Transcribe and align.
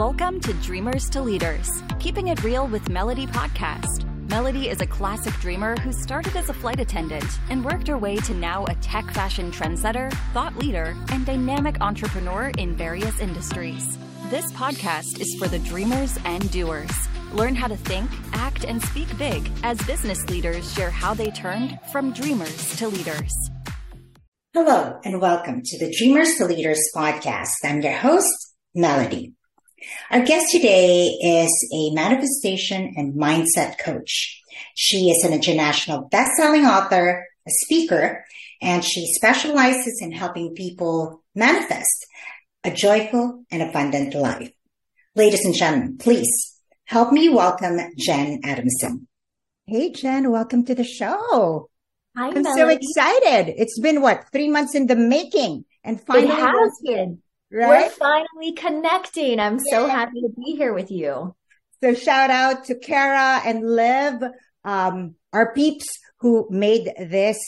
Welcome 0.00 0.40
to 0.40 0.54
Dreamers 0.54 1.10
to 1.10 1.20
Leaders, 1.20 1.68
keeping 1.98 2.28
it 2.28 2.42
real 2.42 2.66
with 2.66 2.88
Melody 2.88 3.26
Podcast. 3.26 4.08
Melody 4.30 4.70
is 4.70 4.80
a 4.80 4.86
classic 4.86 5.34
dreamer 5.40 5.76
who 5.76 5.92
started 5.92 6.34
as 6.36 6.48
a 6.48 6.54
flight 6.54 6.80
attendant 6.80 7.26
and 7.50 7.62
worked 7.62 7.86
her 7.86 7.98
way 7.98 8.16
to 8.16 8.32
now 8.32 8.64
a 8.64 8.74
tech 8.76 9.10
fashion 9.10 9.52
trendsetter, 9.52 10.10
thought 10.32 10.56
leader, 10.56 10.96
and 11.12 11.26
dynamic 11.26 11.78
entrepreneur 11.82 12.50
in 12.56 12.74
various 12.74 13.20
industries. 13.20 13.98
This 14.30 14.50
podcast 14.52 15.20
is 15.20 15.36
for 15.38 15.48
the 15.48 15.58
dreamers 15.58 16.18
and 16.24 16.50
doers. 16.50 16.90
Learn 17.34 17.54
how 17.54 17.68
to 17.68 17.76
think, 17.76 18.10
act, 18.32 18.64
and 18.64 18.80
speak 18.80 19.18
big 19.18 19.50
as 19.62 19.82
business 19.82 20.26
leaders 20.30 20.72
share 20.72 20.90
how 20.90 21.12
they 21.12 21.30
turned 21.30 21.78
from 21.92 22.14
dreamers 22.14 22.74
to 22.78 22.88
leaders. 22.88 23.34
Hello, 24.54 24.98
and 25.04 25.20
welcome 25.20 25.60
to 25.62 25.78
the 25.78 25.94
Dreamers 25.98 26.36
to 26.36 26.46
Leaders 26.46 26.80
podcast. 26.96 27.52
I'm 27.64 27.82
your 27.82 27.92
host, 27.92 28.54
Melody. 28.74 29.34
Our 30.10 30.24
guest 30.24 30.50
today 30.50 31.06
is 31.06 31.70
a 31.72 31.94
manifestation 31.94 32.94
and 32.96 33.14
mindset 33.14 33.78
coach. 33.78 34.42
She 34.74 35.10
is 35.10 35.24
an 35.24 35.32
international 35.32 36.08
best-selling 36.10 36.66
author, 36.66 37.26
a 37.46 37.50
speaker, 37.64 38.24
and 38.60 38.84
she 38.84 39.10
specializes 39.14 40.00
in 40.02 40.12
helping 40.12 40.54
people 40.54 41.22
manifest 41.34 42.06
a 42.62 42.70
joyful 42.70 43.44
and 43.50 43.62
abundant 43.62 44.14
life. 44.14 44.52
Ladies 45.16 45.44
and 45.46 45.54
gentlemen, 45.54 45.96
please 45.96 46.30
help 46.84 47.10
me 47.12 47.30
welcome 47.30 47.78
Jenn 47.96 48.40
Adamson. 48.44 49.08
Hey, 49.66 49.92
Jenn, 49.92 50.30
welcome 50.30 50.64
to 50.66 50.74
the 50.74 50.84
show. 50.84 51.70
Hi, 52.16 52.28
I'm 52.28 52.42
Melody. 52.42 52.60
so 52.60 52.68
excited. 52.68 53.54
It's 53.56 53.78
been 53.80 54.02
what, 54.02 54.26
three 54.30 54.48
months 54.48 54.74
in 54.74 54.88
the 54.88 54.96
making 54.96 55.64
and 55.82 56.00
finally, 56.00 56.26
It 56.26 56.38
has 56.38 56.80
been. 56.84 57.22
We're 57.50 57.90
finally 57.90 58.52
connecting. 58.52 59.40
I'm 59.40 59.58
so 59.58 59.86
happy 59.88 60.20
to 60.20 60.28
be 60.36 60.56
here 60.56 60.72
with 60.72 60.90
you. 60.90 61.34
So 61.82 61.94
shout 61.94 62.30
out 62.30 62.64
to 62.64 62.78
Kara 62.78 63.40
and 63.44 63.68
Liv, 63.68 64.22
um, 64.64 65.14
our 65.32 65.52
peeps 65.54 65.86
who 66.20 66.46
made 66.50 66.92
this 66.98 67.38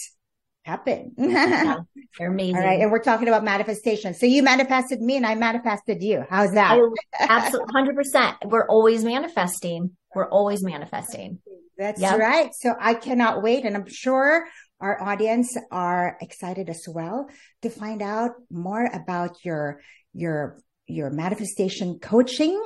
happen. 0.64 1.12
Yeah, 1.18 1.76
they're 2.18 2.30
amazing. 2.30 2.56
All 2.56 2.62
right. 2.62 2.80
And 2.80 2.90
we're 2.90 3.02
talking 3.02 3.28
about 3.28 3.44
manifestation. 3.44 4.14
So 4.14 4.26
you 4.26 4.42
manifested 4.42 5.00
me 5.00 5.16
and 5.16 5.26
I 5.26 5.34
manifested 5.34 6.02
you. 6.02 6.24
How's 6.30 6.52
that? 6.52 6.78
Absolutely 7.20 7.72
100%. 7.74 8.36
We're 8.46 8.66
always 8.66 9.04
manifesting. 9.04 9.96
We're 10.14 10.28
always 10.28 10.62
manifesting. 10.62 11.38
That's 11.78 12.00
Yep. 12.00 12.18
right. 12.18 12.50
So 12.54 12.74
I 12.78 12.94
cannot 12.94 13.42
wait. 13.42 13.64
And 13.64 13.76
I'm 13.76 13.88
sure 13.88 14.46
our 14.80 15.00
audience 15.02 15.56
are 15.70 16.16
excited 16.20 16.68
as 16.70 16.84
well 16.88 17.28
to 17.62 17.70
find 17.70 18.02
out 18.02 18.32
more 18.50 18.84
about 18.92 19.44
your, 19.44 19.80
your, 20.12 20.58
your 20.86 21.10
manifestation 21.10 21.98
coaching 21.98 22.60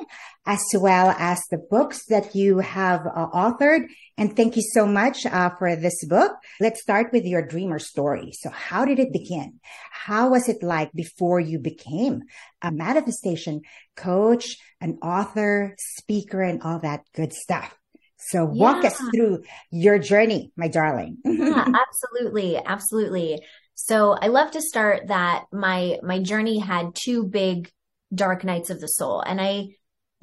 as 0.46 0.62
well 0.74 1.10
as 1.18 1.42
the 1.50 1.58
books 1.58 2.06
that 2.06 2.34
you 2.34 2.58
have 2.58 3.06
uh, 3.06 3.26
authored. 3.34 3.86
And 4.16 4.34
thank 4.34 4.56
you 4.56 4.62
so 4.62 4.86
much 4.86 5.26
uh, 5.26 5.50
for 5.58 5.76
this 5.76 6.04
book. 6.04 6.32
Let's 6.60 6.80
start 6.80 7.12
with 7.12 7.24
your 7.24 7.46
dreamer 7.46 7.78
story. 7.78 8.32
So 8.32 8.50
how 8.50 8.84
did 8.84 8.98
it 8.98 9.12
begin? 9.12 9.60
How 9.90 10.30
was 10.30 10.48
it 10.48 10.62
like 10.62 10.92
before 10.92 11.40
you 11.40 11.58
became 11.58 12.22
a 12.62 12.70
manifestation 12.70 13.62
coach, 13.96 14.56
an 14.80 14.98
author, 15.02 15.74
speaker, 15.78 16.42
and 16.42 16.62
all 16.62 16.78
that 16.80 17.00
good 17.14 17.32
stuff? 17.32 17.76
So 18.28 18.44
walk 18.44 18.84
us 18.84 19.00
through 19.14 19.42
your 19.70 19.98
journey, 19.98 20.52
my 20.56 20.68
darling. 20.68 21.18
Yeah, 21.24 21.66
absolutely. 21.88 22.56
Absolutely. 22.56 23.40
So 23.74 24.12
I 24.12 24.28
love 24.28 24.50
to 24.52 24.62
start 24.62 25.08
that 25.08 25.44
my, 25.52 25.98
my 26.02 26.20
journey 26.20 26.58
had 26.58 26.94
two 26.94 27.24
big 27.24 27.70
dark 28.12 28.42
nights 28.42 28.70
of 28.70 28.80
the 28.80 28.88
soul. 28.88 29.20
And 29.20 29.40
I, 29.40 29.68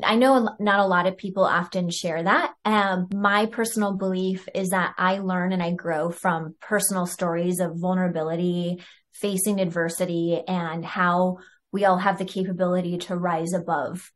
I 0.03 0.15
know 0.15 0.49
not 0.59 0.79
a 0.79 0.85
lot 0.85 1.05
of 1.05 1.17
people 1.17 1.45
often 1.45 1.89
share 1.91 2.23
that. 2.23 2.51
Um, 2.65 3.07
my 3.13 3.45
personal 3.45 3.95
belief 3.95 4.49
is 4.53 4.71
that 4.71 4.95
I 4.97 5.19
learn 5.19 5.53
and 5.53 5.63
I 5.63 5.71
grow 5.71 6.09
from 6.09 6.55
personal 6.59 7.05
stories 7.05 7.59
of 7.59 7.79
vulnerability, 7.79 8.81
facing 9.13 9.61
adversity, 9.61 10.41
and 10.45 10.83
how 10.83 11.37
we 11.71 11.85
all 11.85 11.97
have 11.97 12.17
the 12.17 12.25
capability 12.25 12.97
to 12.97 13.15
rise 13.15 13.53
above. 13.53 14.11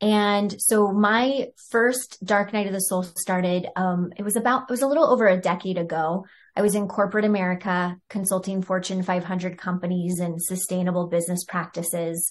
And 0.00 0.54
so 0.60 0.92
my 0.92 1.48
first 1.70 2.18
dark 2.24 2.52
night 2.52 2.66
of 2.66 2.72
the 2.72 2.80
soul 2.80 3.02
started, 3.02 3.66
um, 3.76 4.12
it 4.16 4.22
was 4.22 4.36
about, 4.36 4.64
it 4.68 4.70
was 4.70 4.82
a 4.82 4.86
little 4.86 5.06
over 5.06 5.26
a 5.26 5.40
decade 5.40 5.78
ago. 5.78 6.26
I 6.56 6.62
was 6.62 6.74
in 6.74 6.88
corporate 6.88 7.24
America 7.24 7.96
consulting 8.08 8.62
Fortune 8.62 9.02
500 9.02 9.56
companies 9.56 10.20
and 10.20 10.42
sustainable 10.42 11.08
business 11.08 11.44
practices. 11.44 12.30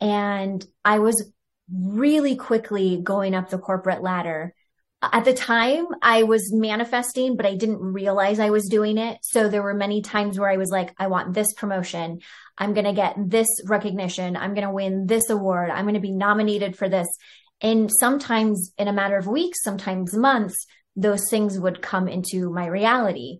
And 0.00 0.64
I 0.84 1.00
was 1.00 1.32
really 1.72 2.36
quickly 2.36 3.00
going 3.02 3.34
up 3.34 3.50
the 3.50 3.58
corporate 3.58 4.02
ladder. 4.02 4.54
At 5.00 5.24
the 5.24 5.32
time, 5.32 5.86
I 6.02 6.24
was 6.24 6.52
manifesting, 6.52 7.36
but 7.36 7.46
I 7.46 7.54
didn't 7.54 7.80
realize 7.80 8.40
I 8.40 8.50
was 8.50 8.68
doing 8.68 8.98
it. 8.98 9.18
So 9.22 9.48
there 9.48 9.62
were 9.62 9.74
many 9.74 10.02
times 10.02 10.38
where 10.38 10.50
I 10.50 10.56
was 10.56 10.70
like, 10.70 10.92
I 10.98 11.06
want 11.06 11.34
this 11.34 11.52
promotion. 11.52 12.18
I'm 12.56 12.74
going 12.74 12.84
to 12.84 12.92
get 12.92 13.14
this 13.16 13.46
recognition. 13.64 14.36
I'm 14.36 14.54
going 14.54 14.66
to 14.66 14.72
win 14.72 15.06
this 15.06 15.30
award. 15.30 15.70
I'm 15.70 15.84
going 15.84 15.94
to 15.94 16.00
be 16.00 16.10
nominated 16.10 16.76
for 16.76 16.88
this. 16.88 17.06
And 17.60 17.90
sometimes 18.00 18.72
in 18.76 18.88
a 18.88 18.92
matter 18.92 19.16
of 19.16 19.28
weeks, 19.28 19.62
sometimes 19.62 20.16
months, 20.16 20.66
those 20.96 21.30
things 21.30 21.60
would 21.60 21.80
come 21.80 22.08
into 22.08 22.50
my 22.50 22.66
reality. 22.66 23.38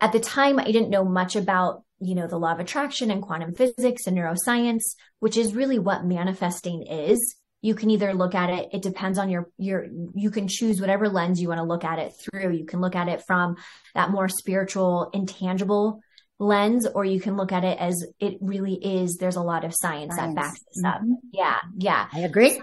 At 0.00 0.12
the 0.12 0.20
time, 0.20 0.58
I 0.58 0.64
didn't 0.64 0.90
know 0.90 1.04
much 1.04 1.36
about, 1.36 1.82
you 2.00 2.14
know, 2.14 2.26
the 2.26 2.38
law 2.38 2.52
of 2.52 2.60
attraction 2.60 3.10
and 3.10 3.22
quantum 3.22 3.54
physics 3.54 4.06
and 4.06 4.16
neuroscience, 4.16 4.82
which 5.20 5.36
is 5.36 5.54
really 5.54 5.78
what 5.78 6.06
manifesting 6.06 6.86
is. 6.86 7.36
You 7.64 7.74
can 7.74 7.88
either 7.88 8.12
look 8.12 8.34
at 8.34 8.50
it, 8.50 8.68
it 8.72 8.82
depends 8.82 9.18
on 9.18 9.30
your, 9.30 9.48
your, 9.56 9.86
you 10.14 10.30
can 10.30 10.48
choose 10.48 10.82
whatever 10.82 11.08
lens 11.08 11.40
you 11.40 11.48
want 11.48 11.60
to 11.60 11.64
look 11.64 11.82
at 11.82 11.98
it 11.98 12.12
through. 12.20 12.52
You 12.52 12.66
can 12.66 12.82
look 12.82 12.94
at 12.94 13.08
it 13.08 13.22
from 13.26 13.56
that 13.94 14.10
more 14.10 14.28
spiritual, 14.28 15.08
intangible 15.14 16.00
lens, 16.38 16.86
or 16.86 17.06
you 17.06 17.20
can 17.20 17.38
look 17.38 17.52
at 17.52 17.64
it 17.64 17.78
as 17.78 18.04
it 18.20 18.34
really 18.42 18.74
is. 18.74 19.16
There's 19.16 19.36
a 19.36 19.42
lot 19.42 19.64
of 19.64 19.72
science, 19.74 20.14
Science. 20.14 20.34
that 20.34 20.42
backs 20.42 20.60
this 20.60 20.84
up. 20.84 21.00
Mhm. 21.00 21.14
Yeah. 21.32 21.58
Yeah. 21.78 22.06
I 22.12 22.20
agree. 22.20 22.60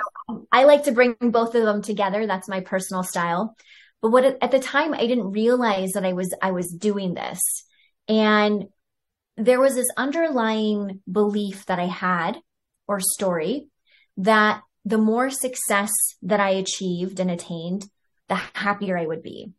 I 0.52 0.66
like 0.66 0.84
to 0.84 0.92
bring 0.92 1.16
both 1.20 1.56
of 1.56 1.64
them 1.64 1.82
together. 1.82 2.28
That's 2.28 2.48
my 2.48 2.60
personal 2.60 3.02
style. 3.04 3.56
But 4.04 4.12
what 4.12 4.24
at 4.26 4.52
the 4.52 4.60
time 4.60 4.94
I 4.94 5.08
didn't 5.08 5.32
realize 5.32 5.94
that 5.94 6.06
I 6.06 6.14
was 6.14 6.32
I 6.44 6.52
was 6.52 6.68
doing 6.72 7.16
this. 7.16 7.40
And 8.08 8.66
there 9.38 9.60
was 9.60 9.74
this 9.74 9.90
underlying 9.98 11.02
belief 11.12 11.66
that 11.66 11.80
I 11.80 11.88
had 11.88 12.38
or 12.88 13.00
story 13.00 13.68
that 14.18 14.62
the 14.86 14.98
more 14.98 15.30
success 15.30 15.92
that 16.24 16.40
I 16.40 16.50
achieved 16.50 17.20
and 17.20 17.30
attained, 17.30 17.86
the 18.30 18.36
happier 18.54 18.98
I 18.98 19.06
would 19.06 19.22
be. 19.22 19.52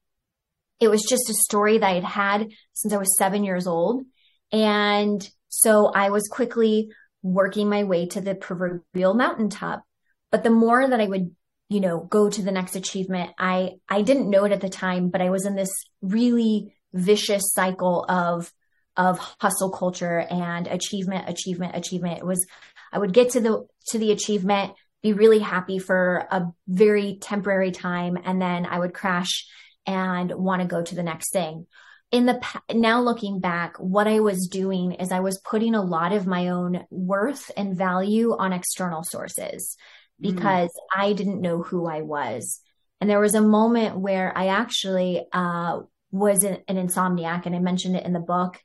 It 0.81 0.89
was 0.89 1.03
just 1.09 1.31
a 1.31 1.35
story 1.35 1.79
that 1.79 1.87
I 1.87 1.95
had 1.95 2.05
had 2.05 2.49
since 2.73 2.93
I 2.93 2.97
was 2.97 3.17
7 3.17 3.45
years 3.45 3.67
old. 3.67 4.03
And 4.51 5.29
so 5.49 5.87
I 5.87 6.11
was 6.11 6.29
quickly 6.29 6.91
working 7.23 7.69
my 7.69 7.85
way 7.85 8.07
to 8.07 8.21
the 8.21 8.35
proverbial 8.35 9.15
mountaintop. 9.15 9.85
But 10.31 10.43
the 10.43 10.51
more 10.51 10.87
that 10.87 11.01
I 11.01 11.07
would, 11.07 11.35
you 11.69 11.81
know, 11.81 12.01
go 12.01 12.29
to 12.29 12.43
the 12.43 12.51
next 12.51 12.75
achievement, 12.75 13.31
I, 13.39 13.75
I 13.89 14.03
didn't 14.03 14.31
know 14.31 14.45
it 14.45 14.53
at 14.53 14.61
the 14.61 14.69
time, 14.69 15.11
but 15.11 15.21
I 15.21 15.31
was 15.31 15.47
in 15.47 15.55
this 15.55 15.71
really 16.01 16.75
vicious 16.93 17.53
cycle 17.53 18.05
of, 18.09 18.53
of 18.97 19.19
hustle 19.41 19.71
culture 19.71 20.19
and 20.19 20.67
achievement, 20.67 21.29
achievement, 21.29 21.77
achievement. 21.77 22.19
It 22.19 22.27
was, 22.27 22.45
I 22.93 22.99
would 22.99 23.13
get 23.13 23.31
to 23.31 23.41
the, 23.41 23.67
to 23.89 23.99
the 23.99 24.11
achievement, 24.13 24.73
be 25.03 25.13
really 25.13 25.41
happy 25.41 25.79
for 25.79 26.27
a 26.31 26.47
very 26.69 27.19
temporary 27.21 27.73
time. 27.73 28.19
And 28.23 28.41
then 28.41 28.67
I 28.67 28.79
would 28.79 28.95
crash 28.95 29.47
and 29.87 30.33
want 30.33 30.63
to 30.63 30.69
go 30.69 30.83
to 30.83 30.95
the 30.95 31.03
next 31.03 31.33
thing 31.33 31.67
in 32.13 32.27
the 32.27 32.41
now 32.73 33.01
looking 33.01 33.41
back, 33.41 33.79
what 33.79 34.07
I 34.07 34.21
was 34.21 34.47
doing 34.47 34.93
is 34.93 35.11
I 35.11 35.21
was 35.21 35.39
putting 35.39 35.75
a 35.75 35.83
lot 35.83 36.13
of 36.13 36.27
my 36.27 36.49
own 36.49 36.85
worth 36.91 37.51
and 37.57 37.75
value 37.75 38.37
on 38.39 38.53
external 38.53 39.03
sources 39.03 39.77
Mm. 40.23 40.35
because 40.35 40.71
I 40.95 41.13
didn't 41.13 41.41
know 41.41 41.63
who 41.63 41.87
I 41.87 42.03
was. 42.03 42.61
And 43.01 43.11
there 43.11 43.21
was 43.21 43.35
a 43.35 43.41
moment 43.41 43.99
where 43.99 44.37
I 44.37 44.49
actually 44.49 45.27
uh, 45.33 45.81
was 46.11 46.45
an, 46.45 46.59
an 46.69 46.77
insomniac, 46.77 47.47
and 47.47 47.57
I 47.57 47.59
mentioned 47.59 47.97
it 47.97 48.07
in 48.07 48.13
the 48.13 48.21
book, 48.21 48.61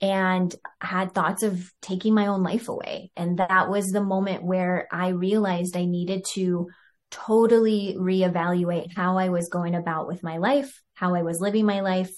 and 0.00 0.54
had 0.80 1.12
thoughts 1.12 1.42
of 1.42 1.70
taking 1.82 2.14
my 2.14 2.26
own 2.26 2.42
life 2.42 2.68
away. 2.68 3.10
And 3.16 3.38
that 3.38 3.68
was 3.68 3.86
the 3.86 4.02
moment 4.02 4.42
where 4.42 4.88
I 4.90 5.08
realized 5.08 5.76
I 5.76 5.84
needed 5.84 6.24
to 6.34 6.68
totally 7.10 7.96
reevaluate 7.98 8.94
how 8.94 9.18
I 9.18 9.28
was 9.28 9.48
going 9.48 9.74
about 9.74 10.06
with 10.06 10.22
my 10.22 10.38
life, 10.38 10.72
how 10.94 11.14
I 11.14 11.22
was 11.22 11.40
living 11.40 11.66
my 11.66 11.80
life. 11.80 12.10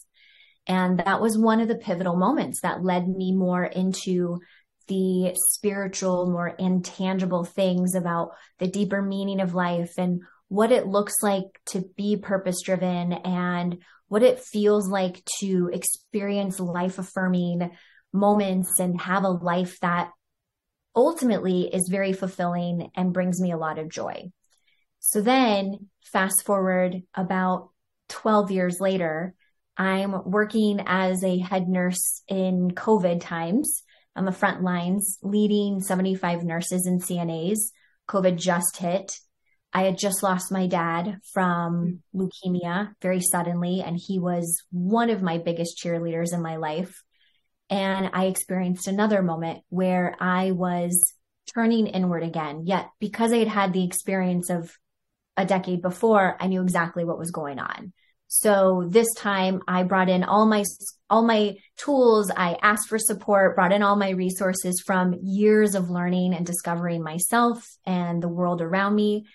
And 0.67 1.01
that 1.01 1.21
was 1.21 1.37
one 1.37 1.61
of 1.61 1.69
the 1.69 1.77
pivotal 1.77 2.17
moments 2.17 2.61
that 2.61 2.85
led 2.85 3.09
me 3.09 3.35
more 3.35 3.65
into 3.65 4.41
the 4.87 5.35
spiritual, 5.55 6.31
more 6.31 6.49
intangible 6.49 7.45
things 7.45 7.95
about 7.95 8.31
the 8.59 8.69
deeper 8.69 9.03
meaning 9.03 9.41
of 9.41 9.55
life 9.55 9.95
and 9.99 10.23
what 10.49 10.71
it 10.71 10.87
looks 10.87 11.15
like 11.23 11.47
to 11.67 11.83
be 11.97 12.17
purpose 12.17 12.61
driven 12.63 13.13
and 13.13 13.79
what 14.13 14.23
it 14.23 14.41
feels 14.41 14.89
like 14.89 15.25
to 15.41 15.71
experience 15.73 16.61
life 16.61 16.99
affirming 16.99 17.71
moments 18.13 18.79
and 18.79 19.01
have 19.01 19.25
a 19.25 19.31
life 19.31 19.81
that 19.81 20.11
ultimately 20.95 21.63
is 21.63 21.89
very 21.91 22.13
fulfilling 22.13 22.91
and 22.95 23.15
brings 23.15 23.41
me 23.41 23.53
a 23.53 23.57
lot 23.57 23.79
of 23.79 23.89
joy. 23.89 24.31
So 25.01 25.23
then 25.23 25.89
fast 26.13 26.45
forward 26.45 27.05
about 27.15 27.71
12 28.11 28.51
years 28.51 28.81
later, 28.81 29.35
I'm 29.79 30.31
working 30.31 30.83
as 30.85 31.25
a 31.25 31.39
head 31.39 31.67
nurse 31.67 32.23
in 32.29 32.73
COVID 32.73 33.23
times 33.23 33.83
on 34.15 34.27
the 34.27 34.31
front 34.31 34.63
lines, 34.63 35.17
leading 35.23 35.81
75 35.81 36.45
nurses 36.45 36.85
and 36.85 37.03
CNAs. 37.03 37.61
COVID 38.11 38.37
just 38.37 38.77
hit. 38.77 39.19
I 39.73 39.85
had 39.85 39.99
just 39.99 40.23
lost 40.23 40.53
my 40.53 40.67
dad 40.67 41.19
from 41.33 42.01
mm. 42.15 42.29
leukemia 42.45 42.93
very 43.01 43.21
suddenly, 43.21 43.83
and 43.85 43.99
he 43.99 44.19
was 44.19 44.63
one 44.71 45.11
of 45.11 45.23
my 45.23 45.39
biggest 45.39 45.81
cheerleaders 45.83 46.33
in 46.33 46.43
my 46.43 46.57
life. 46.57 47.03
And 47.71 48.11
I 48.13 48.27
experienced 48.27 48.87
another 48.87 49.23
moment 49.23 49.63
where 49.71 50.15
I 50.21 50.51
was 50.51 51.15
turning 51.55 51.87
inward 51.87 52.23
again. 52.23 52.65
Yet, 52.67 52.89
because 53.01 53.33
I 53.33 53.39
had 53.39 53.49
had 53.49 53.73
the 53.73 53.85
experience 53.85 54.51
of 54.51 54.71
a 55.37 55.47
decade 55.47 55.81
before, 55.81 56.37
I 56.39 56.49
knew 56.49 56.63
exactly 56.63 57.05
what 57.05 57.19
was 57.19 57.31
going 57.31 57.59
on. 57.59 57.93
So 58.29 58.87
this 58.89 59.13
time 59.15 59.61
I 59.69 59.83
brought 59.83 60.09
in 60.09 60.25
all 60.25 60.47
my, 60.47 60.65
all 61.11 61.23
my 61.23 61.57
tools. 61.77 62.31
I 62.35 62.57
asked 62.63 62.89
for 62.89 62.99
support, 62.99 63.55
brought 63.55 63.73
in 63.73 63.83
all 63.83 63.97
my 63.97 64.11
resources 64.11 64.83
from 64.87 65.15
years 65.23 65.75
of 65.75 65.91
learning 65.91 66.35
and 66.35 66.47
discovering 66.47 67.03
myself 67.03 67.63
and 67.85 68.23
the 68.23 68.29
world 68.29 68.63
around 68.63 68.95
me. 68.95 69.27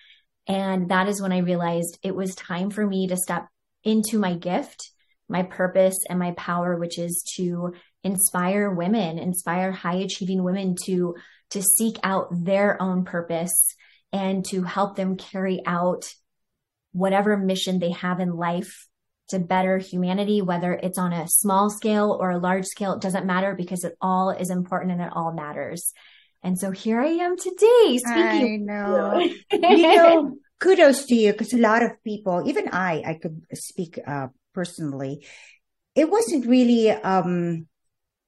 And 0.47 0.89
that 0.89 1.07
is 1.07 1.21
when 1.21 1.33
I 1.33 1.39
realized 1.39 1.99
it 2.03 2.15
was 2.15 2.33
time 2.35 2.69
for 2.69 2.85
me 2.85 3.07
to 3.07 3.17
step 3.17 3.47
into 3.83 4.17
my 4.17 4.35
gift, 4.35 4.91
my 5.27 5.43
purpose 5.43 5.97
and 6.09 6.19
my 6.19 6.31
power, 6.31 6.77
which 6.77 6.97
is 6.97 7.23
to 7.35 7.73
inspire 8.03 8.69
women, 8.71 9.19
inspire 9.19 9.71
high 9.71 9.97
achieving 9.97 10.43
women 10.43 10.75
to, 10.85 11.15
to 11.51 11.61
seek 11.61 11.97
out 12.03 12.27
their 12.31 12.81
own 12.81 13.03
purpose 13.03 13.75
and 14.13 14.45
to 14.45 14.63
help 14.63 14.95
them 14.95 15.17
carry 15.17 15.61
out 15.65 16.05
whatever 16.93 17.35
mission 17.37 17.79
they 17.79 17.91
have 17.91 18.19
in 18.19 18.35
life 18.35 18.87
to 19.29 19.39
better 19.39 19.77
humanity, 19.77 20.41
whether 20.41 20.73
it's 20.73 20.97
on 20.97 21.11
a 21.11 21.27
small 21.27 21.69
scale 21.69 22.17
or 22.17 22.31
a 22.31 22.39
large 22.39 22.65
scale, 22.65 22.93
it 22.93 23.01
doesn't 23.01 23.25
matter 23.25 23.53
because 23.55 23.83
it 23.83 23.97
all 23.99 24.29
is 24.29 24.49
important 24.49 24.93
and 24.93 25.01
it 25.01 25.11
all 25.11 25.33
matters. 25.33 25.93
And 26.43 26.57
so 26.59 26.71
here 26.71 27.01
I 27.01 27.07
am 27.07 27.37
today 27.37 27.97
speaking. 27.97 28.69
I 28.69 28.73
know. 28.73 29.19
you 29.51 29.95
know, 29.95 30.37
kudos 30.59 31.05
to 31.05 31.15
you 31.15 31.31
because 31.31 31.53
a 31.53 31.57
lot 31.57 31.83
of 31.83 32.03
people, 32.03 32.43
even 32.47 32.69
I, 32.69 33.03
I 33.05 33.13
could 33.15 33.41
speak 33.53 33.99
uh, 34.05 34.27
personally. 34.53 35.25
It 35.95 36.09
wasn't 36.09 36.45
really, 36.45 36.91
um, 36.91 37.67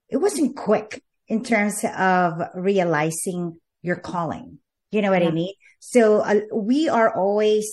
it 0.09 0.17
wasn't 0.17 0.55
quick 0.55 1.03
in 1.27 1.43
terms 1.43 1.83
of 1.83 2.41
realizing 2.55 3.59
your 3.81 3.97
calling. 3.97 4.59
You 4.91 5.01
know 5.03 5.11
what 5.11 5.21
yeah. 5.21 5.29
I 5.29 5.31
mean? 5.31 5.53
So 5.79 6.21
uh, 6.21 6.41
we 6.51 6.89
are 6.89 7.15
always 7.15 7.71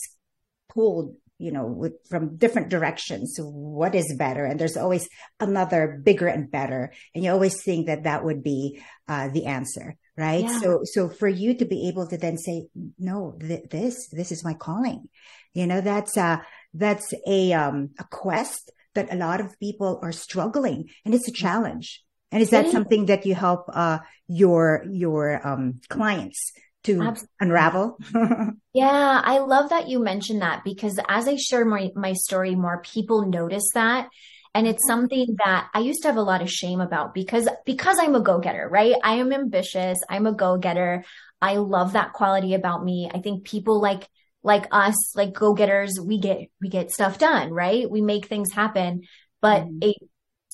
pulled 0.69 1.17
you 1.39 1.53
know, 1.53 1.67
with, 1.67 1.93
from 2.09 2.37
different 2.37 2.71
directions. 2.71 3.37
What 3.39 3.95
is 3.95 4.15
better? 4.17 4.45
And 4.45 4.59
there's 4.59 4.77
always 4.77 5.09
another 5.39 6.01
bigger 6.03 6.29
and 6.29 6.51
better. 6.51 6.93
And 7.15 7.25
you 7.25 7.31
always 7.31 7.63
think 7.63 7.87
that 7.87 8.05
that 8.05 8.25
would 8.25 8.43
be 8.43 8.83
uh, 9.07 9.29
the 9.29 9.47
answer, 9.47 9.97
right? 10.17 10.45
Yeah. 10.45 10.61
So, 10.61 10.81
so 10.85 11.09
for 11.09 11.29
you 11.29 11.55
to 11.59 11.65
be 11.65 11.89
able 11.89 12.07
to 12.07 12.17
then 12.17 12.39
say, 12.39 12.67
no, 12.99 13.37
th- 13.41 13.69
this, 13.71 14.09
this 14.09 14.33
is 14.33 14.45
my 14.45 14.55
calling. 14.55 15.09
You 15.53 15.67
know, 15.67 15.81
that's, 15.81 16.17
uh, 16.17 16.39
that's 16.75 17.13
a, 17.27 17.53
um, 17.53 17.91
a 17.99 18.05
quest 18.05 18.73
that 18.95 19.13
a 19.13 19.17
lot 19.17 19.41
of 19.41 19.59
people 19.61 20.01
are 20.03 20.13
struggling 20.13 20.89
and 21.05 21.15
it's 21.15 21.29
a 21.29 21.33
challenge. 21.33 22.03
And 22.33 22.43
is 22.43 22.51
that 22.51 22.69
something 22.69 23.07
that 23.07 23.25
you 23.25 23.35
help, 23.35 23.67
uh, 23.73 23.99
your, 24.27 24.85
your, 24.91 25.47
um, 25.47 25.81
clients 25.89 26.53
to 26.85 27.03
Absolutely. 27.03 27.29
unravel. 27.41 27.99
yeah, 28.73 29.21
I 29.25 29.39
love 29.39 29.71
that 29.71 29.89
you 29.89 29.99
mentioned 29.99 30.43
that 30.43 30.65
because 30.65 30.99
as 31.09 31.29
I 31.29 31.37
share 31.37 31.65
my, 31.65 31.91
my 31.95 32.15
story 32.15 32.55
more, 32.55 32.83
people 32.83 33.27
notice 33.27 33.71
that. 33.75 34.09
And 34.57 34.67
it's 34.67 34.87
something 34.87 35.37
that 35.45 35.69
I 35.75 35.81
used 35.81 36.01
to 36.01 36.09
have 36.09 36.17
a 36.17 36.23
lot 36.23 36.41
of 36.41 36.51
shame 36.51 36.81
about 36.81 37.13
because, 37.13 37.47
because 37.67 37.99
I'm 38.01 38.15
a 38.15 38.23
go-getter, 38.23 38.67
right? 38.71 38.95
I 39.05 39.17
am 39.17 39.31
ambitious. 39.31 39.99
I'm 40.09 40.27
a 40.27 40.33
go-getter. 40.33 41.05
I 41.43 41.57
love 41.57 41.93
that 41.93 42.15
quality 42.15 42.55
about 42.55 42.83
me. 42.83 43.11
I 43.13 43.19
think 43.19 43.45
people 43.45 43.83
like, 43.83 44.09
like 44.43 44.67
us, 44.73 45.15
like 45.15 45.35
go-getters, 45.35 46.01
we 46.03 46.19
get, 46.19 46.49
we 46.63 46.71
get 46.71 46.91
stuff 46.91 47.19
done, 47.19 47.51
right? 47.51 47.91
We 47.91 48.01
make 48.01 48.29
things 48.29 48.51
happen. 48.51 49.03
But 49.43 49.65
mm-hmm. 49.65 49.91
it, 49.91 49.97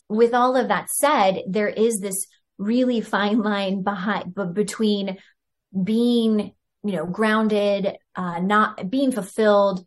with 0.08 0.34
all 0.34 0.56
of 0.56 0.66
that 0.66 0.88
said, 0.90 1.44
there 1.46 1.68
is 1.68 2.00
this 2.00 2.26
really 2.58 3.02
fine 3.02 3.38
line 3.38 3.84
behind, 3.84 4.34
but 4.34 4.52
between 4.52 5.18
being, 5.80 6.52
you 6.82 6.92
know, 6.92 7.06
grounded, 7.06 7.96
uh, 8.16 8.40
not 8.40 8.90
being 8.90 9.12
fulfilled, 9.12 9.86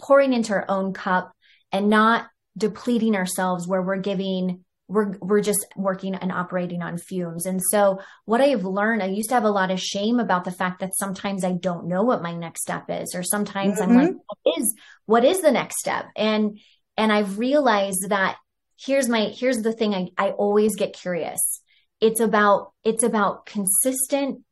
pouring 0.00 0.32
into 0.32 0.54
our 0.54 0.64
own 0.66 0.94
cup 0.94 1.30
and 1.70 1.90
not 1.90 2.24
depleting 2.56 3.16
ourselves 3.16 3.66
where 3.66 3.82
we're 3.82 3.96
giving 3.96 4.64
we're 4.86 5.16
we're 5.20 5.40
just 5.40 5.66
working 5.76 6.14
and 6.14 6.30
operating 6.30 6.82
on 6.82 6.98
fumes. 6.98 7.46
And 7.46 7.60
so 7.70 8.00
what 8.26 8.42
I've 8.42 8.64
learned, 8.64 9.02
I 9.02 9.06
used 9.06 9.30
to 9.30 9.34
have 9.34 9.44
a 9.44 9.50
lot 9.50 9.70
of 9.70 9.80
shame 9.80 10.20
about 10.20 10.44
the 10.44 10.50
fact 10.50 10.80
that 10.80 10.96
sometimes 10.96 11.42
I 11.42 11.52
don't 11.52 11.88
know 11.88 12.02
what 12.02 12.22
my 12.22 12.34
next 12.34 12.62
step 12.62 12.84
is, 12.88 13.14
or 13.14 13.22
sometimes 13.22 13.80
mm-hmm. 13.80 13.90
I'm 13.90 13.96
like, 13.96 14.14
what 14.14 14.58
is 14.58 14.74
what 15.06 15.24
is 15.24 15.40
the 15.40 15.52
next 15.52 15.78
step? 15.78 16.06
And 16.16 16.58
and 16.96 17.12
I've 17.12 17.38
realized 17.38 18.10
that 18.10 18.36
here's 18.78 19.08
my 19.08 19.32
here's 19.34 19.62
the 19.62 19.72
thing 19.72 19.94
I, 19.94 20.08
I 20.18 20.30
always 20.30 20.76
get 20.76 20.92
curious. 20.92 21.62
It's 22.00 22.20
about 22.20 22.72
it's 22.84 23.02
about 23.02 23.46
consistent 23.46 24.42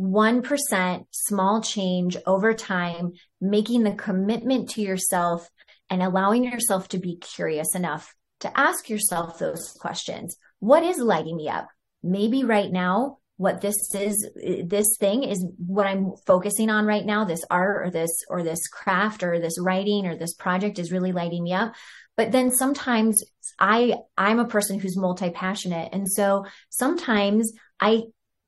1% 0.00 1.04
small 1.10 1.60
change 1.60 2.16
over 2.26 2.54
time, 2.54 3.12
making 3.40 3.82
the 3.82 3.92
commitment 3.92 4.70
to 4.70 4.80
yourself 4.80 5.46
and 5.90 6.02
allowing 6.02 6.44
yourself 6.44 6.88
to 6.88 6.98
be 6.98 7.16
curious 7.16 7.74
enough 7.74 8.14
to 8.40 8.58
ask 8.58 8.88
yourself 8.88 9.38
those 9.38 9.76
questions. 9.78 10.36
What 10.60 10.82
is 10.82 10.98
lighting 10.98 11.36
me 11.36 11.48
up? 11.48 11.68
Maybe 12.02 12.44
right 12.44 12.70
now, 12.70 13.18
what 13.36 13.60
this 13.60 13.94
is, 13.94 14.28
this 14.64 14.96
thing 14.98 15.24
is 15.24 15.44
what 15.58 15.86
I'm 15.86 16.12
focusing 16.26 16.70
on 16.70 16.86
right 16.86 17.04
now. 17.04 17.24
This 17.24 17.44
art 17.50 17.86
or 17.86 17.90
this, 17.90 18.10
or 18.28 18.42
this 18.42 18.68
craft 18.68 19.22
or 19.22 19.40
this 19.40 19.58
writing 19.58 20.06
or 20.06 20.16
this 20.16 20.34
project 20.34 20.78
is 20.78 20.92
really 20.92 21.12
lighting 21.12 21.42
me 21.42 21.52
up. 21.52 21.74
But 22.16 22.32
then 22.32 22.50
sometimes 22.50 23.22
I, 23.58 23.94
I'm 24.16 24.38
a 24.38 24.48
person 24.48 24.78
who's 24.78 24.96
multi-passionate. 24.96 25.90
And 25.92 26.10
so 26.10 26.44
sometimes 26.68 27.52
I 27.80 28.02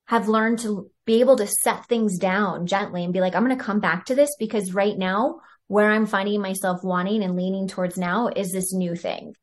have 0.06 0.28
learned 0.28 0.58
to 0.60 0.90
be 1.06 1.20
able 1.20 1.36
to 1.36 1.46
set 1.46 1.86
things 1.86 2.18
down 2.18 2.66
gently 2.66 3.02
and 3.04 3.12
be 3.12 3.20
like, 3.20 3.34
I'm 3.34 3.44
going 3.44 3.56
to 3.56 3.64
come 3.64 3.80
back 3.80 4.06
to 4.06 4.14
this 4.14 4.30
because 4.38 4.74
right 4.74 4.96
now, 4.96 5.40
where 5.68 5.90
I'm 5.90 6.06
finding 6.06 6.40
myself 6.40 6.80
wanting 6.82 7.22
and 7.22 7.36
leaning 7.36 7.68
towards 7.68 7.96
now 7.96 8.28
is 8.28 8.52
this 8.52 8.72
new 8.72 8.94
thing. 8.94 9.34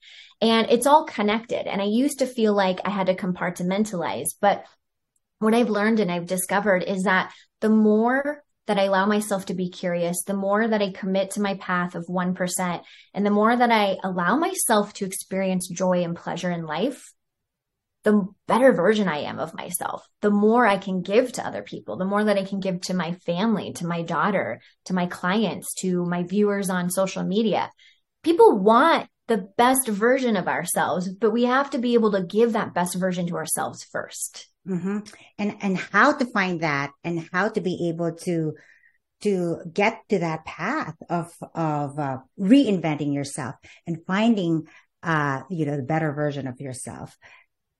And 0.41 0.67
it's 0.69 0.88
all 0.88 1.05
connected. 1.05 1.67
And 1.67 1.81
I 1.81 1.85
used 1.85 2.19
to 2.19 2.25
feel 2.25 2.53
like 2.53 2.79
I 2.85 2.89
had 2.89 3.07
to 3.07 3.15
compartmentalize, 3.15 4.29
but 4.39 4.63
what 5.39 5.53
I've 5.53 5.69
learned 5.69 5.99
and 5.99 6.11
I've 6.11 6.27
discovered 6.27 6.83
is 6.83 7.03
that 7.03 7.33
the 7.61 7.69
more 7.69 8.43
that 8.67 8.77
I 8.77 8.83
allow 8.83 9.07
myself 9.07 9.47
to 9.47 9.55
be 9.55 9.69
curious, 9.69 10.23
the 10.23 10.35
more 10.35 10.67
that 10.67 10.81
I 10.81 10.91
commit 10.91 11.31
to 11.31 11.41
my 11.41 11.55
path 11.55 11.95
of 11.95 12.05
1%, 12.05 12.81
and 13.13 13.25
the 13.25 13.31
more 13.31 13.55
that 13.55 13.71
I 13.71 13.97
allow 14.03 14.35
myself 14.35 14.93
to 14.93 15.05
experience 15.05 15.67
joy 15.67 16.03
and 16.03 16.15
pleasure 16.15 16.51
in 16.51 16.65
life, 16.65 17.11
the 18.03 18.27
better 18.47 18.71
version 18.71 19.07
I 19.07 19.19
am 19.19 19.39
of 19.39 19.53
myself, 19.53 20.07
the 20.21 20.31
more 20.31 20.65
I 20.65 20.77
can 20.77 21.01
give 21.01 21.33
to 21.33 21.45
other 21.45 21.63
people, 21.63 21.97
the 21.97 22.05
more 22.05 22.23
that 22.23 22.37
I 22.37 22.43
can 22.43 22.59
give 22.59 22.81
to 22.81 22.93
my 22.93 23.13
family, 23.25 23.73
to 23.73 23.85
my 23.85 24.03
daughter, 24.03 24.61
to 24.85 24.93
my 24.93 25.05
clients, 25.05 25.73
to 25.79 26.05
my 26.05 26.23
viewers 26.23 26.69
on 26.69 26.89
social 26.89 27.23
media. 27.23 27.71
People 28.23 28.57
want 28.57 29.07
the 29.27 29.49
best 29.57 29.87
version 29.87 30.35
of 30.35 30.47
ourselves, 30.47 31.09
but 31.09 31.31
we 31.31 31.43
have 31.43 31.69
to 31.71 31.77
be 31.77 31.93
able 31.93 32.11
to 32.11 32.23
give 32.23 32.53
that 32.53 32.73
best 32.73 32.95
version 32.95 33.27
to 33.27 33.35
ourselves 33.35 33.85
1st 33.93 34.45
mm-hmm. 34.67 34.99
And 35.37 35.57
and 35.61 35.77
how 35.77 36.13
to 36.13 36.25
find 36.25 36.61
that, 36.61 36.91
and 37.03 37.27
how 37.31 37.49
to 37.49 37.61
be 37.61 37.89
able 37.89 38.15
to 38.23 38.55
to 39.21 39.57
get 39.71 39.99
to 40.09 40.19
that 40.19 40.45
path 40.45 40.95
of 41.09 41.31
of 41.53 41.99
uh, 41.99 42.17
reinventing 42.39 43.13
yourself 43.13 43.55
and 43.85 44.05
finding 44.07 44.63
uh 45.03 45.43
you 45.49 45.65
know 45.65 45.77
the 45.77 45.83
better 45.83 46.11
version 46.11 46.47
of 46.47 46.59
yourself 46.59 47.17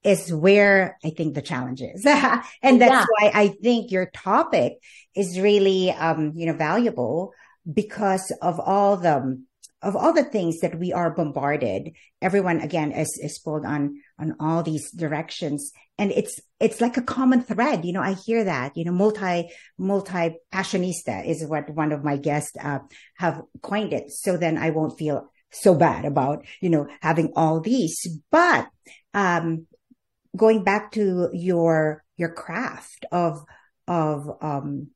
is 0.04 0.34
where 0.34 0.98
I 1.04 1.10
think 1.10 1.36
the 1.36 1.42
challenge 1.42 1.82
is. 1.82 2.06
and 2.62 2.82
that's 2.82 2.92
yeah. 2.92 3.06
why 3.20 3.32
I 3.34 3.48
think 3.62 3.92
your 3.92 4.06
topic 4.08 4.74
is 5.16 5.40
really, 5.40 5.92
um, 5.92 6.34
you 6.36 6.46
know, 6.46 6.54
valuable 6.54 7.34
because 7.72 8.32
of 8.42 8.60
all 8.60 8.98
the, 8.98 9.42
of 9.82 9.96
all 9.96 10.14
the 10.14 10.24
things 10.24 10.60
that 10.60 10.80
we 10.80 10.94
are 10.94 11.12
bombarded. 11.12 11.92
Everyone 12.22 12.62
again 12.62 12.92
is, 12.92 13.20
is 13.22 13.40
pulled 13.40 13.66
on, 13.66 14.02
on 14.18 14.36
all 14.40 14.64
these 14.64 14.92
directions. 14.92 15.72
And 15.98 16.12
it's, 16.12 16.40
it's 16.62 16.80
like 16.80 16.96
a 16.96 17.02
common 17.02 17.42
thread. 17.42 17.84
You 17.84 17.94
know, 17.94 18.02
I 18.02 18.14
hear 18.14 18.46
that, 18.46 18.78
you 18.78 18.86
know, 18.86 18.94
multi, 18.94 19.50
multi 19.78 20.38
passionista 20.54 21.28
is 21.28 21.46
what 21.46 21.70
one 21.70 21.92
of 21.92 22.06
my 22.06 22.16
guests, 22.16 22.56
uh, 22.62 22.80
have 23.16 23.42
coined 23.62 23.92
it. 23.92 24.12
So 24.12 24.38
then 24.38 24.58
I 24.58 24.70
won't 24.70 24.98
feel 24.98 25.30
so 25.52 25.76
bad 25.76 26.06
about, 26.06 26.46
you 26.62 26.70
know, 26.70 26.88
having 27.02 27.34
all 27.36 27.60
these, 27.60 28.08
but, 28.32 28.68
um, 29.14 29.66
going 30.36 30.64
back 30.64 30.92
to 30.94 31.30
your 31.34 32.04
your 32.18 32.34
craft 32.34 33.06
of 33.12 33.44
of 33.88 34.30
um, 34.42 34.88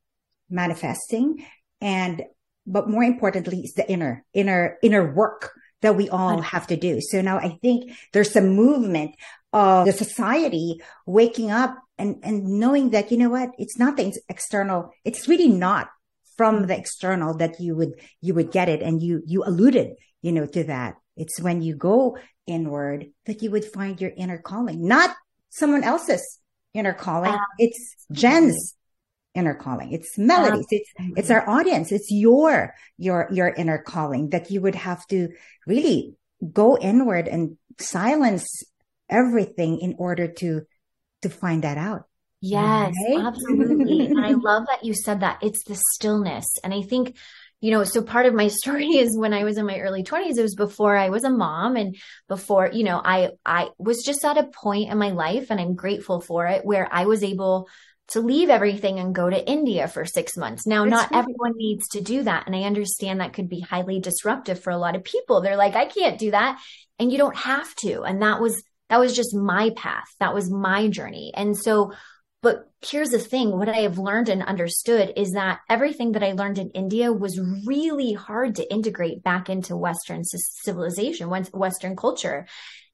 manifesting 0.48 1.44
and 1.80 2.22
but 2.66 2.88
more 2.88 3.02
importantly, 3.02 3.60
it's 3.60 3.74
the 3.74 3.90
inner, 3.90 4.24
inner, 4.32 4.78
inner 4.82 5.12
work 5.12 5.52
that 5.82 5.96
we 5.96 6.08
all 6.08 6.40
have 6.40 6.66
to 6.68 6.76
do. 6.76 7.00
So 7.00 7.20
now 7.20 7.38
I 7.38 7.58
think 7.60 7.92
there's 8.12 8.34
a 8.36 8.40
movement 8.40 9.16
of 9.52 9.86
the 9.86 9.92
society 9.92 10.80
waking 11.06 11.50
up 11.50 11.76
and, 11.98 12.16
and 12.22 12.58
knowing 12.58 12.90
that, 12.90 13.12
you 13.12 13.18
know 13.18 13.28
what, 13.28 13.50
it's 13.58 13.78
not 13.78 13.96
the 13.96 14.12
external. 14.28 14.90
It's 15.04 15.28
really 15.28 15.48
not 15.48 15.90
from 16.36 16.66
the 16.66 16.76
external 16.76 17.36
that 17.36 17.60
you 17.60 17.76
would, 17.76 18.00
you 18.20 18.34
would 18.34 18.50
get 18.50 18.68
it. 18.68 18.80
And 18.82 19.02
you, 19.02 19.22
you 19.26 19.44
alluded, 19.44 19.96
you 20.22 20.32
know, 20.32 20.46
to 20.46 20.64
that. 20.64 20.94
It's 21.16 21.40
when 21.40 21.60
you 21.60 21.76
go 21.76 22.16
inward 22.46 23.06
that 23.26 23.42
you 23.42 23.50
would 23.50 23.64
find 23.64 24.00
your 24.00 24.12
inner 24.16 24.38
calling, 24.38 24.88
not 24.88 25.14
someone 25.54 25.84
else's 25.84 26.40
inner 26.74 26.92
calling. 26.92 27.32
Ah. 27.32 27.46
It's 27.58 28.06
Jenn's 28.12 28.74
inner 29.34 29.54
calling. 29.54 29.92
It's 29.92 30.18
Melody's. 30.18 30.66
It's, 30.70 30.90
ah. 31.00 31.04
it's 31.16 31.30
our 31.30 31.48
audience. 31.48 31.92
It's 31.92 32.10
your, 32.10 32.74
your, 32.98 33.28
your 33.32 33.48
inner 33.48 33.78
calling 33.78 34.30
that 34.30 34.50
you 34.50 34.60
would 34.60 34.74
have 34.74 35.06
to 35.08 35.28
really 35.66 36.16
go 36.52 36.76
inward 36.76 37.28
and 37.28 37.56
silence 37.78 38.46
everything 39.08 39.78
in 39.80 39.94
order 39.98 40.28
to, 40.28 40.62
to 41.22 41.28
find 41.28 41.62
that 41.64 41.78
out. 41.78 42.04
Yes, 42.40 42.92
right? 43.08 43.24
absolutely. 43.24 44.06
and 44.06 44.20
I 44.20 44.30
love 44.36 44.64
that 44.66 44.84
you 44.84 44.92
said 44.92 45.20
that. 45.20 45.38
It's 45.40 45.64
the 45.64 45.80
stillness. 45.94 46.44
And 46.62 46.74
I 46.74 46.82
think, 46.82 47.16
you 47.64 47.70
know, 47.70 47.82
so 47.82 48.02
part 48.02 48.26
of 48.26 48.34
my 48.34 48.48
story 48.62 48.88
is 48.88 49.16
when 49.16 49.32
I 49.32 49.44
was 49.44 49.56
in 49.56 49.64
my 49.64 49.80
early 49.80 50.04
20s, 50.04 50.36
it 50.36 50.42
was 50.42 50.54
before 50.54 50.94
I 50.94 51.08
was 51.08 51.24
a 51.24 51.30
mom 51.30 51.76
and 51.76 51.96
before, 52.28 52.68
you 52.70 52.84
know, 52.84 53.00
I 53.02 53.30
I 53.46 53.70
was 53.78 54.02
just 54.04 54.22
at 54.22 54.36
a 54.36 54.44
point 54.44 54.90
in 54.90 54.98
my 54.98 55.12
life 55.12 55.46
and 55.48 55.58
I'm 55.58 55.74
grateful 55.74 56.20
for 56.20 56.46
it 56.46 56.66
where 56.66 56.86
I 56.92 57.06
was 57.06 57.24
able 57.24 57.70
to 58.08 58.20
leave 58.20 58.50
everything 58.50 58.98
and 58.98 59.14
go 59.14 59.30
to 59.30 59.50
India 59.50 59.88
for 59.88 60.04
6 60.04 60.36
months. 60.36 60.66
Now, 60.66 60.84
That's 60.84 60.90
not 60.90 61.10
right. 61.10 61.20
everyone 61.20 61.56
needs 61.56 61.88
to 61.92 62.02
do 62.02 62.22
that 62.24 62.46
and 62.46 62.54
I 62.54 62.64
understand 62.64 63.20
that 63.20 63.32
could 63.32 63.48
be 63.48 63.60
highly 63.60 63.98
disruptive 63.98 64.60
for 64.62 64.70
a 64.70 64.76
lot 64.76 64.94
of 64.94 65.02
people. 65.02 65.40
They're 65.40 65.56
like, 65.56 65.74
I 65.74 65.86
can't 65.86 66.18
do 66.18 66.32
that. 66.32 66.60
And 66.98 67.10
you 67.10 67.16
don't 67.16 67.36
have 67.36 67.74
to. 67.76 68.02
And 68.02 68.20
that 68.20 68.42
was 68.42 68.62
that 68.90 69.00
was 69.00 69.16
just 69.16 69.34
my 69.34 69.70
path. 69.70 70.04
That 70.20 70.34
was 70.34 70.50
my 70.50 70.88
journey. 70.88 71.32
And 71.34 71.56
so 71.56 71.94
but 72.44 72.70
here's 72.82 73.08
the 73.08 73.18
thing 73.18 73.58
what 73.58 73.70
I 73.70 73.78
have 73.78 73.96
learned 73.96 74.28
and 74.28 74.42
understood 74.42 75.14
is 75.16 75.32
that 75.32 75.60
everything 75.70 76.12
that 76.12 76.22
I 76.22 76.32
learned 76.32 76.58
in 76.58 76.68
India 76.72 77.10
was 77.10 77.40
really 77.66 78.12
hard 78.12 78.56
to 78.56 78.70
integrate 78.70 79.22
back 79.22 79.48
into 79.48 79.78
Western 79.78 80.24
civilization, 80.24 81.30
Western 81.30 81.96
culture. 81.96 82.46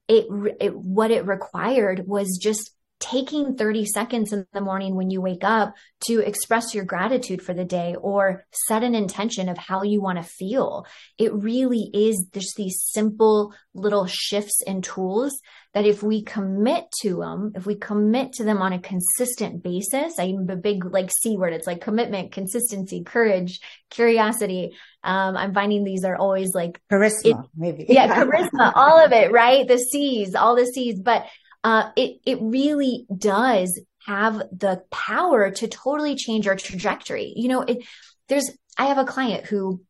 It, 0.07 0.27
it 0.61 0.73
what 0.73 1.11
it 1.11 1.27
required 1.27 2.07
was 2.07 2.39
just 2.41 2.71
taking 3.01 3.55
30 3.55 3.85
seconds 3.87 4.31
in 4.31 4.45
the 4.53 4.61
morning 4.61 4.95
when 4.95 5.09
you 5.09 5.19
wake 5.19 5.43
up 5.43 5.73
to 6.05 6.19
express 6.19 6.73
your 6.73 6.85
gratitude 6.85 7.41
for 7.41 7.53
the 7.53 7.65
day 7.65 7.95
or 7.99 8.45
set 8.67 8.83
an 8.83 8.95
intention 8.95 9.49
of 9.49 9.57
how 9.57 9.83
you 9.83 10.01
want 10.01 10.17
to 10.17 10.23
feel. 10.23 10.85
It 11.17 11.33
really 11.33 11.89
is 11.93 12.25
just 12.33 12.55
these 12.55 12.85
simple 12.87 13.53
little 13.73 14.05
shifts 14.05 14.63
and 14.65 14.81
tools 14.81 15.41
that 15.73 15.85
if 15.85 16.03
we 16.03 16.23
commit 16.23 16.85
to 17.01 17.17
them, 17.17 17.53
if 17.55 17.65
we 17.65 17.75
commit 17.75 18.33
to 18.33 18.43
them 18.43 18.61
on 18.61 18.73
a 18.73 18.79
consistent 18.79 19.63
basis, 19.63 20.19
I'm 20.19 20.49
a 20.49 20.55
big 20.55 20.85
like 20.85 21.09
C 21.21 21.37
word. 21.37 21.53
It's 21.53 21.67
like 21.67 21.81
commitment, 21.81 22.33
consistency, 22.33 23.03
courage, 23.03 23.59
curiosity. 23.89 24.75
Um, 25.03 25.37
I'm 25.37 25.53
finding 25.53 25.83
these 25.83 26.03
are 26.03 26.15
always 26.15 26.53
like 26.53 26.81
charisma, 26.91 27.43
it, 27.43 27.49
maybe. 27.55 27.85
yeah, 27.87 28.07
charisma, 28.23 28.73
all 28.75 29.03
of 29.03 29.13
it, 29.13 29.31
right? 29.31 29.67
The 29.67 29.77
C's, 29.77 30.35
all 30.35 30.55
the 30.55 30.65
C's, 30.65 30.99
but 30.99 31.25
uh, 31.63 31.89
it 31.95 32.19
it 32.25 32.39
really 32.41 33.05
does 33.15 33.79
have 34.05 34.37
the 34.51 34.83
power 34.91 35.51
to 35.51 35.67
totally 35.67 36.15
change 36.15 36.47
our 36.47 36.55
trajectory. 36.55 37.33
You 37.35 37.47
know, 37.47 37.61
it 37.61 37.85
there's 38.27 38.51
I 38.77 38.87
have 38.87 38.97
a 38.97 39.05
client 39.05 39.45
who 39.45 39.81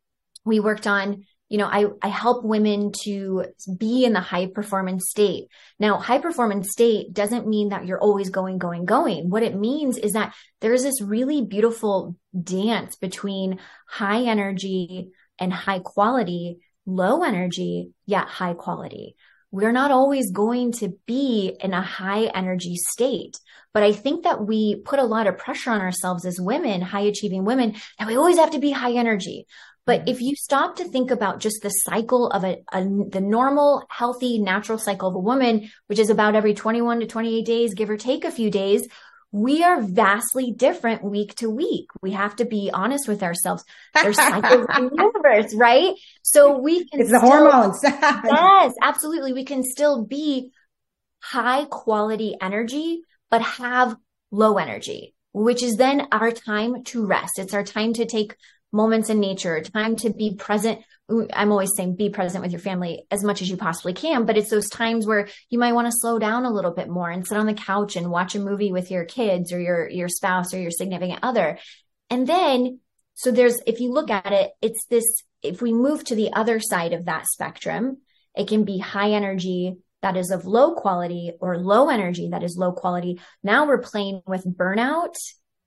we 0.46 0.60
worked 0.60 0.86
on 0.86 1.26
you 1.52 1.58
know, 1.58 1.68
I, 1.68 1.88
I 2.02 2.08
help 2.08 2.46
women 2.46 2.94
to 3.04 3.44
be 3.78 4.06
in 4.06 4.14
the 4.14 4.22
high 4.22 4.46
performance 4.46 5.10
state. 5.10 5.50
Now, 5.80 5.98
high 5.98 6.20
performance 6.20 6.72
state 6.72 7.12
doesn't 7.12 7.46
mean 7.46 7.70
that 7.70 7.86
you're 7.86 8.00
always 8.00 8.30
going, 8.30 8.58
going, 8.58 8.86
going. 8.86 9.30
What 9.30 9.44
it 9.44 9.60
means 9.60 9.98
is 9.98 10.14
that 10.14 10.34
there's 10.62 10.82
this 10.82 11.02
really 11.02 11.44
beautiful 11.44 12.16
dance 12.42 12.96
between 12.96 13.60
high 13.86 14.24
energy 14.24 15.10
and 15.40 15.52
high 15.52 15.80
quality, 15.80 16.60
low 16.86 17.22
energy, 17.22 17.92
yet 18.06 18.28
high 18.28 18.54
quality 18.54 19.18
we're 19.52 19.74
not 19.74 19.92
always 19.92 20.32
going 20.32 20.72
to 20.72 20.94
be 21.06 21.58
in 21.60 21.74
a 21.74 21.82
high 21.82 22.24
energy 22.34 22.78
state. 22.78 23.38
But 23.74 23.84
I 23.84 23.92
think 23.92 24.24
that 24.24 24.46
we 24.46 24.78
put 24.78 25.00
a 25.00 25.06
lot 25.06 25.28
of 25.28 25.38
pressure 25.38 25.72
on 25.72 25.82
ourselves 25.82 26.26
as 26.26 26.40
women, 26.40 26.82
high 26.82 27.02
achieving 27.02 27.46
women, 27.46 27.76
that 28.00 28.08
we 28.08 28.16
always 28.16 28.38
have 28.38 28.52
to 28.52 28.60
be 28.60 28.72
high 28.72 28.94
energy. 28.94 29.46
But 29.86 30.02
mm-hmm. 30.02 30.10
if 30.10 30.22
you 30.22 30.36
stop 30.36 30.76
to 30.78 30.88
think 30.88 31.12
about 31.12 31.40
just 31.40 31.62
the 31.62 31.70
cycle 31.70 32.28
of 32.28 32.44
a, 32.44 32.58
a, 32.72 32.84
the 32.84 33.22
normal, 33.22 33.84
healthy, 33.90 34.40
natural 34.40 34.78
cycle 34.78 35.10
of 35.10 35.16
a 35.16 35.20
woman, 35.20 35.70
which 35.88 36.00
is 36.00 36.10
about 36.10 36.36
every 36.36 36.54
21 36.54 37.00
to 37.00 37.08
28 37.08 37.46
days, 37.46 37.74
give 37.74 37.90
or 37.90 37.98
take 37.98 38.26
a 38.26 38.32
few 38.32 38.52
days, 38.52 38.88
we 39.32 39.64
are 39.64 39.82
vastly 39.82 40.52
different 40.52 41.04
week 41.04 41.36
to 41.36 41.50
week. 41.50 41.88
We 42.02 42.12
have 42.12 42.36
to 42.38 42.46
be 42.46 42.70
honest 42.74 43.08
with 43.08 43.24
ourselves. 43.24 43.64
There's 43.94 44.18
cycles 44.18 44.68
in 44.78 44.88
the 44.88 44.96
universe, 44.98 45.56
right? 45.56 45.94
So 46.22 46.60
we 46.60 46.86
can. 46.90 47.00
It's 47.00 47.10
still, 47.10 47.22
the 47.22 47.26
hormones. 47.26 47.80
yes, 47.84 48.74
absolutely. 48.82 49.32
We 49.34 49.46
can 49.46 49.64
still 49.64 50.06
be 50.06 50.52
high 51.22 51.66
quality 51.66 52.36
energy, 52.42 53.04
but 53.30 53.42
have 53.42 53.96
low 54.32 54.58
energy, 54.58 55.16
which 55.32 55.64
is 55.64 55.76
then 55.76 56.08
our 56.12 56.32
time 56.32 56.84
to 56.86 57.06
rest. 57.06 57.40
It's 57.40 57.54
our 57.54 57.64
time 57.64 57.94
to 57.94 58.06
take 58.06 58.36
moments 58.72 59.10
in 59.10 59.20
nature, 59.20 59.62
time 59.62 59.96
to 59.98 60.12
be 60.12 60.36
present. 60.36 60.80
I'm 61.34 61.52
always 61.52 61.72
saying 61.76 61.96
be 61.96 62.10
present 62.10 62.42
with 62.42 62.52
your 62.52 62.62
family 62.62 63.06
as 63.12 63.24
much 63.24 63.42
as 63.42 63.50
you 63.50 63.58
possibly 63.58 63.94
can, 63.94 64.26
but 64.26 64.38
it's 64.38 64.50
those 64.50 64.70
times 64.70 65.06
where 65.06 65.28
you 65.50 65.60
might 65.60 65.74
want 65.74 65.88
to 65.88 65.98
slow 65.98 66.20
down 66.20 66.46
a 66.46 66.52
little 66.52 66.72
bit 66.72 66.90
more 66.90 67.10
and 67.10 67.28
sit 67.28 67.38
on 67.38 67.48
the 67.48 67.54
couch 67.54 67.96
and 67.96 68.10
watch 68.10 68.36
a 68.36 68.40
movie 68.40 68.72
with 68.72 68.90
your 68.90 69.04
kids 69.04 69.52
or 69.52 69.60
your, 69.60 69.90
your 69.90 70.08
spouse 70.08 70.54
or 70.54 70.60
your 70.60 70.72
significant 70.72 71.20
other. 71.22 71.60
And 72.10 72.26
then, 72.26 72.80
so 73.16 73.32
there's, 73.32 73.60
if 73.68 73.80
you 73.80 73.92
look 73.92 74.10
at 74.10 74.32
it, 74.32 74.52
it's 74.62 74.86
this, 74.90 75.06
if 75.44 75.62
we 75.62 75.74
move 75.74 76.04
to 76.06 76.16
the 76.16 76.32
other 76.34 76.60
side 76.60 76.94
of 76.94 77.06
that 77.06 77.28
spectrum, 77.28 77.98
it 78.36 78.48
can 78.48 78.64
be 78.64 78.78
high 78.78 79.12
energy 79.12 79.76
that 80.02 80.16
is 80.16 80.32
of 80.32 80.46
low 80.46 80.76
quality 80.76 81.34
or 81.40 81.58
low 81.58 81.90
energy 81.90 82.30
that 82.30 82.44
is 82.44 82.58
low 82.58 82.72
quality. 82.72 83.20
Now 83.44 83.68
we're 83.68 83.82
playing 83.82 84.22
with 84.26 84.46
burnout 84.46 85.16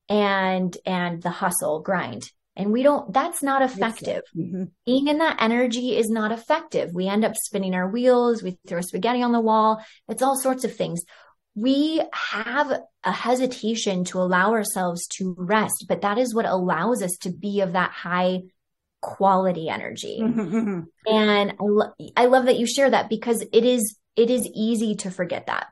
and, 0.08 0.76
and 0.86 1.22
the 1.22 1.30
hustle 1.30 1.80
grind 1.82 2.30
and 2.56 2.70
we 2.70 2.82
don't, 2.82 3.12
that's 3.12 3.42
not 3.42 3.62
effective. 3.62 4.22
Mm-hmm. 4.36 4.64
Being 4.86 5.08
in 5.08 5.18
that 5.18 5.38
energy 5.40 5.96
is 5.96 6.08
not 6.08 6.30
effective. 6.30 6.90
We 6.94 7.08
end 7.08 7.24
up 7.24 7.36
spinning 7.36 7.74
our 7.74 7.88
wheels. 7.88 8.42
We 8.42 8.58
throw 8.66 8.80
spaghetti 8.80 9.22
on 9.22 9.32
the 9.32 9.40
wall. 9.40 9.84
It's 10.08 10.22
all 10.22 10.38
sorts 10.38 10.64
of 10.64 10.74
things. 10.74 11.02
We 11.56 12.02
have 12.12 12.72
a 13.04 13.12
hesitation 13.12 14.04
to 14.06 14.20
allow 14.20 14.52
ourselves 14.52 15.06
to 15.18 15.34
rest, 15.38 15.86
but 15.88 16.02
that 16.02 16.18
is 16.18 16.34
what 16.34 16.46
allows 16.46 17.02
us 17.02 17.16
to 17.22 17.30
be 17.30 17.60
of 17.60 17.72
that 17.72 17.90
high 17.90 18.42
quality 19.00 19.68
energy. 19.68 20.18
Mm-hmm. 20.20 20.80
And 21.06 21.50
I, 21.52 21.54
lo- 21.60 21.92
I 22.16 22.26
love 22.26 22.46
that 22.46 22.58
you 22.58 22.66
share 22.66 22.90
that 22.90 23.08
because 23.08 23.44
it 23.52 23.64
is, 23.64 23.96
it 24.16 24.30
is 24.30 24.48
easy 24.54 24.94
to 24.96 25.10
forget 25.10 25.46
that. 25.46 25.68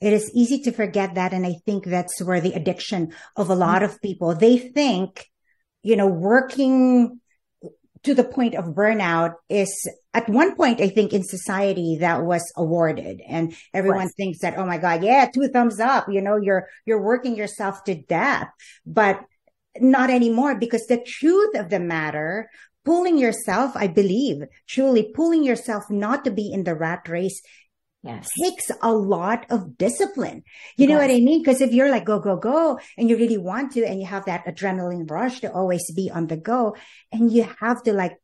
It 0.00 0.12
is 0.12 0.30
easy 0.34 0.60
to 0.62 0.72
forget 0.72 1.14
that. 1.14 1.32
And 1.32 1.44
I 1.44 1.54
think 1.66 1.84
that's 1.84 2.22
where 2.22 2.40
the 2.40 2.52
addiction 2.52 3.12
of 3.34 3.50
a 3.50 3.54
lot 3.54 3.82
mm-hmm. 3.82 3.92
of 3.92 4.00
people, 4.00 4.34
they 4.34 4.58
think 4.58 5.26
you 5.82 5.96
know, 5.96 6.06
working 6.06 7.20
to 8.04 8.14
the 8.14 8.24
point 8.24 8.54
of 8.54 8.66
burnout 8.66 9.34
is 9.48 9.88
at 10.14 10.28
one 10.28 10.54
point, 10.56 10.80
I 10.80 10.88
think 10.88 11.12
in 11.12 11.22
society 11.24 11.98
that 12.00 12.22
was 12.22 12.42
awarded. 12.56 13.20
And 13.26 13.54
everyone 13.74 14.08
thinks 14.08 14.40
that, 14.40 14.56
oh 14.56 14.66
my 14.66 14.78
God, 14.78 15.02
yeah, 15.02 15.28
two 15.32 15.48
thumbs 15.48 15.80
up, 15.80 16.08
you 16.08 16.20
know, 16.20 16.36
you're, 16.36 16.68
you're 16.86 17.02
working 17.02 17.36
yourself 17.36 17.84
to 17.84 17.94
death, 17.94 18.48
but 18.86 19.20
not 19.80 20.10
anymore 20.10 20.56
because 20.56 20.86
the 20.86 21.02
truth 21.04 21.56
of 21.56 21.70
the 21.70 21.80
matter, 21.80 22.50
pulling 22.84 23.18
yourself, 23.18 23.72
I 23.76 23.86
believe, 23.86 24.42
truly 24.66 25.12
pulling 25.14 25.44
yourself 25.44 25.90
not 25.90 26.24
to 26.24 26.30
be 26.30 26.50
in 26.52 26.64
the 26.64 26.74
rat 26.74 27.08
race 27.08 27.40
yes. 28.08 28.28
takes 28.42 28.70
a 28.82 28.92
lot 28.92 29.46
of 29.50 29.78
discipline. 29.78 30.42
You 30.76 30.86
yes. 30.86 30.88
know 30.88 30.98
what 30.98 31.10
I 31.10 31.20
mean? 31.20 31.42
Because 31.42 31.60
if 31.60 31.72
you're 31.72 31.90
like, 31.90 32.04
go, 32.04 32.18
go, 32.18 32.36
go, 32.36 32.78
and 32.96 33.08
you 33.08 33.16
really 33.16 33.38
want 33.38 33.72
to, 33.72 33.84
and 33.84 34.00
you 34.00 34.06
have 34.06 34.24
that 34.26 34.46
adrenaline 34.46 35.10
rush 35.10 35.40
to 35.40 35.52
always 35.52 35.84
be 35.94 36.10
on 36.10 36.26
the 36.26 36.36
go, 36.36 36.76
and 37.12 37.30
you 37.32 37.48
have 37.60 37.82
to 37.84 37.92
like 37.92 38.16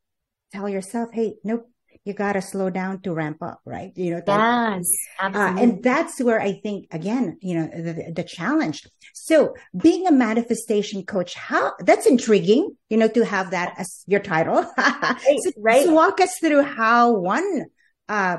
tell 0.53 0.69
yourself, 0.69 1.11
hey, 1.13 1.35
nope, 1.45 1.69
you 2.05 2.13
got 2.13 2.35
to 2.35 2.43
slow 2.43 2.69
down 2.69 3.01
to 3.01 3.15
ramp 3.15 3.39
up, 3.43 3.61
right? 3.65 3.93
You 3.97 4.13
know, 4.13 4.23
that, 4.27 4.77
yes, 4.77 4.87
absolutely. 5.19 5.61
Uh, 5.61 5.65
and 5.65 5.83
that's 5.83 6.21
where 6.21 6.41
I 6.41 6.53
think, 6.53 6.89
again, 6.91 7.39
you 7.41 7.55
know, 7.55 7.67
the, 7.67 8.13
the 8.15 8.25
challenge. 8.25 8.87
So 9.15 9.55
being 9.75 10.07
a 10.07 10.13
manifestation 10.13 11.05
coach, 11.05 11.35
how 11.35 11.73
that's 11.81 12.07
intriguing, 12.07 12.77
you 12.91 12.99
know, 12.99 13.09
to 13.09 13.25
have 13.25 13.53
that 13.53 13.75
as 13.79 14.05
your 14.07 14.21
title. 14.21 14.67
right, 14.79 15.39
so, 15.43 15.51
right. 15.57 15.87
So 15.87 15.95
walk 15.95 16.21
us 16.21 16.37
through 16.41 16.63
how 16.63 17.13
one, 17.13 17.65
uh, 18.09 18.39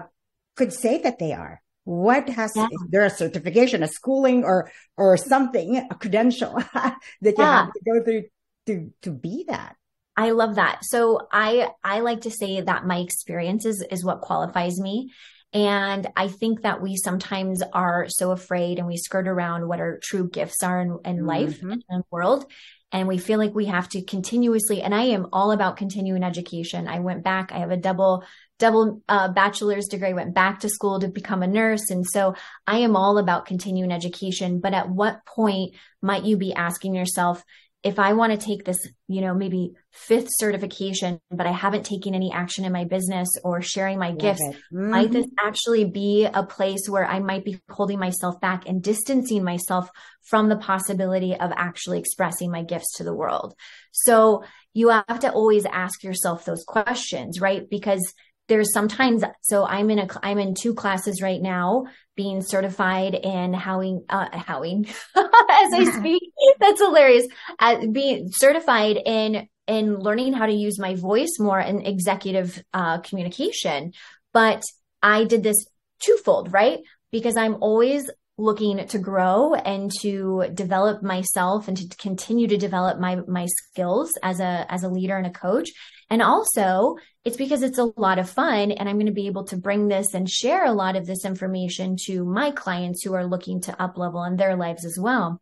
could 0.56 0.74
say 0.74 1.02
that 1.02 1.20
they 1.20 1.34
are? 1.34 1.62
What 1.84 2.30
has 2.30 2.54
yeah. 2.56 2.66
is 2.66 2.84
there 2.90 3.06
a 3.06 3.10
certification, 3.10 3.84
a 3.84 3.88
schooling, 3.88 4.44
or 4.44 4.72
or 4.98 5.18
something, 5.18 5.78
a 5.78 5.96
credential 5.96 6.54
that 6.74 6.98
you 7.22 7.34
yeah. 7.38 7.66
have 7.66 7.74
to 7.74 7.82
go 7.86 8.04
through 8.04 8.24
to 8.68 8.92
to 9.04 9.12
be 9.12 9.46
that? 9.48 9.76
I 10.18 10.32
love 10.32 10.56
that. 10.56 10.84
So 10.84 11.28
I 11.32 11.70
I 11.84 12.00
like 12.00 12.22
to 12.22 12.32
say 12.32 12.62
that 12.62 12.86
my 12.86 12.98
experience 12.98 13.66
is, 13.66 13.86
is 13.92 14.04
what 14.04 14.22
qualifies 14.22 14.80
me. 14.80 15.12
And 15.54 16.08
I 16.18 16.28
think 16.28 16.64
that 16.64 16.82
we 16.82 16.98
sometimes 16.98 17.62
are 17.72 18.08
so 18.10 18.32
afraid 18.32 18.78
and 18.78 18.88
we 18.88 18.98
skirt 18.98 19.28
around 19.28 19.68
what 19.68 19.80
our 19.80 20.00
true 20.04 20.30
gifts 20.30 20.64
are 20.64 20.82
in, 20.82 21.00
in 21.06 21.26
life 21.26 21.58
mm-hmm. 21.58 21.72
and 21.72 21.86
in 21.90 21.98
the 22.00 22.04
world. 22.12 22.46
And 22.92 23.08
we 23.08 23.18
feel 23.18 23.40
like 23.40 23.54
we 23.54 23.66
have 23.66 23.90
to 23.90 24.02
continuously, 24.02 24.82
and 24.82 24.94
I 24.94 25.04
am 25.06 25.28
all 25.34 25.52
about 25.52 25.78
continuing 25.78 26.24
education. 26.24 26.88
I 26.88 27.00
went 27.00 27.24
back, 27.24 27.52
I 27.52 27.60
have 27.60 27.72
a 27.72 27.78
double 27.78 28.24
double 28.58 29.02
uh, 29.10 29.30
bachelor's 29.30 29.88
degree, 29.88 30.14
went 30.14 30.34
back 30.34 30.62
to 30.62 30.70
school 30.70 31.00
to 31.00 31.08
become 31.08 31.44
a 31.44 31.48
nurse. 31.48 31.90
And 31.90 32.06
so 32.06 32.36
I 32.66 32.80
am 32.80 32.96
all 32.96 33.18
about 33.18 33.46
continuing 33.46 33.92
education. 33.92 34.60
But 34.60 34.74
at 34.74 34.90
what 34.90 35.26
point 35.26 35.76
might 36.02 36.24
you 36.24 36.38
be 36.38 36.54
asking 36.54 36.96
yourself, 36.96 37.44
if 37.86 38.00
I 38.00 38.14
want 38.14 38.32
to 38.32 38.44
take 38.44 38.66
this, 38.66 38.80
you 39.08 39.22
know, 39.22 39.36
maybe 39.36 39.74
fifth 39.92 40.30
certification, 40.40 41.20
but 41.30 41.46
I 41.46 41.52
haven't 41.52 41.86
taken 41.86 42.16
any 42.16 42.32
action 42.32 42.66
in 42.66 42.72
my 42.72 42.86
business 42.86 43.30
or 43.44 43.62
sharing 43.62 44.00
my 44.00 44.10
Love 44.10 44.18
gifts, 44.18 44.42
mm-hmm. 44.44 44.90
might 44.90 45.12
this 45.12 45.28
actually 45.40 45.86
be 45.86 46.26
a 46.26 46.42
place 46.42 46.90
where 46.90 47.06
I 47.06 47.20
might 47.20 47.46
be 47.46 47.62
holding 47.70 48.00
myself 48.00 48.42
back 48.42 48.68
and 48.68 48.82
distancing 48.82 49.44
myself 49.44 49.88
from 50.24 50.50
the 50.50 50.58
possibility 50.58 51.36
of 51.36 51.52
actually 51.56 52.00
expressing 52.00 52.50
my 52.50 52.64
gifts 52.64 52.98
to 52.98 53.04
the 53.04 53.14
world? 53.14 53.54
So 53.92 54.44
you 54.74 54.90
have 54.90 55.20
to 55.20 55.32
always 55.32 55.66
ask 55.66 56.04
yourself 56.04 56.44
those 56.44 56.64
questions, 56.64 57.40
right? 57.40 57.70
Because 57.70 58.02
there's 58.48 58.74
sometimes 58.74 59.24
so 59.42 59.66
i'm 59.66 59.90
in 59.90 60.00
a 60.00 60.08
i'm 60.24 60.38
in 60.38 60.54
two 60.54 60.74
classes 60.74 61.22
right 61.22 61.42
now 61.42 61.86
being 62.16 62.42
certified 62.42 63.14
in 63.14 63.54
howing 63.54 64.06
uh 64.10 64.28
howing 64.38 64.86
as 65.16 65.74
i 65.74 65.86
speak. 66.00 66.22
That's 66.60 66.82
hilarious. 66.82 67.28
Uh, 67.60 67.88
being 67.92 68.30
certified 68.32 68.98
in 69.06 69.48
in 69.68 70.00
learning 70.00 70.34
how 70.34 70.46
to 70.46 70.54
use 70.54 70.80
my 70.80 70.96
voice 70.96 71.38
more 71.40 71.60
in 71.60 71.86
executive 71.86 72.64
uh, 72.74 73.00
communication. 73.00 73.94
But 74.34 74.64
i 75.02 75.24
did 75.25 75.44
this 75.44 75.66
twofold 76.00 76.54
right? 76.54 76.80
Because 77.12 77.38
i'm 77.38 77.56
always 77.62 78.10
looking 78.38 78.86
to 78.86 79.00
grow 79.00 79.54
and 79.54 79.90
to 80.02 80.46
develop 80.54 81.02
myself 81.02 81.70
and 81.70 81.78
to 81.78 81.98
continue 81.98 82.48
to 82.48 82.58
develop 82.58 83.00
my 83.00 83.16
my 83.28 83.46
skills 83.46 84.12
as 84.24 84.40
a 84.40 84.66
as 84.70 84.84
a 84.84 84.90
leader 84.90 85.18
and 85.18 85.28
a 85.28 85.32
coach. 85.32 85.70
And 86.10 86.22
also 86.22 86.98
it's 87.25 87.38
because 87.38 87.63
it's 87.63 87.79
a 87.79 87.91
lot 87.98 88.20
of 88.20 88.29
fun 88.29 88.72
and 88.72 88.88
i'm 88.88 88.96
going 88.96 89.05
to 89.05 89.12
be 89.12 89.27
able 89.27 89.44
to 89.44 89.58
bring 89.58 89.88
this 89.88 90.13
and 90.13 90.29
share 90.29 90.65
a 90.65 90.74
lot 90.74 90.96
of 90.96 91.05
this 91.05 91.25
information 91.25 91.96
to 92.05 92.24
my 92.24 92.51
clients 92.51 93.03
who 93.03 93.13
are 93.13 93.25
looking 93.25 93.62
to 93.62 93.82
up 93.82 93.98
level 93.98 94.24
in 94.24 94.36
their 94.36 94.55
lives 94.55 94.86
as 94.86 94.98
well 95.00 95.41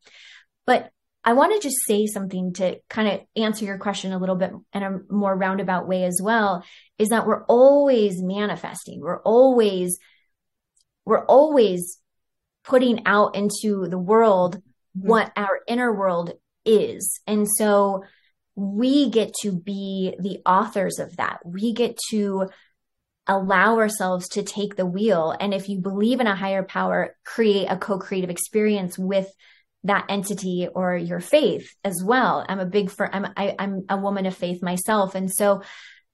but 0.65 0.89
i 1.23 1.33
want 1.33 1.53
to 1.53 1.65
just 1.65 1.77
say 1.87 2.05
something 2.05 2.53
to 2.53 2.79
kind 2.89 3.07
of 3.07 3.21
answer 3.35 3.65
your 3.65 3.77
question 3.77 4.13
a 4.13 4.17
little 4.17 4.35
bit 4.35 4.51
in 4.73 4.83
a 4.83 4.99
more 5.09 5.35
roundabout 5.35 5.87
way 5.87 6.03
as 6.03 6.19
well 6.23 6.63
is 6.97 7.09
that 7.09 7.27
we're 7.27 7.43
always 7.45 8.21
manifesting 8.21 8.99
we're 9.01 9.21
always 9.21 9.99
we're 11.05 11.25
always 11.25 11.99
putting 12.63 13.05
out 13.05 13.35
into 13.35 13.87
the 13.87 13.97
world 13.97 14.57
mm-hmm. 14.97 15.07
what 15.07 15.31
our 15.35 15.59
inner 15.67 15.93
world 15.93 16.33
is. 16.65 17.19
And 17.27 17.47
so 17.57 18.03
we 18.55 19.09
get 19.09 19.33
to 19.41 19.51
be 19.51 20.15
the 20.19 20.39
authors 20.45 20.99
of 20.99 21.15
that. 21.17 21.39
We 21.45 21.73
get 21.73 21.97
to 22.11 22.49
allow 23.27 23.77
ourselves 23.77 24.27
to 24.29 24.43
take 24.43 24.75
the 24.75 24.85
wheel. 24.85 25.35
And 25.39 25.53
if 25.53 25.69
you 25.69 25.79
believe 25.79 26.19
in 26.19 26.27
a 26.27 26.35
higher 26.35 26.63
power, 26.63 27.15
create 27.25 27.67
a 27.67 27.77
co 27.77 27.97
creative 27.97 28.29
experience 28.29 28.97
with 28.97 29.27
that 29.85 30.05
entity 30.09 30.67
or 30.73 30.95
your 30.95 31.19
faith 31.19 31.73
as 31.83 32.01
well. 32.05 32.45
I'm 32.47 32.59
a 32.59 32.65
big, 32.65 32.89
for, 32.89 33.13
I'm, 33.13 33.25
I, 33.35 33.49
am 33.49 33.55
i 33.59 33.63
am 33.63 33.85
a 33.89 33.97
woman 33.97 34.25
of 34.25 34.35
faith 34.35 34.61
myself. 34.61 35.15
And 35.15 35.31
so 35.33 35.61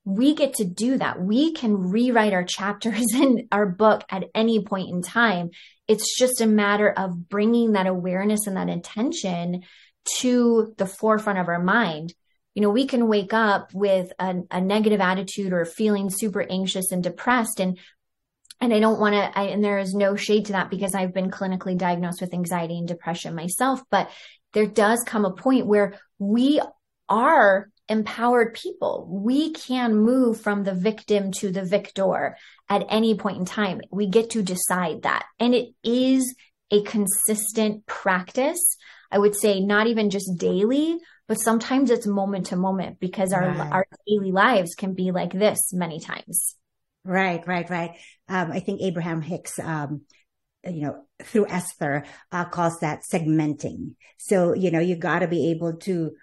we 0.05 0.33
get 0.33 0.55
to 0.55 0.65
do 0.65 0.97
that. 0.97 1.21
We 1.21 1.53
can 1.53 1.75
rewrite 1.75 2.33
our 2.33 2.43
chapters 2.43 3.13
in 3.13 3.47
our 3.51 3.65
book 3.65 4.03
at 4.09 4.25
any 4.33 4.63
point 4.63 4.89
in 4.89 5.01
time. 5.01 5.51
It's 5.87 6.17
just 6.17 6.41
a 6.41 6.47
matter 6.47 6.89
of 6.89 7.29
bringing 7.29 7.73
that 7.73 7.87
awareness 7.87 8.47
and 8.47 8.57
that 8.57 8.69
intention 8.69 9.63
to 10.19 10.73
the 10.77 10.85
forefront 10.85 11.39
of 11.39 11.47
our 11.47 11.61
mind. 11.61 12.13
You 12.59 12.63
know, 12.65 12.71
we 12.71 12.87
can 12.87 13.07
wake 13.07 13.31
up 13.31 13.73
with 13.73 14.11
a, 14.19 14.35
a 14.51 14.59
negative 14.59 14.99
attitude 14.99 15.53
or 15.53 15.63
feeling 15.63 16.09
super 16.09 16.41
anxious 16.41 16.91
and 16.91 17.01
depressed 17.01 17.61
and 17.61 17.79
and 18.59 18.73
I 18.73 18.81
don't 18.81 18.99
want 18.99 19.13
to, 19.13 19.39
and 19.39 19.63
there 19.63 19.79
is 19.79 19.93
no 19.93 20.17
shade 20.17 20.47
to 20.47 20.51
that 20.51 20.69
because 20.69 20.93
I've 20.93 21.13
been 21.13 21.31
clinically 21.31 21.77
diagnosed 21.77 22.19
with 22.19 22.33
anxiety 22.33 22.77
and 22.77 22.85
depression 22.85 23.33
myself. 23.33 23.81
But 23.89 24.09
there 24.51 24.65
does 24.65 25.01
come 25.07 25.23
a 25.23 25.31
point 25.31 25.67
where 25.67 25.97
we 26.17 26.59
are 27.07 27.69
empowered 27.87 28.55
people. 28.55 29.07
We 29.09 29.53
can 29.53 29.95
move 29.95 30.41
from 30.41 30.65
the 30.65 30.73
victim 30.73 31.31
to 31.37 31.53
the 31.53 31.63
victor 31.63 32.35
at 32.67 32.85
any 32.89 33.15
point 33.15 33.37
in 33.37 33.45
time. 33.45 33.79
We 33.89 34.07
get 34.07 34.31
to 34.31 34.43
decide 34.43 35.03
that. 35.03 35.27
And 35.39 35.55
it 35.55 35.69
is 35.81 36.35
a 36.69 36.83
consistent 36.83 37.85
practice. 37.85 38.75
I 39.09 39.17
would 39.19 39.37
say 39.37 39.61
not 39.61 39.87
even 39.87 40.09
just 40.09 40.37
daily, 40.37 40.97
but 41.29 41.39
sometimes 41.39 41.91
it's 41.91 42.07
moment 42.07 42.47
to 42.47 42.55
moment 42.55 42.99
because 42.99 43.31
our, 43.33 43.47
right. 43.47 43.71
our 43.71 43.87
daily 44.07 44.31
lives 44.31 44.73
can 44.73 44.95
be 44.95 45.11
like 45.11 45.31
this 45.31 45.71
many 45.71 45.99
times. 45.99 46.55
Right, 47.05 47.45
right, 47.47 47.69
right. 47.69 47.91
Um, 48.27 48.51
I 48.51 48.59
think 48.59 48.81
Abraham 48.81 49.21
Hicks, 49.21 49.59
um, 49.59 50.01
you 50.65 50.81
know, 50.81 51.03
through 51.21 51.47
Esther, 51.47 52.03
uh, 52.31 52.45
calls 52.45 52.79
that 52.81 53.01
segmenting. 53.13 53.93
So, 54.17 54.55
you 54.55 54.71
know, 54.71 54.79
you 54.79 54.95
got 54.95 55.19
to 55.19 55.27
be 55.27 55.51
able 55.51 55.77
to, 55.77 56.13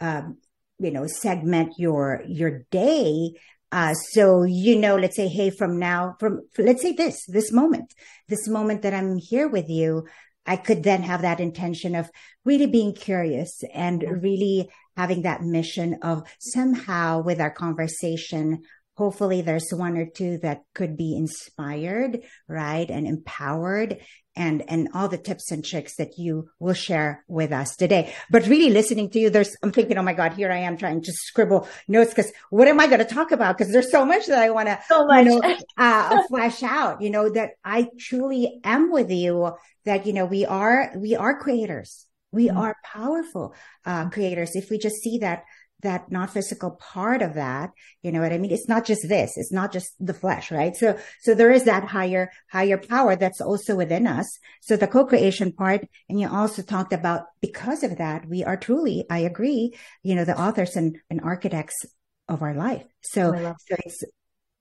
um, 0.00 0.38
you 0.80 0.90
know, 0.90 1.06
segment 1.06 1.74
your, 1.78 2.24
your 2.26 2.66
day. 2.72 3.34
Uh, 3.70 3.94
so, 3.94 4.42
you 4.42 4.76
know, 4.76 4.96
let's 4.96 5.14
say, 5.14 5.28
Hey, 5.28 5.50
from 5.50 5.78
now, 5.78 6.16
from, 6.18 6.40
let's 6.58 6.82
say 6.82 6.92
this, 6.92 7.24
this 7.28 7.52
moment, 7.52 7.94
this 8.26 8.48
moment 8.48 8.82
that 8.82 8.92
I'm 8.92 9.18
here 9.18 9.46
with 9.46 9.68
you, 9.68 10.06
I 10.48 10.56
could 10.56 10.82
then 10.82 11.02
have 11.02 11.22
that 11.22 11.40
intention 11.40 11.94
of 11.94 12.10
really 12.44 12.66
being 12.66 12.94
curious 12.94 13.62
and 13.74 14.02
really 14.22 14.70
having 14.96 15.22
that 15.22 15.42
mission 15.42 15.98
of 16.02 16.22
somehow 16.40 17.22
with 17.22 17.40
our 17.40 17.50
conversation, 17.50 18.62
hopefully 18.98 19.42
there's 19.42 19.70
one 19.70 19.96
or 19.96 20.06
two 20.06 20.38
that 20.38 20.62
could 20.74 20.96
be 20.96 21.16
inspired, 21.16 22.20
right? 22.48 22.90
And 22.90 23.06
empowered 23.06 23.98
and, 24.34 24.64
and 24.68 24.88
all 24.92 25.08
the 25.08 25.16
tips 25.16 25.52
and 25.52 25.64
tricks 25.64 25.94
that 25.98 26.18
you 26.18 26.50
will 26.58 26.74
share 26.74 27.24
with 27.28 27.52
us 27.52 27.76
today. 27.76 28.12
But 28.28 28.48
really 28.48 28.70
listening 28.70 29.08
to 29.10 29.20
you, 29.20 29.30
there's, 29.30 29.56
I'm 29.62 29.70
thinking, 29.70 29.98
oh 29.98 30.02
my 30.02 30.14
God, 30.14 30.32
here 30.32 30.50
I 30.50 30.58
am 30.58 30.76
trying 30.76 31.02
to 31.02 31.12
scribble 31.12 31.68
notes 31.86 32.10
because 32.10 32.32
what 32.50 32.66
am 32.66 32.80
I 32.80 32.88
going 32.88 32.98
to 32.98 33.04
talk 33.04 33.30
about? 33.30 33.56
Because 33.56 33.72
there's 33.72 33.92
so 33.92 34.04
much 34.04 34.26
that 34.26 34.42
I 34.42 34.50
want 34.50 34.66
to, 34.66 34.80
so. 34.88 35.08
You 35.12 35.24
know, 35.24 35.56
uh, 35.78 36.22
flash 36.28 36.64
out, 36.64 37.00
you 37.00 37.10
know, 37.10 37.30
that 37.30 37.50
I 37.64 37.88
truly 38.00 38.60
am 38.64 38.90
with 38.90 39.12
you 39.12 39.52
that, 39.84 40.06
you 40.06 40.12
know, 40.12 40.26
we 40.26 40.44
are, 40.44 40.92
we 40.96 41.14
are 41.14 41.38
creators. 41.38 42.04
We 42.32 42.48
mm-hmm. 42.48 42.58
are 42.58 42.76
powerful, 42.84 43.54
uh, 43.86 44.10
creators. 44.10 44.56
If 44.56 44.70
we 44.70 44.78
just 44.78 44.96
see 44.96 45.18
that 45.18 45.44
that 45.82 46.10
not 46.10 46.30
physical 46.30 46.72
part 46.72 47.22
of 47.22 47.34
that. 47.34 47.70
You 48.02 48.12
know 48.12 48.20
what 48.20 48.32
I 48.32 48.38
mean? 48.38 48.50
It's 48.50 48.68
not 48.68 48.84
just 48.84 49.08
this. 49.08 49.36
It's 49.36 49.52
not 49.52 49.72
just 49.72 49.92
the 50.00 50.14
flesh, 50.14 50.50
right? 50.50 50.74
So, 50.74 50.98
so 51.22 51.34
there 51.34 51.52
is 51.52 51.64
that 51.64 51.84
higher, 51.84 52.30
higher 52.50 52.78
power 52.78 53.16
that's 53.16 53.40
also 53.40 53.76
within 53.76 54.06
us. 54.06 54.26
So 54.60 54.76
the 54.76 54.86
co-creation 54.88 55.52
part, 55.52 55.86
and 56.08 56.20
you 56.20 56.28
also 56.28 56.62
talked 56.62 56.92
about 56.92 57.26
because 57.40 57.82
of 57.82 57.98
that, 57.98 58.28
we 58.28 58.44
are 58.44 58.56
truly, 58.56 59.06
I 59.08 59.20
agree, 59.20 59.76
you 60.02 60.14
know, 60.14 60.24
the 60.24 60.40
authors 60.40 60.74
and, 60.76 60.98
and 61.10 61.20
architects 61.20 61.86
of 62.28 62.42
our 62.42 62.54
life. 62.54 62.84
So, 63.02 63.32
so 63.32 63.76
it's, 63.84 64.02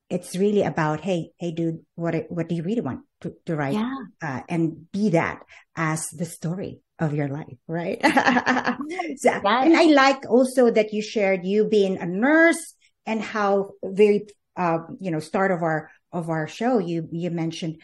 it's 0.10 0.36
really 0.36 0.64
about, 0.64 1.02
hey, 1.02 1.32
hey, 1.38 1.52
dude, 1.52 1.80
what, 1.96 2.16
what 2.30 2.48
do 2.48 2.56
you 2.56 2.64
really 2.64 2.82
want 2.82 3.02
to, 3.22 3.34
to 3.46 3.56
write? 3.56 3.74
Yeah. 3.74 3.98
Uh, 4.22 4.42
and 4.48 4.92
be 4.92 5.10
that 5.10 5.44
as 5.76 6.08
the 6.10 6.26
story 6.26 6.80
of 7.00 7.14
your 7.14 7.28
life, 7.28 7.58
right? 7.68 8.00
so, 8.04 8.10
yes. 8.88 9.26
And 9.26 9.76
I 9.76 9.84
like 9.84 10.26
also 10.30 10.72
that 10.72 10.94
you 10.94 11.02
shared 11.02 11.46
you 11.46 11.66
being 11.66 11.98
a 11.98 12.06
nurse 12.06 12.74
and 13.06 13.22
how 13.22 13.72
very, 13.84 14.28
uh, 14.56 14.80
you 15.00 15.12
know, 15.12 15.20
start 15.20 15.52
of 15.52 15.62
our, 15.62 15.92
of 16.12 16.30
our 16.30 16.48
show, 16.48 16.80
you, 16.80 17.08
you 17.12 17.30
mentioned 17.30 17.82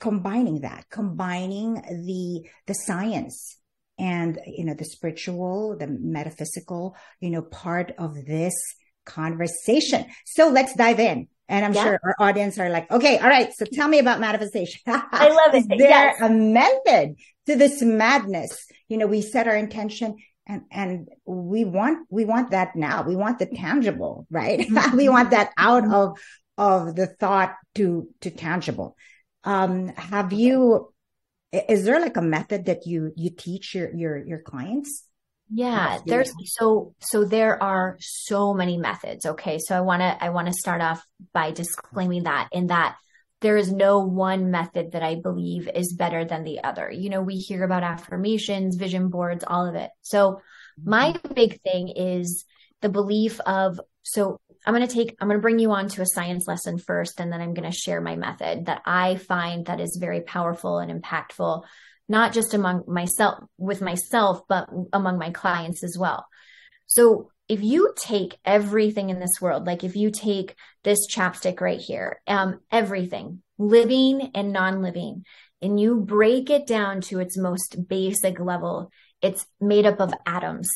combining 0.00 0.62
that, 0.62 0.86
combining 0.90 1.74
the, 1.74 2.48
the 2.66 2.74
science 2.74 3.58
and, 3.96 4.40
you 4.46 4.64
know, 4.64 4.74
the 4.74 4.84
spiritual, 4.84 5.76
the 5.78 5.86
metaphysical, 5.86 6.96
you 7.20 7.30
know, 7.30 7.42
part 7.42 7.92
of 7.96 8.14
this 8.26 8.54
conversation. 9.06 10.06
So 10.26 10.48
let's 10.48 10.74
dive 10.74 10.98
in. 10.98 11.28
And 11.48 11.64
I'm 11.64 11.74
yeah. 11.74 11.84
sure 11.84 12.00
our 12.02 12.16
audience 12.18 12.58
are 12.58 12.70
like, 12.70 12.90
okay, 12.90 13.18
all 13.18 13.28
right. 13.28 13.52
So 13.52 13.66
tell 13.66 13.88
me 13.88 13.98
about 13.98 14.20
manifestation. 14.20 14.80
I 14.86 15.28
love 15.28 15.54
it. 15.54 15.58
Is 15.58 15.66
there 15.66 15.78
yes. 15.78 16.20
a 16.20 16.30
method 16.30 17.16
to 17.46 17.56
this 17.56 17.82
madness? 17.82 18.66
You 18.88 18.96
know, 18.96 19.06
we 19.06 19.20
set 19.20 19.46
our 19.46 19.56
intention 19.56 20.16
and, 20.46 20.62
and 20.70 21.08
we 21.26 21.64
want, 21.64 22.06
we 22.10 22.24
want 22.24 22.52
that 22.52 22.76
now. 22.76 23.02
We 23.02 23.16
want 23.16 23.38
the 23.38 23.46
tangible, 23.46 24.26
right? 24.30 24.60
Mm-hmm. 24.74 24.96
we 24.96 25.08
want 25.08 25.30
that 25.30 25.52
out 25.56 25.86
of, 25.90 26.18
of 26.56 26.96
the 26.96 27.06
thought 27.06 27.54
to, 27.74 28.08
to 28.22 28.30
tangible. 28.30 28.96
Um, 29.44 29.88
have 29.88 30.32
you, 30.32 30.92
is 31.52 31.84
there 31.84 32.00
like 32.00 32.16
a 32.16 32.22
method 32.22 32.66
that 32.66 32.86
you, 32.86 33.12
you 33.16 33.30
teach 33.30 33.74
your, 33.74 33.94
your, 33.94 34.26
your 34.26 34.38
clients? 34.40 35.04
Yeah, 35.50 35.98
there's 36.06 36.32
so 36.46 36.94
so 37.00 37.24
there 37.24 37.62
are 37.62 37.96
so 38.00 38.54
many 38.54 38.78
methods. 38.78 39.26
Okay, 39.26 39.58
so 39.58 39.76
I 39.76 39.82
want 39.82 40.00
to 40.00 40.24
I 40.24 40.30
want 40.30 40.48
to 40.48 40.54
start 40.54 40.80
off 40.80 41.04
by 41.32 41.50
disclaiming 41.50 42.24
that 42.24 42.48
in 42.52 42.68
that 42.68 42.96
there 43.40 43.56
is 43.58 43.70
no 43.70 44.00
one 44.00 44.50
method 44.50 44.92
that 44.92 45.02
I 45.02 45.16
believe 45.16 45.68
is 45.68 45.92
better 45.92 46.24
than 46.24 46.44
the 46.44 46.64
other. 46.64 46.90
You 46.90 47.10
know, 47.10 47.20
we 47.20 47.34
hear 47.34 47.62
about 47.62 47.82
affirmations, 47.82 48.76
vision 48.76 49.10
boards, 49.10 49.44
all 49.46 49.66
of 49.66 49.74
it. 49.74 49.90
So 50.00 50.40
my 50.82 51.12
mm-hmm. 51.12 51.34
big 51.34 51.60
thing 51.60 51.88
is 51.88 52.46
the 52.80 52.88
belief 52.88 53.40
of 53.40 53.78
so 54.02 54.40
I'm 54.66 54.74
going 54.74 54.86
to 54.86 54.92
take 54.92 55.16
I'm 55.20 55.28
going 55.28 55.38
to 55.38 55.42
bring 55.42 55.58
you 55.58 55.72
on 55.72 55.88
to 55.88 56.02
a 56.02 56.06
science 56.06 56.48
lesson 56.48 56.78
first 56.78 57.20
and 57.20 57.32
then 57.32 57.40
I'm 57.40 57.54
going 57.54 57.70
to 57.70 57.76
share 57.76 58.00
my 58.00 58.16
method 58.16 58.66
that 58.66 58.82
I 58.86 59.16
find 59.16 59.66
that 59.66 59.80
is 59.80 59.98
very 60.00 60.22
powerful 60.22 60.78
and 60.78 61.02
impactful 61.02 61.64
not 62.08 62.32
just 62.32 62.54
among 62.54 62.84
myself 62.86 63.44
with 63.58 63.80
myself, 63.80 64.42
but 64.48 64.68
among 64.92 65.18
my 65.18 65.30
clients 65.30 65.82
as 65.82 65.96
well. 65.98 66.26
So 66.86 67.30
if 67.48 67.62
you 67.62 67.94
take 67.98 68.38
everything 68.44 69.10
in 69.10 69.20
this 69.20 69.40
world, 69.40 69.66
like 69.66 69.84
if 69.84 69.96
you 69.96 70.10
take 70.10 70.54
this 70.82 71.06
chapstick 71.14 71.60
right 71.60 71.80
here, 71.80 72.20
um, 72.26 72.60
everything, 72.70 73.42
living 73.58 74.30
and 74.34 74.52
non-living, 74.52 75.24
and 75.60 75.80
you 75.80 75.96
break 75.96 76.50
it 76.50 76.66
down 76.66 77.00
to 77.02 77.20
its 77.20 77.38
most 77.38 77.88
basic 77.88 78.38
level, 78.38 78.90
it's 79.22 79.46
made 79.60 79.86
up 79.86 80.00
of 80.00 80.12
atoms. 80.26 80.68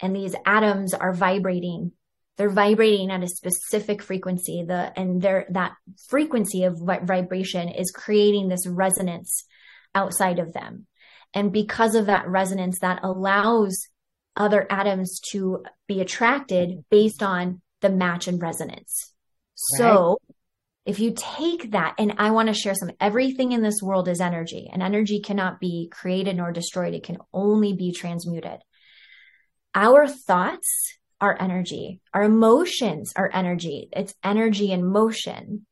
And 0.00 0.14
these 0.14 0.34
atoms 0.44 0.94
are 0.94 1.12
vibrating. 1.12 1.92
They're 2.36 2.50
vibrating 2.50 3.10
at 3.10 3.22
a 3.22 3.28
specific 3.28 4.02
frequency. 4.02 4.64
The 4.66 4.92
and 4.96 5.22
there 5.22 5.46
that 5.50 5.72
frequency 6.08 6.64
of 6.64 6.78
vibration 6.78 7.70
is 7.70 7.90
creating 7.90 8.48
this 8.48 8.66
resonance 8.66 9.46
outside 9.96 10.38
of 10.38 10.52
them. 10.52 10.86
And 11.34 11.52
because 11.52 11.96
of 11.96 12.06
that 12.06 12.28
resonance, 12.28 12.78
that 12.80 13.00
allows 13.02 13.88
other 14.36 14.70
atoms 14.70 15.18
to 15.32 15.64
be 15.88 16.00
attracted 16.00 16.84
based 16.90 17.22
on 17.22 17.60
the 17.80 17.88
match 17.90 18.28
and 18.28 18.40
resonance. 18.40 19.12
Right. 19.72 19.78
So 19.78 20.18
if 20.84 21.00
you 21.00 21.14
take 21.16 21.72
that, 21.72 21.94
and 21.98 22.14
I 22.18 22.30
want 22.30 22.48
to 22.48 22.54
share 22.54 22.74
some, 22.74 22.92
everything 23.00 23.52
in 23.52 23.62
this 23.62 23.82
world 23.82 24.08
is 24.08 24.20
energy, 24.20 24.70
and 24.72 24.82
energy 24.82 25.20
cannot 25.20 25.58
be 25.58 25.88
created 25.90 26.36
nor 26.36 26.52
destroyed. 26.52 26.94
It 26.94 27.02
can 27.02 27.18
only 27.32 27.72
be 27.72 27.92
transmuted. 27.92 28.58
Our 29.74 30.06
thoughts 30.06 30.98
are 31.20 31.36
energy. 31.40 32.00
Our 32.14 32.24
emotions 32.24 33.12
are 33.16 33.30
energy. 33.32 33.88
It's 33.92 34.14
energy 34.22 34.70
in 34.70 34.84
motion. 34.84 35.66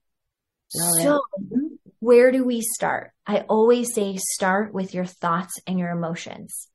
So 0.69 1.21
where 2.05 2.31
do 2.31 2.45
we 2.45 2.61
start? 2.61 3.13
I 3.27 3.47
always 3.49 3.95
say 3.95 4.19
start 4.19 4.75
with 4.75 4.93
your 4.93 5.07
thoughts 5.07 5.55
and 5.67 5.79
your 5.79 5.89
emotions. 5.89 6.69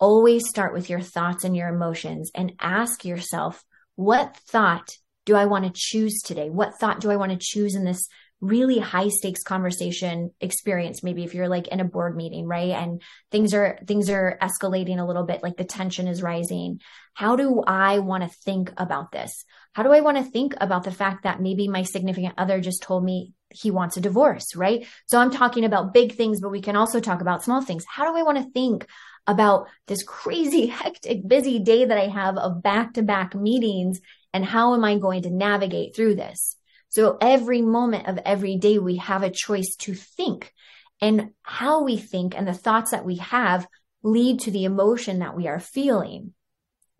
Always 0.00 0.48
start 0.48 0.72
with 0.72 0.88
your 0.88 1.02
thoughts 1.02 1.44
and 1.44 1.54
your 1.54 1.68
emotions 1.68 2.30
and 2.34 2.54
ask 2.58 3.04
yourself, 3.04 3.62
what 3.96 4.34
thought 4.48 4.88
do 5.26 5.36
I 5.36 5.44
want 5.44 5.66
to 5.66 5.72
choose 5.74 6.22
today? 6.24 6.48
What 6.48 6.78
thought 6.80 7.00
do 7.00 7.10
I 7.10 7.16
want 7.16 7.32
to 7.32 7.38
choose 7.38 7.74
in 7.74 7.84
this 7.84 8.08
really 8.40 8.78
high 8.78 9.08
stakes 9.08 9.42
conversation 9.42 10.30
experience? 10.40 11.02
Maybe 11.02 11.22
if 11.22 11.34
you're 11.34 11.50
like 11.50 11.68
in 11.68 11.80
a 11.80 11.84
board 11.84 12.16
meeting, 12.16 12.46
right? 12.46 12.70
And 12.70 13.02
things 13.30 13.52
are, 13.52 13.78
things 13.86 14.08
are 14.08 14.38
escalating 14.40 14.98
a 14.98 15.04
little 15.04 15.24
bit, 15.24 15.42
like 15.42 15.58
the 15.58 15.64
tension 15.64 16.08
is 16.08 16.22
rising. 16.22 16.80
How 17.12 17.36
do 17.36 17.62
I 17.66 17.98
want 17.98 18.22
to 18.22 18.36
think 18.46 18.72
about 18.78 19.12
this? 19.12 19.44
How 19.72 19.82
do 19.82 19.92
I 19.92 20.00
want 20.00 20.18
to 20.18 20.24
think 20.24 20.54
about 20.60 20.84
the 20.84 20.90
fact 20.90 21.24
that 21.24 21.40
maybe 21.40 21.66
my 21.66 21.82
significant 21.82 22.34
other 22.36 22.60
just 22.60 22.82
told 22.82 23.04
me 23.04 23.32
he 23.50 23.70
wants 23.70 23.96
a 23.96 24.00
divorce, 24.00 24.54
right? 24.54 24.86
So 25.06 25.18
I'm 25.18 25.30
talking 25.30 25.64
about 25.64 25.94
big 25.94 26.14
things, 26.14 26.40
but 26.40 26.50
we 26.50 26.60
can 26.60 26.76
also 26.76 27.00
talk 27.00 27.20
about 27.20 27.42
small 27.42 27.62
things. 27.62 27.84
How 27.88 28.10
do 28.10 28.18
I 28.18 28.22
want 28.22 28.38
to 28.38 28.50
think 28.52 28.86
about 29.26 29.68
this 29.86 30.02
crazy, 30.02 30.66
hectic, 30.82 31.26
busy 31.26 31.58
day 31.58 31.84
that 31.86 31.98
I 31.98 32.08
have 32.08 32.36
of 32.36 32.62
back 32.62 32.94
to 32.94 33.02
back 33.02 33.34
meetings? 33.34 34.00
And 34.34 34.44
how 34.44 34.74
am 34.74 34.84
I 34.84 34.98
going 34.98 35.22
to 35.22 35.30
navigate 35.30 35.94
through 35.96 36.16
this? 36.16 36.56
So 36.88 37.16
every 37.20 37.62
moment 37.62 38.08
of 38.08 38.18
every 38.24 38.56
day, 38.56 38.78
we 38.78 38.96
have 38.96 39.22
a 39.22 39.30
choice 39.30 39.76
to 39.80 39.94
think 39.94 40.52
and 41.00 41.30
how 41.42 41.82
we 41.82 41.96
think 41.96 42.36
and 42.36 42.46
the 42.46 42.52
thoughts 42.52 42.90
that 42.90 43.04
we 43.04 43.16
have 43.16 43.66
lead 44.02 44.40
to 44.40 44.50
the 44.50 44.64
emotion 44.64 45.20
that 45.20 45.36
we 45.36 45.48
are 45.48 45.60
feeling. 45.60 46.34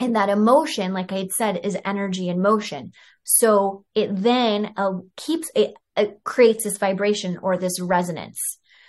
And 0.03 0.17
that 0.17 0.31
emotion, 0.31 0.93
like 0.93 1.12
I 1.12 1.19
had 1.19 1.31
said, 1.31 1.61
is 1.62 1.79
energy 1.85 2.29
in 2.29 2.43
motion. 2.43 2.91
So 3.23 3.85
it 3.95 4.11
then 4.21 4.75
uh, 4.77 4.95
keeps 5.17 5.49
it 5.55 5.75
it 5.97 6.25
creates 6.25 6.65
this 6.65 6.77
vibration 6.77 7.38
or 7.41 7.57
this 7.57 7.81
resonance. 7.81 8.41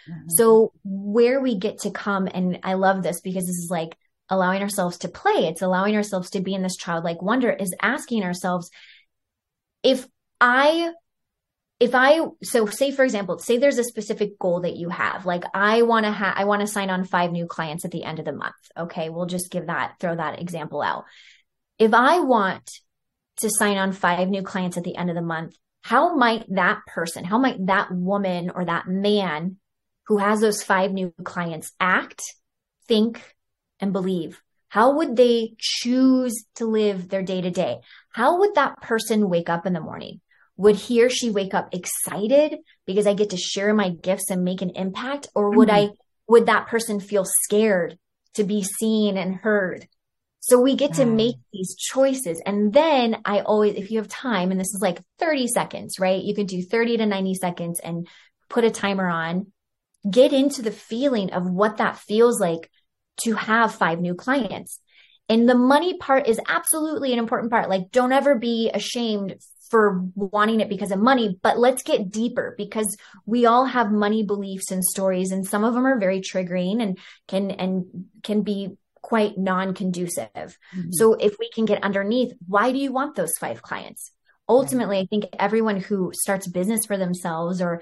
Mm-hmm. 0.10 0.30
So 0.30 0.72
where 0.84 1.40
we 1.40 1.56
get 1.60 1.82
to 1.82 1.92
come, 1.92 2.28
and 2.34 2.62
I 2.64 2.74
love 2.74 3.04
this 3.04 3.22
because 3.22 3.44
this 3.44 3.58
is 3.58 3.70
like 3.70 3.96
allowing 4.28 4.64
ourselves 4.64 4.98
to 5.00 5.08
play. 5.08 5.46
It's 5.46 5.62
allowing 5.62 5.96
ourselves 5.96 6.32
to 6.32 6.42
be 6.42 6.56
in 6.56 6.64
this 6.64 6.78
childlike 6.78 7.22
wonder 7.22 7.52
is 7.52 7.76
asking 7.80 8.24
ourselves, 8.24 8.72
if 9.84 10.08
I, 10.42 10.94
if 11.84 11.94
I, 11.94 12.22
so 12.42 12.66
say 12.66 12.92
for 12.92 13.04
example, 13.04 13.40
say 13.40 13.58
there's 13.58 13.78
a 13.78 13.84
specific 13.84 14.40
goal 14.40 14.62
that 14.62 14.78
you 14.78 14.88
have, 14.88 15.26
like 15.26 15.44
I 15.54 15.82
want 15.82 16.06
to 16.06 16.14
have, 16.14 16.34
I 16.38 16.46
want 16.46 16.62
to 16.62 16.68
sign 16.68 16.90
on 16.90 17.04
five 17.04 17.34
new 17.34 17.46
clients 17.46 17.84
at 17.84 17.92
the 17.92 18.06
end 18.06 18.20
of 18.20 18.26
the 18.26 18.32
month. 18.32 18.56
Okay. 18.78 19.10
We'll 19.10 19.26
just 19.26 19.52
give 19.52 19.68
that, 19.68 19.96
throw 20.00 20.16
that 20.16 20.40
example 20.40 20.82
out. 20.82 21.04
If 21.78 21.94
I 21.94 22.22
want 22.22 22.72
to 23.42 23.50
sign 23.50 23.76
on 23.76 23.92
five 23.92 24.30
new 24.30 24.44
clients 24.44 24.78
at 24.78 24.86
the 24.86 24.96
end 24.96 25.10
of 25.10 25.18
the 25.18 25.22
month, 25.22 25.58
how 25.82 26.16
might 26.16 26.46
that 26.56 26.80
person, 26.88 27.26
how 27.26 27.38
might 27.38 27.66
that 27.66 27.92
woman 27.92 28.50
or 28.50 28.64
that 28.64 28.88
man 28.88 29.58
who 30.08 30.20
has 30.20 30.40
those 30.40 30.64
five 30.64 30.94
new 30.94 31.14
clients 31.26 31.74
act, 31.82 32.22
think, 32.88 33.22
and 33.82 33.92
believe? 33.92 34.42
How 34.70 34.96
would 34.96 35.18
they 35.18 35.56
choose 35.60 36.46
to 36.56 36.66
live 36.66 37.10
their 37.10 37.24
day 37.24 37.42
to 37.42 37.52
day? 37.52 37.80
How 38.14 38.40
would 38.40 38.56
that 38.56 38.82
person 38.82 39.30
wake 39.30 39.50
up 39.50 39.66
in 39.66 39.74
the 39.74 39.82
morning? 39.82 40.22
Would 40.64 40.78
he 40.78 41.04
or 41.04 41.10
she 41.10 41.30
wake 41.30 41.54
up 41.54 41.74
excited 41.74 42.60
because 42.86 43.06
I 43.06 43.16
get 43.16 43.32
to 43.32 43.38
share 43.38 43.74
my 43.74 43.90
gifts 43.90 44.30
and 44.30 44.46
make 44.46 44.62
an 44.62 44.70
impact? 44.72 45.28
Or 45.36 45.50
would 45.52 45.68
mm-hmm. 45.68 45.92
I, 45.92 45.96
would 46.30 46.46
that 46.46 46.68
person 46.68 47.02
feel 47.02 47.26
scared 47.26 47.98
to 48.36 48.46
be 48.46 48.64
seen 48.64 49.18
and 49.18 49.36
heard? 49.36 49.86
So 50.40 50.62
we 50.62 50.76
get 50.76 50.94
to 50.96 51.06
make 51.06 51.36
these 51.52 51.76
choices. 51.76 52.42
And 52.46 52.72
then 52.72 53.18
I 53.26 53.42
always, 53.42 53.76
if 53.76 53.92
you 53.92 53.98
have 54.00 54.08
time, 54.08 54.52
and 54.52 54.60
this 54.60 54.74
is 54.74 54.80
like 54.82 55.02
30 55.20 55.48
seconds, 55.48 56.00
right? 56.00 56.24
You 56.24 56.34
can 56.34 56.46
do 56.46 56.62
30 56.62 56.98
to 56.98 57.06
90 57.06 57.34
seconds 57.36 57.80
and 57.82 58.08
put 58.50 58.64
a 58.64 58.72
timer 58.72 59.08
on, 59.08 59.52
get 60.10 60.32
into 60.32 60.62
the 60.62 60.72
feeling 60.72 61.34
of 61.34 61.50
what 61.50 61.78
that 61.78 61.98
feels 61.98 62.40
like 62.40 62.70
to 63.24 63.34
have 63.36 63.76
five 63.76 64.00
new 64.00 64.16
clients. 64.16 64.80
And 65.28 65.48
the 65.48 65.56
money 65.56 65.98
part 65.98 66.28
is 66.28 66.40
absolutely 66.48 67.12
an 67.12 67.20
important 67.20 67.52
part. 67.52 67.70
Like, 67.70 67.92
don't 67.92 68.14
ever 68.14 68.36
be 68.36 68.70
ashamed 68.74 69.36
for 69.74 70.06
wanting 70.14 70.60
it 70.62 70.70
because 70.70 70.92
of 70.92 71.00
money, 71.00 71.36
but 71.42 71.58
let's 71.58 71.82
get 71.82 72.12
deeper 72.12 72.54
because 72.60 72.96
we 73.26 73.48
all 73.48 73.66
have 73.66 73.92
money 73.92 74.22
beliefs 74.22 74.70
and 74.70 74.84
stories 74.84 75.32
and 75.32 75.48
some 75.48 75.64
of 75.64 75.74
them 75.74 75.88
are 75.88 75.98
very 75.98 76.22
triggering 76.22 76.80
and 76.80 77.00
can, 77.28 77.50
and 77.50 78.06
can 78.22 78.44
be 78.44 78.78
quite 79.02 79.36
non-conducive. 79.36 80.28
Mm-hmm. 80.36 80.92
So 80.92 81.16
if 81.16 81.38
we 81.40 81.50
can 81.50 81.66
get 81.66 81.84
underneath, 81.84 82.34
why 82.48 82.72
do 82.72 82.78
you 82.78 82.92
want 82.92 83.16
those 83.16 83.36
five 83.40 83.64
clients? 83.64 84.12
Ultimately, 84.48 85.00
I 85.00 85.08
think 85.08 85.26
everyone 85.40 85.78
who 85.78 86.12
starts 86.14 86.48
business 86.48 86.86
for 86.86 86.96
themselves 86.96 87.60
or 87.60 87.82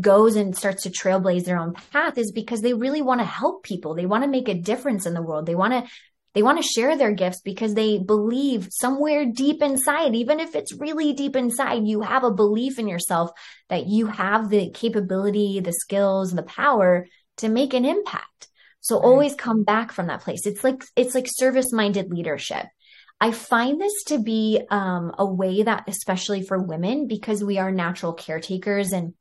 goes 0.00 0.34
and 0.34 0.56
starts 0.56 0.84
to 0.84 0.90
trailblaze 0.90 1.44
their 1.44 1.58
own 1.58 1.74
path 1.92 2.16
is 2.16 2.32
because 2.32 2.62
they 2.62 2.72
really 2.72 3.02
want 3.02 3.20
to 3.20 3.26
help 3.26 3.64
people. 3.64 3.94
They 3.94 4.06
want 4.06 4.24
to 4.24 4.30
make 4.30 4.48
a 4.48 4.54
difference 4.54 5.04
in 5.04 5.12
the 5.12 5.20
world. 5.20 5.44
They 5.44 5.54
want 5.54 5.74
to 5.74 5.90
they 6.38 6.42
want 6.42 6.62
to 6.62 6.68
share 6.68 6.96
their 6.96 7.10
gifts 7.10 7.40
because 7.40 7.74
they 7.74 7.98
believe 7.98 8.68
somewhere 8.70 9.26
deep 9.26 9.60
inside, 9.60 10.14
even 10.14 10.38
if 10.38 10.54
it's 10.54 10.72
really 10.72 11.12
deep 11.12 11.34
inside, 11.34 11.84
you 11.84 12.00
have 12.02 12.22
a 12.22 12.30
belief 12.30 12.78
in 12.78 12.86
yourself 12.86 13.32
that 13.70 13.88
you 13.88 14.06
have 14.06 14.48
the 14.48 14.70
capability, 14.70 15.58
the 15.58 15.72
skills, 15.72 16.30
the 16.30 16.44
power 16.44 17.08
to 17.38 17.48
make 17.48 17.74
an 17.74 17.84
impact. 17.84 18.46
So 18.78 19.00
right. 19.00 19.04
always 19.04 19.34
come 19.34 19.64
back 19.64 19.90
from 19.90 20.06
that 20.06 20.20
place. 20.20 20.46
It's 20.46 20.62
like, 20.62 20.84
it's 20.94 21.16
like 21.16 21.26
service 21.28 21.72
minded 21.72 22.08
leadership. 22.12 22.66
I 23.20 23.32
find 23.32 23.80
this 23.80 24.04
to 24.06 24.20
be 24.20 24.62
um, 24.70 25.10
a 25.18 25.26
way 25.26 25.64
that, 25.64 25.88
especially 25.88 26.44
for 26.44 26.62
women, 26.62 27.08
because 27.08 27.42
we 27.42 27.58
are 27.58 27.72
natural 27.72 28.12
caretakers 28.12 28.92
and 28.92 29.14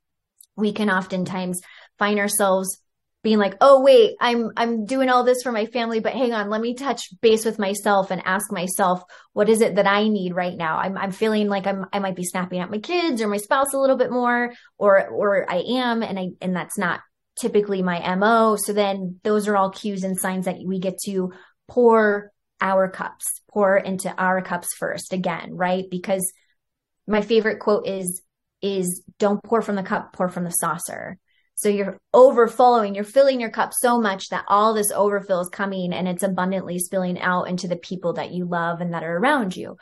we 0.56 0.72
can 0.72 0.92
oftentimes 0.92 1.62
find 1.98 2.20
ourselves 2.20 2.78
being 3.24 3.40
like, 3.40 3.56
oh 3.62 3.82
wait, 3.82 4.16
I'm 4.22 4.52
I'm 4.56 4.86
doing 4.86 5.10
all 5.10 5.24
this 5.24 5.44
for 5.44 5.52
my 5.52 5.66
family, 5.66 6.00
but 6.00 6.14
hang 6.14 6.34
on, 6.34 6.50
let 6.50 6.62
me 6.62 6.76
touch 6.76 7.10
base 7.22 7.44
with 7.46 7.60
myself 7.60 8.12
and 8.12 8.22
ask 8.26 8.52
myself, 8.52 9.04
what 9.34 9.50
is 9.50 9.62
it 9.62 9.76
that 9.76 9.88
I 9.88 10.08
need 10.08 10.36
right 10.36 10.56
now? 10.56 10.78
I'm 10.78 10.98
I'm 10.98 11.12
feeling 11.12 11.48
like 11.48 11.68
I'm 11.68 11.86
I 11.92 12.00
might 12.00 12.16
be 12.16 12.24
snapping 12.24 12.60
at 12.60 12.72
my 12.72 12.80
kids 12.80 13.22
or 13.22 13.28
my 13.28 13.38
spouse 13.38 13.74
a 13.74 13.80
little 13.80 13.98
bit 13.98 14.12
more, 14.12 14.54
or 14.78 15.08
or 15.08 15.50
I 15.50 15.64
am, 15.68 16.04
and 16.04 16.18
I 16.18 16.30
and 16.42 16.56
that's 16.56 16.78
not 16.78 17.02
typically 17.40 17.82
my 17.82 18.16
MO. 18.16 18.56
So 18.56 18.74
then 18.74 19.20
those 19.24 19.48
are 19.48 19.58
all 19.58 19.72
cues 19.72 20.04
and 20.04 20.20
signs 20.20 20.46
that 20.46 20.58
we 20.66 20.80
get 20.80 20.98
to 21.06 21.32
pour 21.68 22.32
our 22.60 22.90
cups, 22.90 23.26
pour 23.52 23.78
into 23.78 24.14
our 24.18 24.42
cups 24.42 24.68
first 24.78 25.14
again, 25.14 25.50
right? 25.54 25.86
Because 25.90 26.32
my 27.08 27.22
favorite 27.22 27.60
quote 27.60 27.88
is, 27.88 28.22
is 28.62 29.04
don't 29.20 29.44
pour 29.44 29.62
from 29.62 29.76
the 29.76 29.84
cup, 29.84 30.14
pour 30.14 30.30
from 30.30 30.44
the 30.44 30.52
saucer. 30.52 31.18
So 31.58 31.70
you're 31.70 32.00
overflowing, 32.14 32.94
you're 32.94 33.04
filling 33.04 33.42
your 33.42 33.50
cup 33.50 33.74
so 33.74 34.00
much 34.00 34.30
that 34.30 34.46
all 34.48 34.76
this 34.76 34.92
overfill 34.92 35.40
is 35.42 35.50
coming 35.50 35.92
and 35.92 36.08
it's 36.08 36.22
abundantly 36.22 36.78
spilling 36.78 37.20
out 37.20 37.46
into 37.46 37.68
the 37.68 37.76
people 37.76 38.14
that 38.14 38.32
you 38.32 38.46
love 38.46 38.80
and 38.80 38.94
that 38.94 39.04
are 39.04 39.18
around 39.18 39.58
you. 39.58 39.76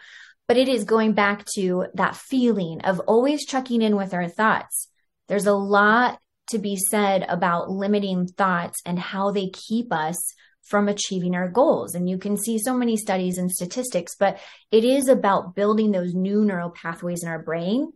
But 0.48 0.56
it 0.56 0.70
is 0.70 0.86
going 0.86 1.14
back 1.14 1.44
to 1.56 1.88
that 1.96 2.16
feeling 2.16 2.80
of 2.86 3.02
always 3.02 3.46
checking 3.46 3.82
in 3.82 3.98
with 3.98 4.14
our 4.14 4.30
thoughts. 4.30 4.88
There's 5.28 5.48
a 5.48 5.54
lot 5.54 6.18
to 6.52 6.60
be 6.60 6.78
said 6.78 7.26
about 7.28 7.70
limiting 7.70 8.28
thoughts 8.28 8.80
and 8.86 8.98
how 8.98 9.32
they 9.32 9.50
keep 9.50 9.92
us 9.92 10.16
from 10.64 10.88
achieving 10.88 11.36
our 11.36 11.50
goals. 11.50 11.94
And 11.94 12.10
you 12.10 12.18
can 12.18 12.38
see 12.38 12.58
so 12.58 12.74
many 12.74 12.96
studies 12.96 13.38
and 13.38 13.52
statistics, 13.52 14.16
but 14.18 14.40
it 14.72 14.86
is 14.86 15.10
about 15.10 15.56
building 15.56 15.92
those 15.92 16.14
new 16.14 16.46
neural 16.46 16.70
pathways 16.70 17.22
in 17.22 17.28
our 17.28 17.44
brain 17.44 17.92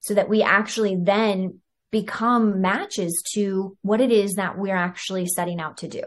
so 0.00 0.14
that 0.14 0.28
we 0.28 0.42
actually 0.42 0.96
then 0.96 1.60
become 2.00 2.60
matches 2.60 3.12
to 3.34 3.76
what 3.82 4.00
it 4.00 4.12
is 4.22 4.34
that 4.34 4.58
we're 4.58 4.82
actually 4.90 5.26
setting 5.26 5.60
out 5.60 5.76
to 5.78 5.88
do. 5.88 6.04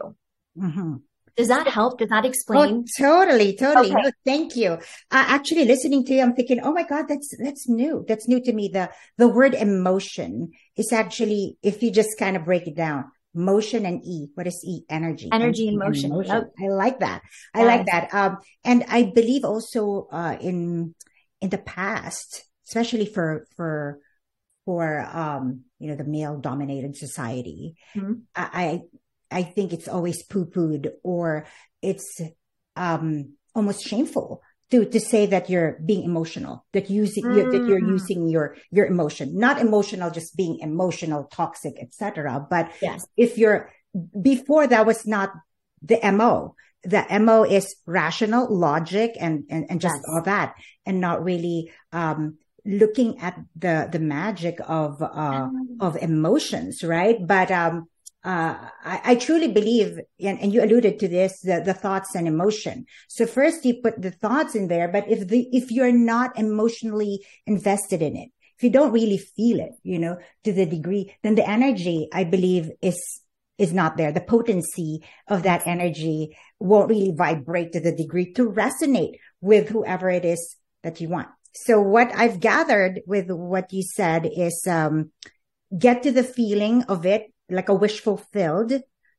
Mm-hmm. 0.56 0.96
Does 1.36 1.48
that 1.48 1.68
help? 1.68 1.98
Does 1.98 2.10
that 2.10 2.24
explain? 2.24 2.84
Oh, 2.84 2.84
totally, 2.98 3.56
totally. 3.56 3.92
Okay. 3.92 4.02
No, 4.02 4.10
thank 4.26 4.56
you. 4.56 4.70
Uh, 5.16 5.26
actually, 5.36 5.64
listening 5.64 6.04
to 6.06 6.12
you, 6.14 6.22
I'm 6.22 6.34
thinking, 6.34 6.60
oh 6.62 6.72
my 6.72 6.84
god, 6.92 7.06
that's 7.08 7.30
that's 7.42 7.68
new. 7.68 8.04
That's 8.06 8.28
new 8.28 8.40
to 8.42 8.52
me. 8.52 8.70
The 8.72 8.90
the 9.16 9.28
word 9.28 9.54
emotion 9.54 10.52
is 10.76 10.92
actually, 10.92 11.56
if 11.62 11.82
you 11.82 11.90
just 11.90 12.18
kind 12.18 12.36
of 12.36 12.44
break 12.44 12.66
it 12.66 12.76
down, 12.76 13.04
motion 13.32 13.86
and 13.86 14.04
E. 14.04 14.28
What 14.34 14.46
is 14.46 14.62
E? 14.66 14.82
Energy. 14.90 15.28
Energy, 15.32 15.68
and 15.68 15.78
motion. 15.78 16.10
motion. 16.10 16.34
Yep. 16.34 16.52
I 16.64 16.68
like 16.68 16.98
that. 17.00 17.22
I 17.54 17.60
yes. 17.60 17.66
like 17.72 17.86
that. 17.86 18.04
Um, 18.14 18.38
and 18.64 18.84
I 18.88 19.10
believe 19.14 19.44
also 19.44 20.08
uh, 20.12 20.36
in 20.40 20.94
in 21.40 21.48
the 21.48 21.62
past, 21.78 22.44
especially 22.66 23.06
for 23.06 23.46
for 23.56 24.00
for 24.70 25.00
um, 25.12 25.62
you 25.80 25.88
know 25.88 25.96
the 25.96 26.04
male 26.04 26.38
dominated 26.38 26.96
society 26.96 27.74
mm-hmm. 27.96 28.22
I, 28.36 28.82
I 29.28 29.42
think 29.42 29.72
it's 29.72 29.88
always 29.88 30.22
poo 30.22 30.46
pooed 30.46 30.92
or 31.02 31.46
it's 31.82 32.20
um 32.76 33.32
almost 33.52 33.82
shameful 33.82 34.42
to 34.70 34.84
to 34.84 35.00
say 35.00 35.26
that 35.26 35.50
you're 35.50 35.72
being 35.84 36.04
emotional 36.04 36.64
that 36.72 36.88
using 36.88 37.24
mm. 37.24 37.34
you're, 37.34 37.50
that 37.50 37.66
you're 37.66 37.80
mm. 37.80 37.88
using 37.98 38.28
your 38.28 38.56
your 38.70 38.86
emotion 38.86 39.36
not 39.36 39.60
emotional 39.60 40.08
just 40.08 40.36
being 40.36 40.60
emotional 40.60 41.24
toxic 41.24 41.74
etc 41.80 42.46
but 42.48 42.70
yes. 42.80 43.04
if 43.16 43.38
you're 43.38 43.72
before 44.22 44.68
that 44.68 44.86
was 44.86 45.04
not 45.04 45.32
the 45.82 45.98
mo 46.12 46.54
the 46.84 47.04
mo 47.20 47.42
is 47.42 47.74
rational 47.86 48.46
logic 48.56 49.16
and 49.18 49.42
and, 49.50 49.66
and 49.68 49.80
just 49.80 49.96
yes. 49.96 50.04
all 50.08 50.22
that 50.22 50.54
and 50.86 51.00
not 51.00 51.24
really 51.24 51.72
um 51.90 52.38
looking 52.64 53.18
at 53.20 53.38
the 53.56 53.88
the 53.90 53.98
magic 53.98 54.58
of 54.66 55.02
uh, 55.02 55.48
mm. 55.48 55.50
of 55.80 55.96
emotions, 55.96 56.82
right? 56.82 57.16
But 57.26 57.50
um, 57.50 57.88
uh, 58.22 58.54
I, 58.84 59.00
I, 59.04 59.14
truly 59.14 59.48
believe, 59.48 59.98
and, 60.20 60.38
and, 60.40 60.52
you 60.52 60.62
alluded 60.62 60.98
to 60.98 61.08
this, 61.08 61.40
the, 61.40 61.62
the 61.64 61.72
thoughts 61.72 62.14
and 62.14 62.28
emotion. 62.28 62.84
So 63.08 63.24
first 63.24 63.64
you 63.64 63.80
put 63.82 64.02
the 64.02 64.10
thoughts 64.10 64.54
in 64.54 64.68
there, 64.68 64.88
but 64.88 65.08
if 65.08 65.26
the 65.26 65.48
if 65.52 65.70
you're 65.70 65.90
not 65.92 66.38
emotionally 66.38 67.24
invested 67.46 68.02
in 68.02 68.16
it, 68.16 68.28
if 68.58 68.64
you 68.64 68.68
don't 68.68 68.92
really 68.92 69.16
feel 69.16 69.60
it, 69.60 69.72
you 69.82 69.98
know, 69.98 70.18
to 70.44 70.52
the 70.52 70.66
degree, 70.66 71.16
then 71.22 71.34
the 71.34 71.48
energy, 71.48 72.08
I 72.12 72.24
believe, 72.24 72.70
is 72.82 73.22
is 73.56 73.72
not 73.72 73.96
there. 73.96 74.12
The 74.12 74.20
potency 74.20 75.02
of 75.26 75.44
that 75.44 75.66
energy 75.66 76.36
won't 76.58 76.90
really 76.90 77.14
vibrate 77.16 77.72
to 77.72 77.80
the 77.80 77.92
degree 77.92 78.34
to 78.34 78.50
resonate 78.50 79.16
with 79.40 79.70
whoever 79.70 80.10
it 80.10 80.26
is 80.26 80.56
that 80.82 81.00
you 81.00 81.08
want. 81.08 81.28
So 81.52 81.80
what 81.80 82.12
I've 82.14 82.40
gathered 82.40 83.00
with 83.06 83.30
what 83.30 83.72
you 83.72 83.82
said 83.82 84.28
is, 84.30 84.64
um, 84.68 85.10
get 85.76 86.02
to 86.02 86.12
the 86.12 86.24
feeling 86.24 86.84
of 86.84 87.06
it 87.06 87.32
like 87.48 87.68
a 87.68 87.74
wish 87.74 88.00
fulfilled 88.00 88.72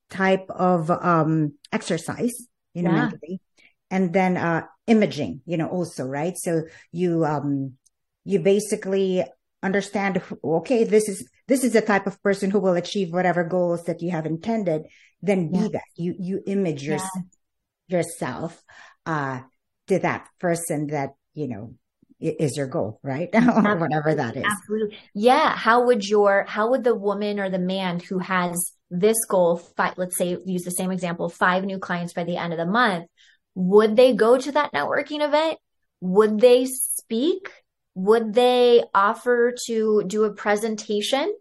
type 0.09 0.45
of, 0.49 0.89
um, 0.89 1.53
exercise, 1.71 2.33
you 2.73 2.83
know, 2.83 2.91
yeah. 2.91 3.01
mentally. 3.01 3.41
And 3.89 4.13
then, 4.13 4.37
uh, 4.37 4.65
imaging, 4.87 5.41
you 5.45 5.57
know, 5.57 5.67
also, 5.67 6.05
right? 6.05 6.37
So 6.37 6.63
you, 6.91 7.25
um, 7.25 7.73
you 8.23 8.39
basically 8.39 9.23
understand, 9.63 10.21
okay, 10.43 10.83
this 10.83 11.07
is, 11.07 11.29
this 11.47 11.63
is 11.63 11.73
the 11.73 11.81
type 11.81 12.07
of 12.07 12.21
person 12.23 12.51
who 12.51 12.59
will 12.59 12.75
achieve 12.75 13.13
whatever 13.13 13.43
goals 13.43 13.83
that 13.83 14.01
you 14.01 14.11
have 14.11 14.25
intended. 14.25 14.83
Then 15.21 15.51
yeah. 15.53 15.61
be 15.61 15.67
that 15.69 15.83
you, 15.95 16.15
you 16.17 16.41
image 16.47 16.87
yeah. 16.87 17.05
yourself, 17.87 18.61
uh, 19.05 19.41
to 19.87 19.99
that 19.99 20.27
person 20.39 20.87
that, 20.87 21.11
you 21.33 21.47
know, 21.47 21.75
is 22.21 22.55
your 22.55 22.67
goal, 22.67 22.99
right? 23.03 23.29
or 23.33 23.77
whatever 23.77 24.13
that 24.15 24.37
is. 24.37 24.45
Absolutely. 24.45 24.97
Yeah. 25.13 25.55
How 25.55 25.85
would 25.85 26.07
your, 26.07 26.45
how 26.47 26.69
would 26.71 26.83
the 26.83 26.95
woman 26.95 27.39
or 27.39 27.49
the 27.49 27.59
man 27.59 27.99
who 27.99 28.19
has 28.19 28.73
this 28.89 29.17
goal, 29.29 29.57
five, 29.57 29.93
let's 29.97 30.17
say, 30.17 30.37
use 30.45 30.63
the 30.63 30.71
same 30.71 30.91
example, 30.91 31.29
five 31.29 31.63
new 31.63 31.79
clients 31.79 32.13
by 32.13 32.23
the 32.23 32.37
end 32.37 32.53
of 32.53 32.59
the 32.59 32.65
month, 32.65 33.05
would 33.55 33.95
they 33.95 34.13
go 34.13 34.37
to 34.37 34.51
that 34.51 34.73
networking 34.73 35.25
event? 35.25 35.57
Would 36.01 36.39
they 36.39 36.65
speak? 36.65 37.49
Would 37.95 38.33
they 38.33 38.83
offer 38.93 39.53
to 39.67 40.03
do 40.07 40.23
a 40.23 40.33
presentation? 40.33 41.33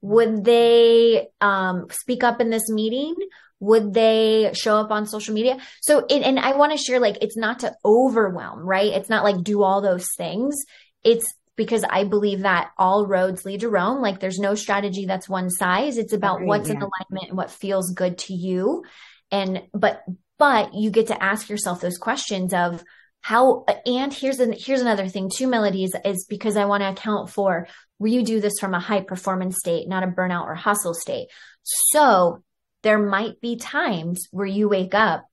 Would 0.00 0.44
they 0.44 1.28
um, 1.40 1.86
speak 1.90 2.22
up 2.22 2.40
in 2.40 2.50
this 2.50 2.68
meeting? 2.68 3.14
Would 3.60 3.94
they 3.94 4.50
show 4.54 4.76
up 4.76 4.90
on 4.90 5.06
social 5.06 5.34
media? 5.34 5.58
So, 5.80 6.04
it, 6.08 6.22
and 6.22 6.38
I 6.38 6.56
want 6.56 6.72
to 6.72 6.78
share 6.78 7.00
like, 7.00 7.18
it's 7.22 7.36
not 7.36 7.60
to 7.60 7.74
overwhelm, 7.84 8.60
right? 8.60 8.92
It's 8.92 9.08
not 9.08 9.24
like 9.24 9.42
do 9.42 9.62
all 9.62 9.80
those 9.80 10.06
things. 10.16 10.56
It's 11.02 11.26
because 11.56 11.84
I 11.88 12.04
believe 12.04 12.40
that 12.40 12.70
all 12.78 13.06
roads 13.06 13.44
lead 13.44 13.60
to 13.60 13.68
Rome. 13.68 14.02
Like 14.02 14.20
there's 14.20 14.38
no 14.38 14.54
strategy 14.54 15.06
that's 15.06 15.28
one 15.28 15.50
size. 15.50 15.98
It's 15.98 16.12
about 16.12 16.42
what's 16.42 16.68
yeah. 16.68 16.74
in 16.74 16.82
alignment 16.82 17.28
and 17.28 17.36
what 17.36 17.50
feels 17.50 17.92
good 17.92 18.18
to 18.18 18.34
you. 18.34 18.84
And, 19.30 19.62
but, 19.72 20.02
but 20.38 20.74
you 20.74 20.90
get 20.90 21.08
to 21.08 21.22
ask 21.22 21.48
yourself 21.48 21.80
those 21.80 21.98
questions 21.98 22.52
of, 22.52 22.82
how 23.24 23.64
and 23.86 24.12
here's 24.12 24.38
an 24.38 24.52
here's 24.52 24.82
another 24.82 25.08
thing 25.08 25.30
too 25.34 25.46
melodies 25.46 25.92
is 26.04 26.26
because 26.28 26.58
i 26.58 26.66
want 26.66 26.82
to 26.82 26.90
account 26.90 27.30
for 27.30 27.66
where 27.96 28.12
you 28.12 28.22
do 28.22 28.38
this 28.38 28.52
from 28.60 28.74
a 28.74 28.78
high 28.78 29.00
performance 29.00 29.56
state 29.56 29.88
not 29.88 30.02
a 30.02 30.06
burnout 30.06 30.44
or 30.44 30.54
hustle 30.54 30.92
state 30.92 31.28
so 31.62 32.42
there 32.84 32.98
might 32.98 33.40
be 33.40 33.56
times 33.56 34.28
where 34.30 34.46
you 34.46 34.68
wake 34.68 34.94
up 34.94 35.26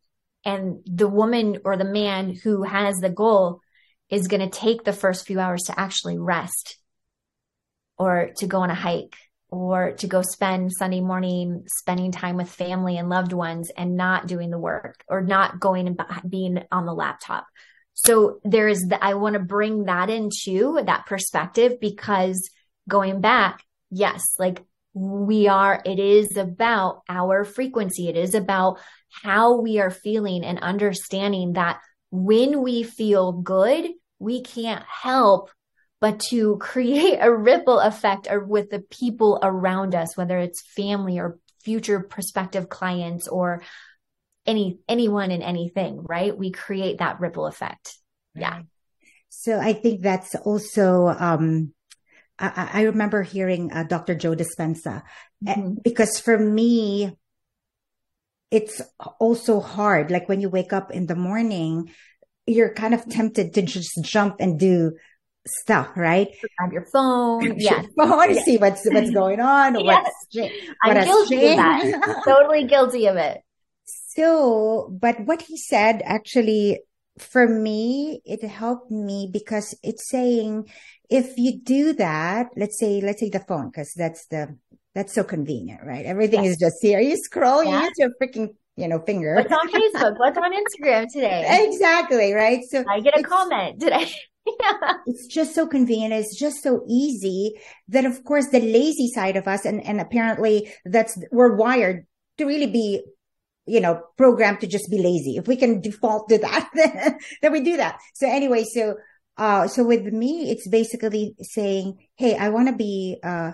and 0.43 0.79
the 0.85 1.07
woman 1.07 1.59
or 1.65 1.77
the 1.77 1.83
man 1.83 2.33
who 2.43 2.63
has 2.63 2.95
the 2.95 3.09
goal 3.09 3.59
is 4.09 4.27
going 4.27 4.41
to 4.41 4.49
take 4.49 4.83
the 4.83 4.93
first 4.93 5.27
few 5.27 5.39
hours 5.39 5.63
to 5.63 5.79
actually 5.79 6.17
rest 6.17 6.77
or 7.97 8.31
to 8.37 8.47
go 8.47 8.59
on 8.59 8.71
a 8.71 8.75
hike 8.75 9.15
or 9.49 9.91
to 9.91 10.07
go 10.07 10.21
spend 10.21 10.71
Sunday 10.71 11.01
morning 11.01 11.65
spending 11.67 12.11
time 12.11 12.37
with 12.37 12.49
family 12.49 12.97
and 12.97 13.09
loved 13.09 13.33
ones 13.33 13.69
and 13.75 13.97
not 13.97 14.27
doing 14.27 14.49
the 14.49 14.57
work 14.57 15.03
or 15.09 15.21
not 15.21 15.59
going 15.59 15.87
and 15.87 15.99
being 16.27 16.63
on 16.71 16.85
the 16.85 16.93
laptop. 16.93 17.45
So 17.93 18.39
there 18.45 18.69
is 18.69 18.87
the, 18.87 19.03
I 19.03 19.15
want 19.15 19.33
to 19.33 19.39
bring 19.39 19.83
that 19.83 20.09
into 20.09 20.81
that 20.85 21.05
perspective 21.05 21.79
because 21.81 22.49
going 22.87 23.19
back, 23.19 23.61
yes, 23.89 24.23
like 24.39 24.63
we 24.93 25.47
are, 25.47 25.81
it 25.85 25.99
is 25.99 26.35
about 26.37 27.01
our 27.07 27.45
frequency. 27.45 28.09
It 28.09 28.17
is 28.17 28.35
about 28.35 28.79
how 29.23 29.59
we 29.61 29.79
are 29.79 29.89
feeling 29.89 30.43
and 30.43 30.59
understanding 30.59 31.53
that 31.53 31.79
when 32.11 32.61
we 32.61 32.83
feel 32.83 33.31
good, 33.31 33.89
we 34.19 34.41
can't 34.41 34.83
help 34.85 35.49
but 35.99 36.19
to 36.19 36.57
create 36.59 37.19
a 37.21 37.33
ripple 37.33 37.79
effect 37.79 38.27
with 38.47 38.69
the 38.69 38.79
people 38.79 39.39
around 39.41 39.95
us, 39.95 40.17
whether 40.17 40.37
it's 40.37 40.61
family 40.75 41.19
or 41.19 41.39
future 41.63 41.99
prospective 42.01 42.67
clients 42.69 43.27
or 43.27 43.61
any 44.45 44.79
anyone 44.89 45.31
and 45.31 45.43
anything, 45.43 46.01
right? 46.01 46.35
We 46.35 46.51
create 46.51 46.97
that 46.97 47.19
ripple 47.19 47.45
effect. 47.45 47.95
Yeah. 48.35 48.63
So 49.29 49.59
I 49.59 49.73
think 49.73 50.01
that's 50.01 50.35
also 50.35 51.07
um 51.07 51.73
I, 52.41 52.69
I 52.73 52.81
remember 52.83 53.23
hearing 53.23 53.71
uh, 53.71 53.83
Dr. 53.83 54.15
Joe 54.15 54.35
Dispenza 54.35 55.03
mm-hmm. 55.45 55.75
because 55.83 56.19
for 56.19 56.37
me, 56.37 57.15
it's 58.49 58.81
also 59.19 59.59
hard. 59.61 60.11
Like 60.11 60.27
when 60.27 60.41
you 60.41 60.49
wake 60.49 60.73
up 60.73 60.91
in 60.91 61.05
the 61.07 61.15
morning, 61.15 61.91
you're 62.47 62.73
kind 62.73 62.93
of 62.93 63.07
tempted 63.07 63.53
to 63.53 63.61
just 63.61 63.91
jump 64.03 64.37
and 64.39 64.59
do 64.59 64.93
stuff, 65.47 65.89
right? 65.95 66.27
Grab 66.57 66.73
your 66.73 66.85
phone. 66.91 67.55
Yeah. 67.57 67.83
phone 67.97 68.33
yes. 68.33 68.45
see 68.45 68.57
what's 68.57 68.85
what's 68.85 69.11
going 69.21 69.39
on. 69.39 69.79
yes. 69.79 70.11
What's, 70.33 70.51
what 70.83 70.97
I'm 70.97 71.05
guilty 71.05 71.37
changed. 71.37 71.95
of 71.95 72.01
that. 72.01 72.21
totally 72.25 72.65
guilty 72.65 73.07
of 73.07 73.17
it. 73.17 73.41
So, 73.85 74.95
but 74.99 75.21
what 75.21 75.41
he 75.41 75.57
said 75.57 76.01
actually 76.03 76.81
for 77.19 77.47
me, 77.47 78.21
it 78.25 78.43
helped 78.43 78.91
me 78.91 79.29
because 79.31 79.75
it's 79.83 80.09
saying 80.09 80.69
if 81.09 81.37
you 81.37 81.59
do 81.59 81.93
that, 81.93 82.47
let's 82.55 82.79
say, 82.79 83.01
let's 83.01 83.19
say 83.19 83.29
the 83.29 83.39
phone, 83.39 83.69
because 83.69 83.93
that's 83.93 84.25
the, 84.27 84.57
that's 84.95 85.13
so 85.13 85.23
convenient, 85.23 85.81
right? 85.83 86.05
Everything 86.05 86.43
yes. 86.43 86.53
is 86.53 86.57
just 86.57 86.77
here. 86.81 86.99
You 86.99 87.17
scroll, 87.17 87.63
yeah. 87.63 87.81
you 87.81 87.85
use 87.85 87.93
your 87.97 88.09
freaking, 88.21 88.49
you 88.77 88.87
know, 88.87 88.99
finger. 88.99 89.35
What's 89.35 89.51
on 89.51 89.69
Facebook? 89.69 90.17
What's 90.19 90.37
on 90.37 90.53
Instagram 90.53 91.07
today? 91.11 91.67
Exactly, 91.71 92.33
right? 92.33 92.63
So 92.69 92.83
I 92.89 93.01
get 93.01 93.19
a 93.19 93.23
comment 93.23 93.79
today. 93.79 94.09
yeah. 94.45 94.93
It's 95.05 95.27
just 95.27 95.53
so 95.53 95.67
convenient. 95.67 96.13
It's 96.13 96.37
just 96.37 96.63
so 96.63 96.83
easy 96.87 97.53
that 97.89 98.05
of 98.05 98.23
course 98.23 98.47
the 98.47 98.61
lazy 98.61 99.09
side 99.09 99.35
of 99.35 99.47
us 99.47 99.65
and, 99.65 99.85
and 99.85 99.99
apparently 99.99 100.73
that's, 100.85 101.21
we're 101.31 101.55
wired 101.55 102.05
to 102.37 102.45
really 102.45 102.67
be, 102.67 103.03
you 103.65 103.79
know, 103.79 104.01
programmed 104.17 104.61
to 104.61 104.67
just 104.67 104.89
be 104.89 104.97
lazy. 104.97 105.37
If 105.37 105.47
we 105.47 105.55
can 105.55 105.81
default 105.81 106.29
to 106.29 106.37
that, 106.39 106.69
then 107.41 107.51
we 107.51 107.61
do 107.61 107.77
that. 107.77 107.99
So 108.15 108.27
anyway, 108.27 108.63
so, 108.63 108.95
uh, 109.37 109.67
so 109.67 109.83
with 109.83 110.03
me, 110.05 110.49
it's 110.51 110.67
basically 110.67 111.35
saying, 111.41 112.07
Hey, 112.15 112.35
I 112.35 112.49
want 112.49 112.67
to 112.67 112.75
be, 112.75 113.17
uh, 113.23 113.51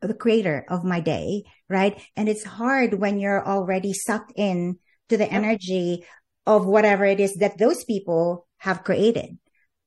the 0.00 0.14
creator 0.14 0.64
of 0.68 0.84
my 0.84 1.00
day, 1.00 1.44
right? 1.68 2.00
And 2.16 2.28
it's 2.28 2.44
hard 2.44 2.94
when 2.94 3.20
you're 3.20 3.46
already 3.46 3.92
sucked 3.92 4.32
in 4.36 4.78
to 5.08 5.16
the 5.16 5.30
energy 5.30 6.04
of 6.46 6.66
whatever 6.66 7.04
it 7.04 7.20
is 7.20 7.34
that 7.36 7.58
those 7.58 7.84
people 7.84 8.46
have 8.58 8.84
created. 8.84 9.38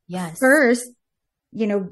Yes. 0.07 0.37
First, 0.39 0.89
you 1.51 1.67
know, 1.67 1.89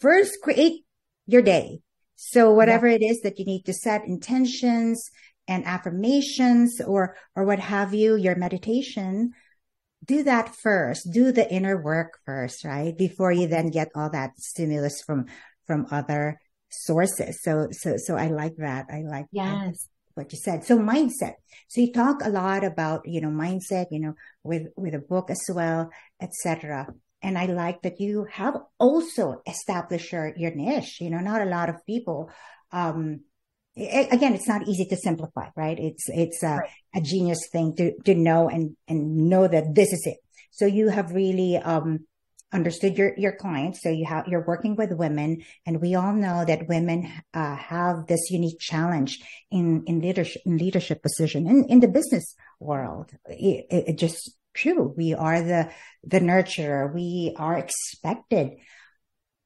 first 0.00 0.38
create 0.42 0.84
your 1.26 1.42
day. 1.42 1.80
So 2.16 2.52
whatever 2.52 2.88
yeah. 2.88 2.96
it 2.96 3.02
is 3.02 3.20
that 3.20 3.38
you 3.38 3.44
need 3.44 3.64
to 3.66 3.72
set 3.72 4.04
intentions 4.04 5.10
and 5.48 5.64
affirmations 5.64 6.80
or, 6.80 7.16
or 7.34 7.44
what 7.44 7.58
have 7.58 7.94
you, 7.94 8.14
your 8.14 8.36
meditation, 8.36 9.32
do 10.04 10.22
that 10.22 10.54
first. 10.54 11.10
Do 11.10 11.32
the 11.32 11.50
inner 11.50 11.82
work 11.82 12.18
first, 12.24 12.64
right? 12.64 12.96
Before 12.96 13.32
you 13.32 13.48
then 13.48 13.70
get 13.70 13.90
all 13.96 14.10
that 14.10 14.38
stimulus 14.38 15.02
from, 15.02 15.26
from 15.66 15.86
other 15.90 16.38
sources. 16.70 17.42
So, 17.42 17.68
so, 17.72 17.96
so 17.96 18.16
I 18.16 18.28
like 18.28 18.56
that. 18.58 18.86
I 18.92 19.00
like 19.00 19.26
yes. 19.32 19.88
what 20.14 20.32
you 20.32 20.38
said. 20.38 20.64
So 20.64 20.78
mindset. 20.78 21.34
So 21.68 21.80
you 21.80 21.92
talk 21.92 22.22
a 22.22 22.30
lot 22.30 22.62
about, 22.62 23.08
you 23.08 23.20
know, 23.20 23.28
mindset, 23.28 23.86
you 23.90 24.00
know, 24.00 24.14
with, 24.44 24.68
with 24.76 24.94
a 24.94 24.98
book 25.00 25.30
as 25.30 25.42
well, 25.48 25.90
etc. 26.20 26.92
And 27.22 27.36
I 27.36 27.46
like 27.46 27.82
that 27.82 28.00
you 28.00 28.26
have 28.30 28.56
also 28.78 29.42
established 29.46 30.12
your, 30.12 30.32
your 30.36 30.54
niche. 30.54 31.00
You 31.00 31.10
know, 31.10 31.20
not 31.20 31.42
a 31.42 31.46
lot 31.46 31.68
of 31.68 31.84
people, 31.86 32.30
um, 32.70 33.20
again, 33.78 34.34
it's 34.34 34.48
not 34.48 34.66
easy 34.66 34.84
to 34.86 34.96
simplify, 34.96 35.48
right? 35.56 35.78
It's, 35.78 36.04
it's 36.08 36.42
a, 36.42 36.56
right. 36.56 36.70
a 36.94 37.00
genius 37.00 37.48
thing 37.50 37.74
to, 37.76 37.96
to 38.04 38.14
know 38.14 38.48
and, 38.48 38.76
and 38.86 39.28
know 39.28 39.46
that 39.46 39.74
this 39.74 39.92
is 39.92 40.02
it. 40.06 40.18
So 40.50 40.66
you 40.66 40.88
have 40.88 41.12
really, 41.12 41.56
um, 41.56 42.00
understood 42.52 42.96
your 42.96 43.12
your 43.18 43.32
clients 43.32 43.82
so 43.82 43.90
you 43.90 44.06
have 44.06 44.26
you're 44.26 44.44
working 44.46 44.74
with 44.74 44.90
women 44.92 45.42
and 45.66 45.80
we 45.80 45.94
all 45.94 46.14
know 46.14 46.44
that 46.44 46.66
women 46.66 47.10
uh, 47.34 47.56
have 47.56 48.06
this 48.06 48.30
unique 48.30 48.58
challenge 48.58 49.20
in 49.50 49.82
in 49.86 50.00
leadership 50.00 50.40
in 50.46 50.56
leadership 50.56 51.02
position 51.02 51.46
in 51.46 51.64
in 51.68 51.80
the 51.80 51.88
business 51.88 52.34
world 52.58 53.10
it, 53.26 53.66
it, 53.70 53.84
it 53.88 53.98
just 53.98 54.32
true 54.54 54.94
we 54.96 55.12
are 55.12 55.42
the 55.42 55.70
the 56.04 56.20
nurturer 56.20 56.92
we 56.92 57.34
are 57.36 57.58
expected 57.58 58.52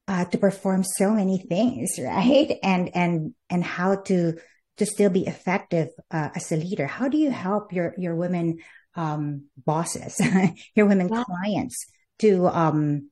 uh, 0.07 0.25
to 0.25 0.37
perform 0.37 0.83
so 0.83 1.11
many 1.11 1.37
things 1.37 1.91
right 1.99 2.57
and 2.63 2.95
and 2.95 3.33
and 3.49 3.63
how 3.63 3.95
to 3.95 4.33
to 4.77 4.85
still 4.85 5.09
be 5.09 5.27
effective 5.27 5.89
uh, 6.11 6.29
as 6.35 6.51
a 6.51 6.57
leader 6.57 6.87
how 6.87 7.07
do 7.07 7.17
you 7.17 7.31
help 7.31 7.73
your 7.73 7.93
your 7.97 8.15
women 8.15 8.57
um, 8.95 9.45
bosses 9.57 10.19
your 10.75 10.85
women 10.85 11.09
clients 11.09 11.85
to 12.19 12.47
um 12.47 13.09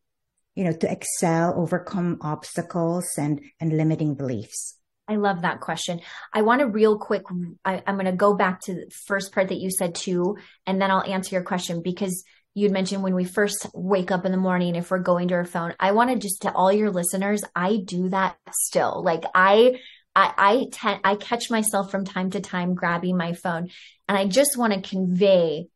you 0.55 0.63
know 0.63 0.73
to 0.73 0.91
excel 0.91 1.53
overcome 1.57 2.17
obstacles 2.21 3.07
and 3.17 3.41
and 3.59 3.75
limiting 3.75 4.15
beliefs 4.15 4.77
I 5.07 5.15
love 5.15 5.41
that 5.41 5.59
question. 5.59 5.99
I 6.33 6.41
want 6.41 6.61
to 6.61 6.67
real 6.67 6.97
quick. 6.97 7.23
I, 7.65 7.83
am 7.85 7.95
going 7.95 8.05
to 8.05 8.13
go 8.13 8.33
back 8.33 8.61
to 8.61 8.73
the 8.73 8.89
first 9.07 9.33
part 9.33 9.49
that 9.49 9.59
you 9.59 9.69
said 9.69 9.93
too, 9.93 10.37
and 10.65 10.81
then 10.81 10.89
I'll 10.89 11.03
answer 11.03 11.35
your 11.35 11.43
question 11.43 11.81
because 11.81 12.23
you'd 12.53 12.71
mentioned 12.71 13.03
when 13.03 13.15
we 13.15 13.23
first 13.23 13.67
wake 13.73 14.11
up 14.11 14.25
in 14.25 14.31
the 14.31 14.37
morning, 14.37 14.75
if 14.75 14.91
we're 14.91 14.99
going 14.99 15.29
to 15.29 15.35
our 15.35 15.45
phone, 15.45 15.73
I 15.79 15.91
want 15.91 16.11
to 16.11 16.17
just 16.17 16.41
to 16.41 16.51
all 16.51 16.71
your 16.71 16.91
listeners, 16.91 17.41
I 17.55 17.77
do 17.83 18.09
that 18.09 18.37
still. 18.51 19.01
Like 19.03 19.23
I, 19.33 19.79
I, 20.15 20.33
I, 20.37 20.67
te- 20.71 21.01
I 21.03 21.15
catch 21.15 21.49
myself 21.49 21.91
from 21.91 22.03
time 22.03 22.31
to 22.31 22.41
time 22.41 22.75
grabbing 22.75 23.15
my 23.15 23.33
phone 23.33 23.69
and 24.07 24.17
I 24.17 24.27
just 24.27 24.57
want 24.57 24.73
to 24.73 24.89
convey 24.89 25.67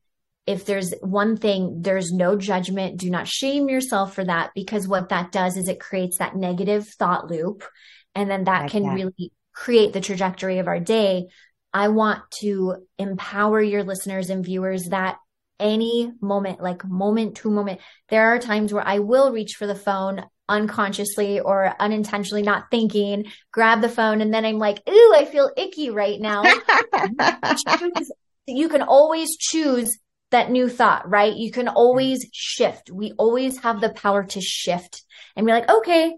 if 0.45 0.65
there's 0.65 0.93
one 1.01 1.37
thing, 1.37 1.81
there's 1.81 2.11
no 2.11 2.35
judgment. 2.35 2.99
Do 2.99 3.09
not 3.09 3.27
shame 3.27 3.67
yourself 3.67 4.13
for 4.13 4.23
that 4.23 4.51
because 4.53 4.87
what 4.87 5.09
that 5.09 5.31
does 5.31 5.57
is 5.57 5.67
it 5.67 5.79
creates 5.79 6.19
that 6.19 6.35
negative 6.35 6.87
thought 6.99 7.29
loop. 7.29 7.63
And 8.13 8.29
then 8.29 8.43
that 8.43 8.63
like 8.63 8.71
can 8.71 8.83
that. 8.83 8.93
really 8.93 9.31
create 9.53 9.93
the 9.93 10.01
trajectory 10.01 10.59
of 10.59 10.67
our 10.67 10.79
day. 10.79 11.27
I 11.73 11.87
want 11.87 12.21
to 12.41 12.85
empower 12.97 13.61
your 13.61 13.83
listeners 13.83 14.29
and 14.29 14.45
viewers 14.45 14.85
that 14.89 15.17
any 15.59 16.11
moment, 16.21 16.61
like 16.61 16.85
moment 16.85 17.37
to 17.37 17.49
moment, 17.49 17.81
there 18.09 18.27
are 18.27 18.39
times 18.39 18.73
where 18.73 18.85
I 18.85 18.99
will 18.99 19.31
reach 19.31 19.55
for 19.57 19.67
the 19.67 19.75
phone 19.75 20.25
unconsciously 20.47 21.39
or 21.39 21.73
unintentionally, 21.79 22.43
not 22.43 22.65
thinking, 22.69 23.25
grab 23.51 23.81
the 23.81 23.89
phone. 23.89 24.21
And 24.21 24.33
then 24.33 24.45
I'm 24.45 24.59
like, 24.59 24.81
ooh, 24.87 25.13
I 25.15 25.25
feel 25.25 25.51
icky 25.57 25.89
right 25.89 26.19
now. 26.19 26.43
you 28.47 28.69
can 28.69 28.81
always 28.81 29.37
choose 29.37 29.97
that 30.31 30.51
new 30.51 30.69
thought, 30.69 31.09
right? 31.09 31.33
You 31.33 31.51
can 31.51 31.67
always 31.67 32.27
shift. 32.33 32.91
We 32.91 33.13
always 33.17 33.59
have 33.59 33.81
the 33.81 33.89
power 33.89 34.23
to 34.23 34.41
shift 34.41 35.03
and 35.35 35.45
be 35.45 35.51
like, 35.53 35.69
okay, 35.69 36.13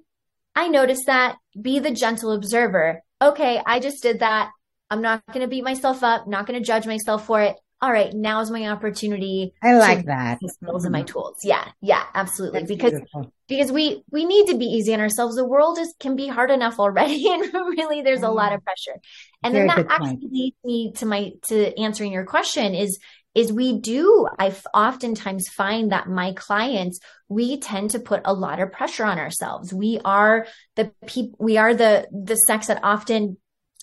I 0.56 0.68
noticed 0.68 1.06
that. 1.06 1.38
Be 1.60 1.80
the 1.80 1.92
gentle 1.92 2.32
observer. 2.32 3.02
Okay, 3.22 3.62
I 3.66 3.80
just 3.80 4.02
did 4.02 4.20
that. 4.20 4.52
I'm 4.90 5.02
not 5.02 5.22
going 5.28 5.42
to 5.42 5.48
beat 5.48 5.64
myself 5.64 6.04
up, 6.04 6.28
not 6.28 6.46
going 6.46 6.60
to 6.60 6.66
judge 6.66 6.88
myself 6.88 7.26
for 7.26 7.42
it. 7.42 7.56
All 7.80 7.92
right, 7.92 8.12
now 8.12 8.40
is 8.42 8.50
my 8.50 8.68
opportunity. 8.70 9.54
I 9.62 9.78
like 9.78 10.06
that. 10.06 10.40
Skills 10.48 10.86
and 10.86 10.92
my 10.92 11.02
mm-hmm. 11.02 11.08
tools. 11.08 11.38
Yeah, 11.44 11.64
yeah, 11.80 12.04
absolutely. 12.16 12.62
That's 12.62 12.72
because 12.72 12.92
beautiful. 12.92 13.32
because 13.48 13.72
we 13.72 14.04
we 14.10 14.26
need 14.26 14.48
to 14.48 14.58
be 14.58 14.66
easy 14.66 14.94
on 14.96 15.00
ourselves. 15.00 15.36
The 15.36 15.46
world 15.46 15.78
is 15.78 15.94
can 16.00 16.16
be 16.16 16.28
hard 16.28 16.50
enough 16.50 16.80
already, 16.80 17.28
and 17.32 17.54
really 17.54 18.02
there's 18.02 18.24
a 18.24 18.30
lot 18.30 18.48
mm-hmm. 18.48 18.56
of 18.56 18.64
pressure. 18.64 19.00
And 19.44 19.54
Very 19.54 19.68
then 19.68 19.78
that 19.78 19.92
actually 19.92 20.18
point. 20.18 20.32
leads 20.32 20.56
me 20.64 20.92
to 20.94 21.06
my 21.06 21.32
to 21.50 21.80
answering 21.80 22.12
your 22.12 22.26
question 22.26 22.74
is 22.74 23.00
is 23.36 23.54
we 23.54 23.80
do 23.80 24.28
i 24.40 24.52
oftentimes 24.74 25.48
find 25.50 25.92
that 25.92 26.10
my 26.10 26.34
clients 26.34 27.00
we 27.30 27.60
tend 27.60 27.92
to 27.92 28.00
put 28.00 28.22
a 28.26 28.34
lot 28.34 28.60
of 28.60 28.72
pressure 28.72 29.06
on 29.06 29.20
ourselves 29.20 29.72
we 29.72 30.00
are 30.04 30.48
the 30.76 30.92
people 31.06 31.38
we 31.40 31.58
are 31.58 31.76
the 31.76 32.08
the 32.12 32.36
sex 32.36 32.66
that 32.66 32.80
often 32.82 33.38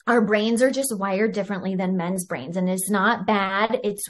our 0.07 0.21
brains 0.21 0.63
are 0.63 0.71
just 0.71 0.97
wired 0.97 1.33
differently 1.33 1.75
than 1.77 1.97
men's 1.97 2.25
brains 2.25 2.57
and 2.57 2.69
it's 2.69 2.91
not 2.91 3.27
bad. 3.27 3.81
It's 3.85 4.05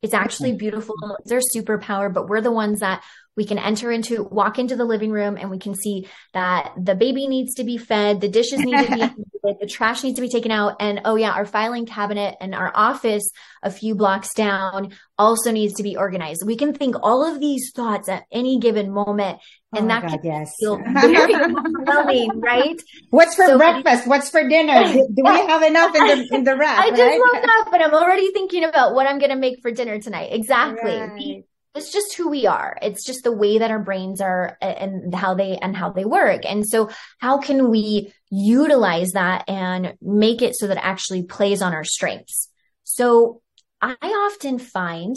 it's 0.00 0.14
actually 0.14 0.52
beautiful. 0.52 0.94
It's 1.20 1.32
our 1.32 1.40
superpower 1.40 2.12
but 2.12 2.28
we're 2.28 2.40
the 2.40 2.52
ones 2.52 2.80
that 2.80 3.02
we 3.38 3.46
can 3.46 3.58
enter 3.58 3.90
into 3.90 4.24
walk 4.24 4.58
into 4.58 4.74
the 4.74 4.84
living 4.84 5.12
room 5.12 5.36
and 5.36 5.48
we 5.48 5.58
can 5.58 5.74
see 5.74 6.08
that 6.34 6.72
the 6.76 6.96
baby 6.96 7.28
needs 7.28 7.54
to 7.54 7.64
be 7.64 7.78
fed 7.78 8.20
the 8.20 8.28
dishes 8.28 8.58
need 8.58 8.84
to 8.86 8.94
be 8.94 9.24
the 9.60 9.66
trash 9.66 10.02
needs 10.02 10.16
to 10.16 10.22
be 10.22 10.28
taken 10.28 10.50
out. 10.50 10.76
And 10.80 11.02
oh 11.04 11.16
yeah, 11.16 11.30
our 11.30 11.46
filing 11.46 11.86
cabinet 11.86 12.36
and 12.40 12.54
our 12.54 12.70
office 12.74 13.30
a 13.62 13.70
few 13.70 13.94
blocks 13.94 14.34
down 14.34 14.92
also 15.16 15.50
needs 15.50 15.74
to 15.74 15.82
be 15.82 15.96
organized. 15.96 16.42
We 16.44 16.56
can 16.56 16.74
think 16.74 16.96
all 17.02 17.24
of 17.24 17.40
these 17.40 17.72
thoughts 17.74 18.08
at 18.08 18.24
any 18.30 18.58
given 18.58 18.90
moment. 18.90 19.38
And 19.74 19.84
oh 19.84 19.88
that 19.88 20.02
God, 20.02 20.10
can 20.10 20.20
yes. 20.24 20.50
feel 20.58 20.78
very 20.78 21.34
overwhelming, 21.44 22.40
right? 22.40 22.80
What's 23.10 23.34
for 23.34 23.46
so, 23.46 23.58
breakfast? 23.58 24.06
What's 24.06 24.30
for 24.30 24.48
dinner? 24.48 24.84
Do, 24.92 25.08
do 25.14 25.22
we 25.22 25.46
have 25.46 25.62
enough 25.62 25.94
in 25.94 26.06
the 26.06 26.34
in 26.34 26.44
the 26.44 26.56
rack? 26.56 26.78
I 26.78 26.90
just 26.90 27.02
right? 27.02 27.20
woke 27.20 27.44
up 27.60 27.72
and 27.72 27.82
I'm 27.82 27.94
already 27.94 28.32
thinking 28.32 28.64
about 28.64 28.94
what 28.94 29.06
I'm 29.06 29.18
going 29.18 29.30
to 29.30 29.36
make 29.36 29.60
for 29.60 29.70
dinner 29.70 30.00
tonight. 30.00 30.30
Exactly. 30.32 30.96
Right 30.96 31.44
it's 31.78 31.92
just 31.92 32.16
who 32.16 32.28
we 32.28 32.46
are. 32.46 32.76
It's 32.82 33.04
just 33.04 33.24
the 33.24 33.32
way 33.32 33.58
that 33.58 33.70
our 33.70 33.78
brains 33.78 34.20
are 34.20 34.58
and 34.60 35.14
how 35.14 35.34
they 35.34 35.56
and 35.56 35.76
how 35.76 35.90
they 35.90 36.04
work. 36.04 36.42
And 36.44 36.66
so 36.66 36.90
how 37.18 37.38
can 37.38 37.70
we 37.70 38.12
utilize 38.30 39.12
that 39.12 39.48
and 39.48 39.94
make 40.02 40.42
it 40.42 40.56
so 40.56 40.66
that 40.66 40.76
it 40.76 40.84
actually 40.84 41.22
plays 41.22 41.62
on 41.62 41.72
our 41.72 41.84
strengths? 41.84 42.50
So 42.84 43.40
I 43.80 43.94
often 44.02 44.58
find 44.58 45.16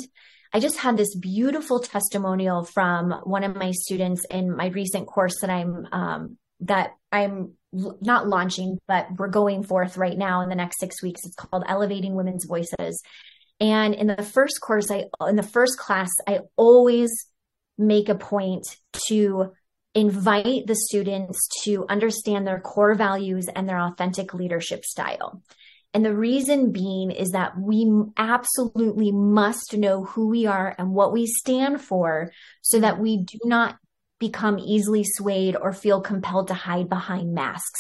I 0.54 0.60
just 0.60 0.78
had 0.78 0.98
this 0.98 1.16
beautiful 1.16 1.80
testimonial 1.80 2.66
from 2.66 3.12
one 3.24 3.44
of 3.44 3.56
my 3.56 3.72
students 3.72 4.26
in 4.30 4.56
my 4.56 4.68
recent 4.68 5.08
course 5.08 5.40
that 5.42 5.50
I'm 5.50 5.88
um, 5.92 6.38
that 6.62 6.92
I'm 7.12 7.54
not 7.74 8.28
launching, 8.28 8.78
but 8.88 9.08
we're 9.18 9.30
going 9.30 9.64
forth 9.64 9.98
right 9.98 10.18
now 10.18 10.42
in 10.42 10.50
the 10.50 10.56
next 10.56 10.80
six 10.80 11.02
weeks. 11.02 11.22
It's 11.26 11.36
called 11.36 11.64
Elevating 11.68 12.16
Women's 12.16 12.46
Voices. 12.46 13.02
And 13.62 13.94
in 13.94 14.08
the 14.08 14.24
first 14.24 14.60
course, 14.60 14.90
I, 14.90 15.06
in 15.30 15.36
the 15.36 15.44
first 15.44 15.78
class, 15.78 16.10
I 16.28 16.40
always 16.58 17.12
make 17.78 18.10
a 18.10 18.16
point 18.16 18.66
to 19.08 19.52
invite 19.94 20.66
the 20.66 20.76
students 20.76 21.48
to 21.64 21.86
understand 21.88 22.48
their 22.48 22.60
core 22.60 22.96
values 22.96 23.48
and 23.54 23.70
their 23.70 23.80
authentic 23.80 24.34
leadership 24.34 24.84
style. 24.84 25.44
And 25.94 26.04
the 26.04 26.16
reason 26.16 26.72
being 26.72 27.12
is 27.12 27.32
that 27.32 27.60
we 27.60 27.92
absolutely 28.18 29.12
must 29.12 29.78
know 29.78 30.06
who 30.06 30.30
we 30.30 30.48
are 30.48 30.74
and 30.78 30.94
what 30.94 31.14
we 31.14 31.28
stand 31.28 31.82
for 31.82 32.32
so 32.62 32.80
that 32.80 33.00
we 33.00 33.18
do 33.18 33.38
not 33.44 33.78
become 34.18 34.58
easily 34.58 35.04
swayed 35.04 35.56
or 35.56 35.74
feel 35.74 36.02
compelled 36.02 36.48
to 36.48 36.54
hide 36.54 36.90
behind 36.90 37.34
masks. 37.34 37.80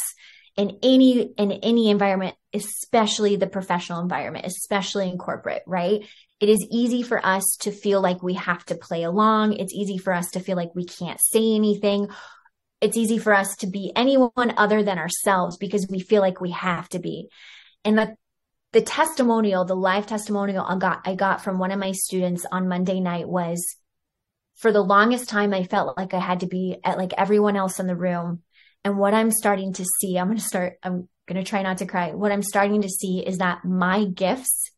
In 0.57 0.77
any 0.83 1.21
in 1.21 1.51
any 1.51 1.89
environment 1.89 2.35
especially 2.53 3.37
the 3.37 3.47
professional 3.47 4.01
environment 4.01 4.45
especially 4.45 5.09
in 5.09 5.17
corporate 5.17 5.63
right? 5.65 6.01
It 6.39 6.49
is 6.49 6.65
easy 6.71 7.03
for 7.03 7.23
us 7.23 7.57
to 7.61 7.71
feel 7.71 8.01
like 8.01 8.23
we 8.23 8.33
have 8.33 8.65
to 8.65 8.75
play 8.75 9.03
along. 9.03 9.53
It's 9.53 9.73
easy 9.73 9.99
for 9.99 10.11
us 10.11 10.31
to 10.31 10.39
feel 10.39 10.57
like 10.57 10.73
we 10.73 10.85
can't 10.85 11.21
say 11.21 11.53
anything. 11.53 12.07
It's 12.81 12.97
easy 12.97 13.19
for 13.19 13.31
us 13.31 13.55
to 13.57 13.67
be 13.67 13.91
anyone 13.95 14.31
other 14.57 14.81
than 14.81 14.97
ourselves 14.97 15.57
because 15.57 15.87
we 15.87 15.99
feel 15.99 16.21
like 16.21 16.41
we 16.41 16.49
have 16.49 16.89
to 16.89 16.99
be. 16.99 17.29
And 17.85 17.95
the 17.97 18.15
the 18.73 18.81
testimonial 18.81 19.65
the 19.65 19.75
live 19.75 20.07
testimonial 20.07 20.65
i 20.65 20.77
got 20.77 21.01
i 21.05 21.15
got 21.15 21.43
from 21.43 21.59
one 21.59 21.71
of 21.71 21.79
my 21.79 21.91
students 21.91 22.45
on 22.51 22.67
monday 22.67 22.99
night 22.99 23.27
was 23.27 23.75
for 24.55 24.71
the 24.71 24.81
longest 24.81 25.29
time 25.29 25.53
i 25.53 25.63
felt 25.63 25.97
like 25.97 26.13
i 26.13 26.19
had 26.19 26.39
to 26.39 26.47
be 26.47 26.77
at 26.83 26.97
like 26.97 27.13
everyone 27.17 27.57
else 27.57 27.79
in 27.79 27.87
the 27.87 27.95
room 27.95 28.41
and 28.83 28.97
what 28.97 29.13
I'm 29.13 29.31
starting 29.31 29.73
to 29.73 29.85
see, 29.85 30.17
I'm 30.17 30.27
going 30.27 30.37
to 30.37 30.43
start, 30.43 30.77
I'm 30.83 31.07
going 31.27 31.43
to 31.43 31.49
try 31.49 31.61
not 31.61 31.79
to 31.79 31.85
cry. 31.85 32.11
What 32.11 32.31
I'm 32.31 32.43
starting 32.43 32.81
to 32.81 32.89
see 32.89 33.23
is 33.25 33.37
that 33.37 33.63
my 33.63 34.05
gifts, 34.05 34.71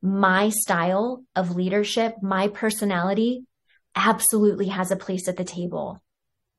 my 0.00 0.48
style 0.48 1.24
of 1.36 1.54
leadership, 1.54 2.16
my 2.22 2.48
personality 2.48 3.44
absolutely 3.94 4.68
has 4.68 4.90
a 4.90 4.96
place 4.96 5.28
at 5.28 5.36
the 5.36 5.44
table. 5.44 6.02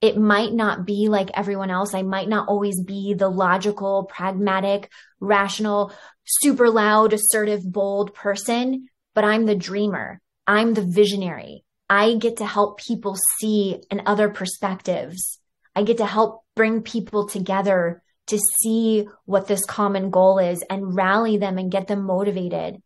It 0.02 0.18
might 0.18 0.54
not 0.54 0.86
be 0.86 1.08
like 1.08 1.32
everyone 1.34 1.72
else. 1.72 1.94
I 1.94 2.04
might 2.04 2.30
not 2.30 2.48
always 2.48 2.82
be 2.82 3.14
the 3.14 3.30
logical, 3.30 4.04
pragmatic, 4.04 4.92
rational, 5.20 5.94
super 6.26 6.70
loud, 6.70 7.14
assertive, 7.14 7.62
bold 7.64 8.14
person, 8.14 8.90
but 9.16 9.24
I'm 9.24 9.46
the 9.46 9.56
dreamer. 9.56 10.20
I'm 10.46 10.74
the 10.74 10.82
visionary. 10.82 11.64
I 11.90 12.16
get 12.16 12.38
to 12.38 12.46
help 12.46 12.80
people 12.80 13.18
see 13.40 13.82
and 13.90 14.04
other 14.06 14.30
perspectives. 14.30 15.40
I 15.76 15.84
get 15.84 15.98
to 15.98 16.06
help 16.06 16.43
bring 16.56 16.82
people 16.82 17.28
together 17.28 18.02
to 18.28 18.38
see 18.38 19.08
what 19.26 19.48
this 19.48 19.66
common 19.66 20.10
goal 20.10 20.40
is 20.40 20.64
and 20.70 20.96
rally 20.96 21.38
them 21.38 21.58
and 21.58 21.72
get 21.72 21.88
them 21.88 22.04
motivated. 22.04 22.82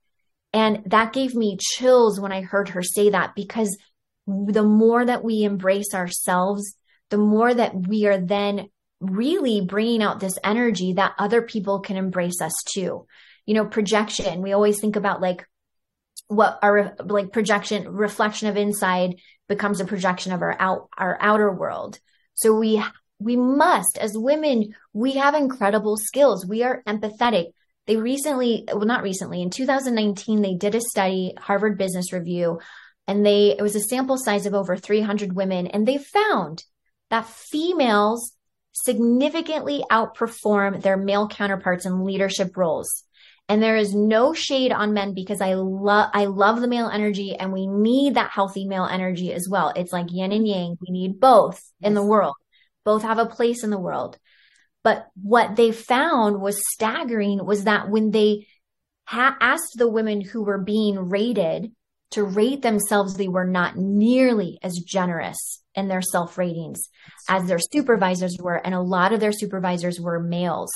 And 0.54 0.84
that 0.88 1.14
gave 1.14 1.36
me 1.36 1.58
chills 1.60 2.20
when 2.20 2.32
I 2.32 2.42
heard 2.42 2.70
her 2.70 2.82
say 2.82 3.10
that 3.12 3.36
because 3.36 3.78
the 4.26 4.64
more 4.64 5.06
that 5.06 5.24
we 5.24 5.44
embrace 5.44 5.94
ourselves, 5.94 6.76
the 7.10 7.18
more 7.18 7.54
that 7.54 7.88
we 7.88 8.08
are 8.08 8.18
then 8.18 8.70
really 9.00 9.62
bringing 9.62 10.02
out 10.02 10.20
this 10.20 10.40
energy 10.44 10.94
that 10.94 11.14
other 11.20 11.42
people 11.42 11.80
can 11.80 11.98
embrace 11.98 12.42
us 12.42 12.54
too. 12.74 13.06
You 13.46 13.54
know, 13.54 13.66
projection, 13.66 14.42
we 14.42 14.54
always 14.54 14.80
think 14.80 14.96
about 14.96 15.22
like 15.22 15.46
what 16.28 16.60
our 16.62 16.96
like 17.00 17.32
projection, 17.32 17.88
reflection 17.88 18.48
of 18.50 18.58
inside 18.58 19.16
becomes 19.48 19.80
a 19.80 19.86
projection 19.86 20.34
of 20.34 20.42
our 20.42 20.56
out, 20.60 20.90
our 20.98 21.18
outer 21.22 21.52
world. 21.52 22.00
So 22.34 22.54
we 22.54 22.84
we 23.20 23.36
must 23.36 23.98
as 24.00 24.18
women 24.18 24.74
we 24.94 25.14
have 25.14 25.34
incredible 25.34 25.98
skills 25.98 26.46
we 26.46 26.64
are 26.64 26.84
empathetic 26.88 27.48
they 27.88 27.96
recently 27.96 28.66
well 28.68 28.86
not 28.86 29.04
recently 29.04 29.42
in 29.42 29.50
2019 29.50 30.42
they 30.42 30.54
did 30.56 30.76
a 30.76 30.82
study 30.82 31.34
harvard 31.40 31.78
business 31.78 32.14
review 32.14 32.60
and 33.08 33.26
they 33.26 33.56
it 33.58 33.62
was 33.62 33.76
a 33.76 33.82
sample 33.82 34.18
size 34.18 34.46
of 34.46 34.54
over 34.54 34.76
300 34.76 35.34
women 35.34 35.68
and 35.68 35.88
they 35.88 35.98
found 35.98 36.64
that 37.10 37.26
females 37.26 38.34
significantly 38.74 39.84
outperform 39.92 40.82
their 40.82 40.98
male 40.98 41.28
counterparts 41.28 41.86
in 41.86 42.06
leadership 42.06 42.56
roles 42.56 43.04
and 43.50 43.64
there 43.64 43.78
is 43.78 43.96
no 43.96 44.34
shade 44.34 44.72
on 44.72 44.94
men 44.94 45.14
because 45.14 45.40
I 45.40 45.54
love 45.54 46.10
I 46.14 46.26
love 46.26 46.60
the 46.60 46.68
male 46.68 46.90
energy 46.90 47.36
and 47.36 47.54
we 47.54 47.66
need 47.66 48.16
that 48.16 48.32
healthy 48.32 48.66
male 48.66 48.86
energy 48.86 49.34
as 49.34 49.48
well. 49.50 49.72
It's 49.76 49.94
like 49.94 50.08
yin 50.10 50.34
and 50.34 50.46
yang. 50.46 50.78
We 50.82 50.92
need 50.92 51.20
both 51.20 51.56
yes. 51.80 51.88
in 51.88 51.94
the 51.94 52.04
world. 52.04 52.36
Both 52.88 53.02
have 53.02 53.20
a 53.20 53.26
place 53.26 53.66
in 53.66 53.70
the 53.70 53.78
world. 53.78 54.18
But 54.82 55.08
what 55.22 55.58
they 55.58 55.74
found 55.74 56.40
was 56.40 56.64
staggering 56.72 57.46
was 57.46 57.66
that 57.66 57.90
when 57.90 58.12
they 58.12 58.48
ha- 59.04 59.36
asked 59.42 59.74
the 59.76 59.90
women 59.90 60.22
who 60.22 60.42
were 60.42 60.64
being 60.64 61.10
rated 61.10 61.74
to 62.12 62.24
rate 62.24 62.62
themselves, 62.62 63.16
they 63.16 63.28
were 63.28 63.44
not 63.44 63.76
nearly 63.76 64.58
as 64.64 64.78
generous 64.78 65.62
in 65.76 65.90
their 65.90 66.02
self 66.02 66.38
ratings 66.38 66.88
as 67.28 67.46
their 67.46 67.60
supervisors 67.60 68.38
were. 68.40 68.56
And 68.56 68.74
a 68.74 68.80
lot 68.80 69.12
of 69.12 69.20
their 69.20 69.34
supervisors 69.34 70.00
were 70.00 70.22
males. 70.22 70.72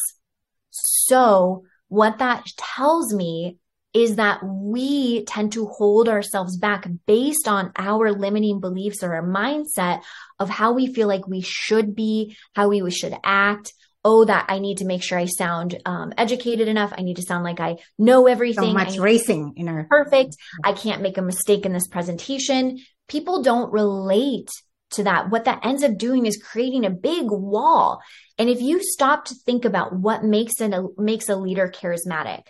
So 0.72 1.64
what 1.88 2.18
that 2.18 2.44
tells 2.58 3.14
me 3.14 3.58
is 3.94 4.16
that 4.16 4.40
we 4.44 5.26
tend 5.26 5.54
to 5.54 5.68
hold 5.68 6.08
ourselves 6.08 6.58
back 6.58 6.88
based 7.06 7.48
on 7.48 7.72
our 7.78 8.12
limiting 8.12 8.60
beliefs 8.60 9.04
or 9.04 9.14
our 9.14 9.28
mindset 9.28 10.02
of 10.40 10.50
how 10.50 10.72
we 10.72 10.94
feel 10.94 11.08
like 11.08 11.28
we 11.28 11.42
should 11.42 11.96
be, 11.96 12.38
how 12.56 12.70
we 12.70 12.90
should 12.92 13.16
act. 13.24 13.74
Oh, 14.04 14.26
that 14.26 14.46
I 14.50 14.58
need 14.58 14.80
to 14.80 14.86
make 14.86 15.04
sure 15.04 15.20
I 15.20 15.26
sound 15.26 15.80
um, 15.86 16.12
educated 16.18 16.68
enough. 16.68 16.92
I 16.98 17.04
need 17.04 17.18
to 17.18 17.22
sound 17.22 17.44
like 17.44 17.60
I 17.60 17.76
know 18.00 18.26
everything. 18.26 18.64
So 18.64 18.74
much 18.74 18.98
racing 18.98 19.54
in 19.58 19.68
our 19.68 19.86
perfect. 19.88 20.38
I 20.64 20.74
can't 20.74 21.04
make 21.04 21.20
a 21.20 21.22
mistake 21.22 21.68
in 21.68 21.74
this 21.74 21.88
presentation. 21.88 22.80
People 23.08 23.44
don't 23.44 23.72
relate 23.72 24.50
to 24.92 25.04
that, 25.04 25.30
what 25.30 25.46
that 25.46 25.66
ends 25.66 25.84
up 25.84 25.98
doing 25.98 26.26
is 26.26 26.42
creating 26.42 26.86
a 26.86 26.90
big 26.90 27.26
wall. 27.30 28.02
And 28.38 28.50
if 28.50 28.62
you 28.62 28.82
stop 28.84 29.26
to 29.26 29.36
think 29.36 29.66
about 29.66 29.96
what 29.96 30.24
makes 30.24 30.60
a 30.60 30.88
makes 30.98 31.30
a 31.30 31.36
leader 31.36 31.72
charismatic, 31.74 32.44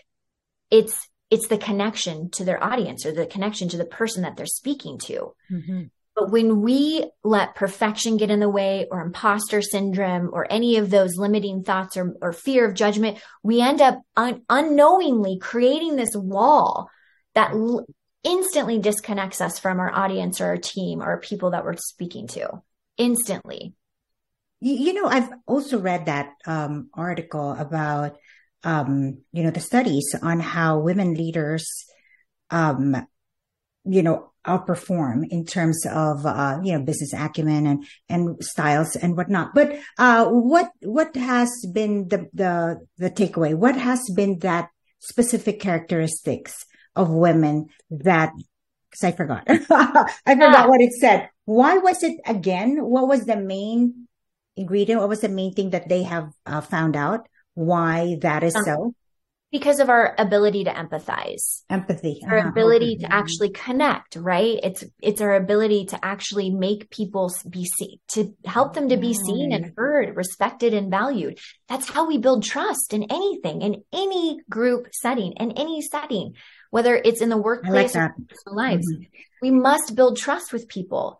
it's 0.69 1.07
it's 1.31 1.47
the 1.47 1.57
connection 1.57 2.29
to 2.31 2.43
their 2.43 2.61
audience 2.63 3.05
or 3.05 3.13
the 3.13 3.25
connection 3.25 3.69
to 3.69 3.77
the 3.77 3.85
person 3.85 4.23
that 4.23 4.35
they're 4.35 4.45
speaking 4.45 4.99
to. 4.99 5.33
Mm-hmm. 5.49 5.83
But 6.13 6.29
when 6.29 6.61
we 6.61 7.09
let 7.23 7.55
perfection 7.55 8.17
get 8.17 8.29
in 8.29 8.41
the 8.41 8.49
way 8.49 8.85
or 8.91 8.99
imposter 8.99 9.61
syndrome 9.61 10.29
or 10.33 10.45
any 10.51 10.75
of 10.75 10.89
those 10.89 11.15
limiting 11.15 11.63
thoughts 11.63 11.95
or, 11.95 12.13
or 12.21 12.33
fear 12.33 12.67
of 12.67 12.75
judgment, 12.75 13.17
we 13.43 13.61
end 13.61 13.81
up 13.81 14.01
un- 14.17 14.41
unknowingly 14.49 15.39
creating 15.39 15.95
this 15.95 16.13
wall 16.13 16.89
that 17.33 17.51
l- 17.51 17.85
instantly 18.23 18.77
disconnects 18.77 19.39
us 19.39 19.57
from 19.57 19.79
our 19.79 19.91
audience 19.91 20.41
or 20.41 20.47
our 20.47 20.57
team 20.57 21.01
or 21.01 21.21
people 21.21 21.51
that 21.51 21.63
we're 21.63 21.77
speaking 21.77 22.27
to 22.27 22.61
instantly. 22.97 23.73
You 24.59 24.93
know, 24.93 25.05
I've 25.05 25.29
also 25.47 25.79
read 25.79 26.05
that 26.05 26.33
um, 26.45 26.89
article 26.93 27.53
about, 27.53 28.17
um, 28.63 29.19
you 29.31 29.43
know, 29.43 29.51
the 29.51 29.59
studies 29.59 30.15
on 30.21 30.39
how 30.39 30.79
women 30.79 31.13
leaders, 31.13 31.67
um, 32.49 33.07
you 33.85 34.03
know, 34.03 34.31
outperform 34.45 35.23
in 35.29 35.45
terms 35.45 35.85
of, 35.85 36.25
uh, 36.25 36.59
you 36.63 36.73
know, 36.73 36.83
business 36.83 37.13
acumen 37.13 37.67
and, 37.67 37.85
and 38.09 38.43
styles 38.43 38.95
and 38.95 39.15
whatnot. 39.15 39.53
But, 39.53 39.79
uh, 39.97 40.25
what, 40.27 40.71
what 40.81 41.15
has 41.15 41.49
been 41.73 42.07
the, 42.07 42.27
the, 42.33 42.79
the 42.97 43.11
takeaway? 43.11 43.55
What 43.55 43.75
has 43.75 44.01
been 44.15 44.39
that 44.39 44.69
specific 44.99 45.59
characteristics 45.59 46.65
of 46.95 47.09
women 47.09 47.67
that 47.89 48.31
because 48.91 49.03
I 49.05 49.11
forgot. 49.13 49.43
I 49.47 50.35
forgot 50.35 50.67
what 50.67 50.81
it 50.81 50.91
said. 50.93 51.29
Why 51.45 51.77
was 51.77 52.03
it 52.03 52.19
again? 52.25 52.77
What 52.77 53.07
was 53.07 53.25
the 53.25 53.37
main 53.37 54.07
ingredient? 54.57 54.99
What 54.99 55.09
was 55.09 55.21
the 55.21 55.29
main 55.29 55.53
thing 55.53 55.69
that 55.71 55.87
they 55.87 56.03
have 56.03 56.31
uh, 56.45 56.61
found 56.61 56.95
out? 56.95 57.27
Why 57.53 58.17
that 58.21 58.43
is 58.43 58.55
um, 58.55 58.63
so? 58.63 58.95
because 59.51 59.81
of 59.81 59.89
our 59.89 60.15
ability 60.17 60.63
to 60.63 60.71
empathize. 60.71 61.63
Empathy 61.69 62.21
our 62.25 62.39
uh-huh. 62.39 62.49
ability 62.49 62.97
to 62.97 63.13
actually 63.13 63.49
connect 63.49 64.15
right? 64.15 64.59
It's 64.63 64.83
it's 65.01 65.21
our 65.21 65.35
ability 65.35 65.85
to 65.87 66.03
actually 66.03 66.49
make 66.49 66.89
people 66.89 67.31
be 67.49 67.65
seen 67.65 67.97
to 68.09 68.33
help 68.45 68.73
them 68.73 68.89
to 68.89 68.97
be 68.97 69.13
seen 69.13 69.51
and 69.51 69.73
heard 69.75 70.15
respected 70.15 70.73
and 70.73 70.89
valued. 70.89 71.37
That's 71.67 71.89
how 71.89 72.07
we 72.07 72.17
build 72.17 72.43
trust 72.43 72.93
in 72.93 73.03
anything 73.03 73.61
in 73.61 73.83
any 73.91 74.39
group 74.49 74.87
setting 74.93 75.33
in 75.33 75.51
any 75.51 75.81
setting 75.81 76.33
whether 76.69 76.95
it's 76.95 77.21
in 77.21 77.27
the 77.27 77.37
workplace 77.37 77.95
like 77.95 78.03
or 78.03 78.15
personal 78.29 78.55
lives. 78.55 78.89
Mm-hmm. 78.89 79.03
we 79.41 79.51
must 79.51 79.93
build 79.93 80.17
trust 80.17 80.53
with 80.53 80.69
people 80.69 81.19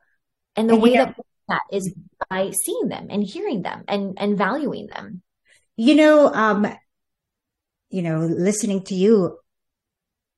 and 0.55 0.69
the 0.69 0.75
and 0.75 0.81
way 0.81 0.93
that 0.93 1.15
that 1.49 1.63
is 1.71 1.93
by 2.29 2.51
seeing 2.51 2.87
them 2.87 3.07
and 3.09 3.21
hearing 3.21 3.61
them 3.61 3.83
and 3.87 4.15
and 4.17 4.37
valuing 4.37 4.87
them 4.87 5.21
you 5.75 5.95
know 5.95 6.33
um 6.33 6.67
you 7.91 8.01
know, 8.01 8.21
listening 8.21 8.83
to 8.85 8.95
you 8.95 9.37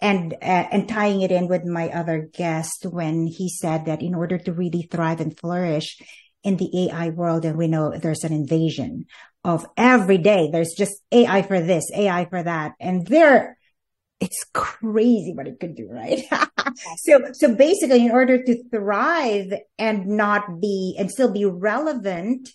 and 0.01 0.33
uh, 0.33 0.67
and 0.71 0.89
tying 0.89 1.21
it 1.21 1.31
in 1.31 1.47
with 1.47 1.63
my 1.63 1.89
other 1.89 2.29
guest 2.33 2.85
when 2.89 3.27
he 3.27 3.47
said 3.47 3.85
that 3.85 4.01
in 4.01 4.15
order 4.15 4.37
to 4.37 4.51
really 4.51 4.87
thrive 4.91 5.21
and 5.21 5.37
flourish 5.37 6.01
in 6.43 6.57
the 6.57 6.89
AI 6.89 7.09
world, 7.09 7.45
and 7.45 7.57
we 7.57 7.67
know 7.67 7.95
there's 7.95 8.25
an 8.25 8.33
invasion 8.33 9.05
of 9.45 9.65
every 9.77 10.17
day. 10.17 10.49
There's 10.51 10.73
just 10.75 10.95
AI 11.11 11.43
for 11.43 11.61
this, 11.61 11.89
AI 11.95 12.25
for 12.25 12.43
that, 12.43 12.73
and 12.81 13.07
there, 13.07 13.57
it's 14.19 14.43
crazy 14.53 15.31
what 15.33 15.47
it 15.47 15.59
could 15.59 15.75
do, 15.75 15.87
right? 15.89 16.25
so, 16.97 17.31
so 17.33 17.55
basically, 17.55 18.05
in 18.05 18.11
order 18.11 18.43
to 18.43 18.63
thrive 18.71 19.53
and 19.77 20.07
not 20.07 20.59
be 20.59 20.95
and 20.97 21.09
still 21.09 21.31
be 21.31 21.45
relevant, 21.45 22.49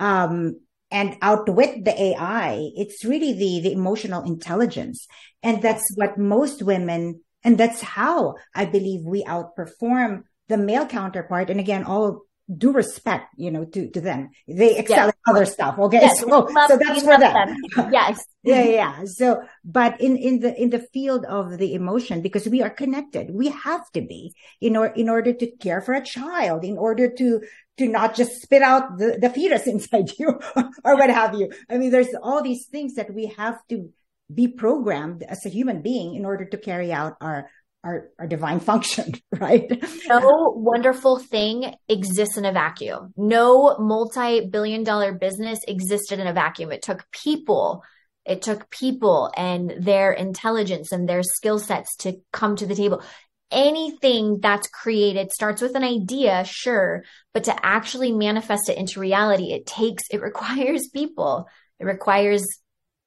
um, 0.00 0.56
and 0.90 1.16
outwit 1.22 1.84
the 1.84 2.02
AI. 2.02 2.70
It's 2.76 3.04
really 3.04 3.32
the, 3.32 3.68
the 3.68 3.72
emotional 3.72 4.24
intelligence. 4.24 5.06
And 5.42 5.62
that's 5.62 5.84
what 5.96 6.18
most 6.18 6.62
women, 6.62 7.20
and 7.44 7.56
that's 7.56 7.80
how 7.80 8.34
I 8.54 8.64
believe 8.64 9.04
we 9.04 9.24
outperform 9.24 10.24
the 10.48 10.58
male 10.58 10.86
counterpart. 10.86 11.50
And 11.50 11.60
again, 11.60 11.84
all 11.84 12.22
due 12.56 12.72
respect, 12.72 13.32
you 13.36 13.50
know, 13.50 13.64
to, 13.64 13.88
to 13.90 14.00
them. 14.00 14.30
They 14.48 14.76
excel 14.76 15.06
yeah. 15.06 15.12
other 15.28 15.46
stuff. 15.46 15.78
Okay. 15.78 16.00
Yes, 16.00 16.20
so, 16.20 16.48
so 16.68 16.76
that's 16.76 17.02
for 17.02 17.18
them. 17.18 17.56
them. 17.76 17.92
Yes. 17.92 18.24
yeah. 18.42 18.64
Yeah. 18.64 19.04
So, 19.04 19.42
but 19.64 20.00
in, 20.00 20.16
in 20.16 20.40
the, 20.40 20.60
in 20.60 20.70
the 20.70 20.80
field 20.92 21.24
of 21.26 21.58
the 21.58 21.74
emotion, 21.74 22.22
because 22.22 22.48
we 22.48 22.62
are 22.62 22.70
connected, 22.70 23.30
we 23.32 23.50
have 23.50 23.88
to 23.92 24.00
be 24.00 24.34
in 24.60 24.76
order, 24.76 24.92
in 24.94 25.08
order 25.08 25.32
to 25.32 25.46
care 25.58 25.80
for 25.80 25.94
a 25.94 26.04
child, 26.04 26.64
in 26.64 26.76
order 26.76 27.08
to, 27.08 27.40
to 27.80 27.88
not 27.88 28.14
just 28.14 28.42
spit 28.42 28.62
out 28.62 28.98
the, 28.98 29.18
the 29.20 29.30
fetus 29.30 29.66
inside 29.66 30.10
you 30.18 30.38
or 30.84 30.96
what 30.96 31.10
have 31.10 31.34
you. 31.34 31.50
I 31.68 31.78
mean, 31.78 31.90
there's 31.90 32.14
all 32.22 32.42
these 32.42 32.66
things 32.66 32.94
that 32.94 33.12
we 33.12 33.26
have 33.36 33.58
to 33.70 33.90
be 34.32 34.46
programmed 34.46 35.22
as 35.22 35.44
a 35.44 35.48
human 35.48 35.82
being 35.82 36.14
in 36.14 36.24
order 36.24 36.44
to 36.44 36.56
carry 36.56 36.92
out 36.92 37.16
our 37.20 37.48
our, 37.82 38.10
our 38.18 38.26
divine 38.26 38.60
function, 38.60 39.14
right? 39.40 39.82
no 40.06 40.52
wonderful 40.54 41.18
thing 41.18 41.74
exists 41.88 42.36
in 42.36 42.44
a 42.44 42.52
vacuum. 42.52 43.14
No 43.16 43.78
multi 43.78 44.46
billion 44.46 44.84
dollar 44.84 45.14
business 45.14 45.60
existed 45.66 46.18
in 46.18 46.26
a 46.26 46.34
vacuum. 46.34 46.72
It 46.72 46.82
took 46.82 47.10
people, 47.10 47.82
it 48.26 48.42
took 48.42 48.68
people 48.68 49.32
and 49.34 49.72
their 49.78 50.12
intelligence 50.12 50.92
and 50.92 51.08
their 51.08 51.22
skill 51.22 51.58
sets 51.58 51.96
to 52.00 52.20
come 52.34 52.54
to 52.56 52.66
the 52.66 52.74
table. 52.74 53.02
Anything 53.50 54.38
that's 54.40 54.68
created 54.68 55.32
starts 55.32 55.60
with 55.60 55.74
an 55.74 55.82
idea, 55.82 56.44
sure, 56.44 57.04
but 57.34 57.44
to 57.44 57.66
actually 57.66 58.12
manifest 58.12 58.68
it 58.68 58.78
into 58.78 59.00
reality, 59.00 59.52
it 59.52 59.66
takes, 59.66 60.04
it 60.10 60.20
requires 60.22 60.88
people, 60.88 61.48
it 61.78 61.84
requires 61.84 62.46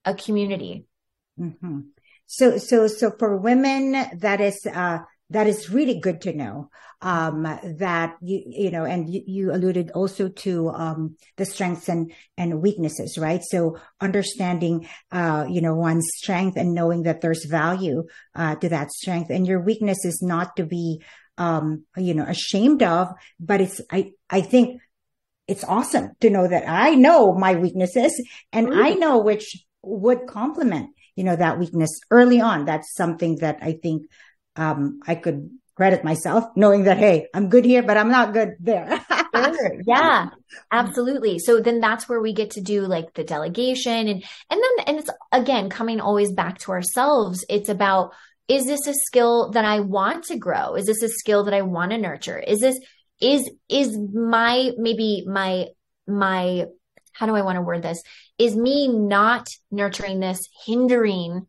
a 0.06 0.14
community. 0.14 0.86
Mm-hmm. 1.40 1.80
So, 2.26 2.58
so, 2.58 2.88
so 2.88 3.12
for 3.18 3.38
women, 3.38 3.92
that 4.20 4.42
is, 4.42 4.66
uh, 4.66 5.00
that 5.34 5.48
is 5.48 5.70
really 5.70 6.00
good 6.00 6.22
to 6.22 6.34
know. 6.34 6.70
Um, 7.02 7.44
that 7.44 8.16
you, 8.22 8.44
you 8.46 8.72
know, 8.72 8.86
and 8.86 9.14
you, 9.14 9.22
you 9.28 9.52
alluded 9.52 9.92
also 9.92 10.30
to, 10.30 10.70
um, 10.70 11.18
the 11.36 11.44
strengths 11.44 11.90
and, 11.90 12.14
and 12.38 12.62
weaknesses, 12.62 13.18
right? 13.18 13.42
So 13.44 13.78
understanding, 14.00 14.88
uh, 15.12 15.46
you 15.50 15.60
know, 15.60 15.76
one's 15.76 16.10
strength 16.16 16.56
and 16.56 16.74
knowing 16.74 17.04
that 17.04 17.20
there's 17.20 17.44
value, 17.44 18.06
uh, 18.36 18.56
to 18.56 18.70
that 18.70 18.92
strength 18.92 19.32
and 19.32 19.46
your 19.46 19.60
weakness 19.60 20.06
is 20.06 20.22
not 20.22 20.56
to 20.56 20.64
be, 20.64 21.04
um, 21.38 21.84
you 21.98 22.14
know, 22.14 22.24
ashamed 22.24 22.84
of, 22.84 23.10
but 23.38 23.60
it's, 23.60 23.82
I, 23.92 24.12
I 24.30 24.40
think 24.40 24.80
it's 25.46 25.66
awesome 25.66 26.12
to 26.22 26.30
know 26.30 26.48
that 26.48 26.64
I 26.70 26.96
know 26.96 27.34
my 27.34 27.56
weaknesses 27.56 28.14
and. 28.54 28.74
I 28.74 28.94
know 28.94 29.18
which 29.18 29.66
would 29.82 30.26
complement 30.26 30.92
you 31.16 31.24
know, 31.24 31.36
that 31.36 31.60
weakness 31.60 32.00
early 32.12 32.42
on. 32.42 32.66
That's 32.66 32.96
something 32.96 33.38
that 33.38 33.60
I 33.62 33.74
think, 33.74 34.08
um, 34.56 35.00
I 35.08 35.16
could 35.16 35.50
credit 35.76 36.04
myself 36.04 36.46
knowing 36.56 36.84
that, 36.84 36.98
Hey, 36.98 37.28
I'm 37.34 37.50
good 37.50 37.66
here, 37.66 37.84
but 37.84 37.98
I'm 37.98 38.10
not 38.10 38.34
good 38.34 38.56
there. 38.60 38.88
sure. 39.10 39.82
Yeah, 39.88 40.30
absolutely. 40.72 41.40
So 41.40 41.60
then 41.60 41.80
that's 41.80 42.08
where 42.08 42.22
we 42.22 42.34
get 42.34 42.52
to 42.52 42.62
do 42.62 42.82
like 42.82 43.14
the 43.14 43.24
delegation 43.24 44.08
and, 44.08 44.24
and 44.50 44.62
then, 44.62 44.86
and 44.88 45.00
it's 45.00 45.10
again, 45.32 45.70
coming 45.70 46.00
always 46.00 46.32
back 46.32 46.60
to 46.60 46.72
ourselves. 46.72 47.44
It's 47.50 47.70
about, 47.70 48.12
is 48.48 48.66
this 48.66 48.86
a 48.88 48.94
skill 48.94 49.52
that 49.52 49.66
I 49.66 49.80
want 49.80 50.26
to 50.26 50.38
grow? 50.38 50.76
Is 50.76 50.86
this 50.86 51.02
a 51.02 51.10
skill 51.10 51.46
that 51.46 51.54
I 51.54 51.64
want 51.64 51.92
to 51.92 51.98
nurture? 51.98 52.38
Is 52.38 52.60
this, 52.60 52.80
is, 53.20 53.50
is 53.70 53.98
my, 54.14 54.72
maybe 54.78 55.24
my, 55.26 55.68
my 56.08 56.66
how 57.14 57.26
do 57.26 57.36
I 57.36 57.42
want 57.42 57.58
to 57.58 57.62
word 57.62 57.84
this? 57.84 58.02
Is 58.38 58.56
me 58.56 58.88
not 58.88 59.48
nurturing 59.72 60.20
this 60.20 60.40
hindering 60.66 61.48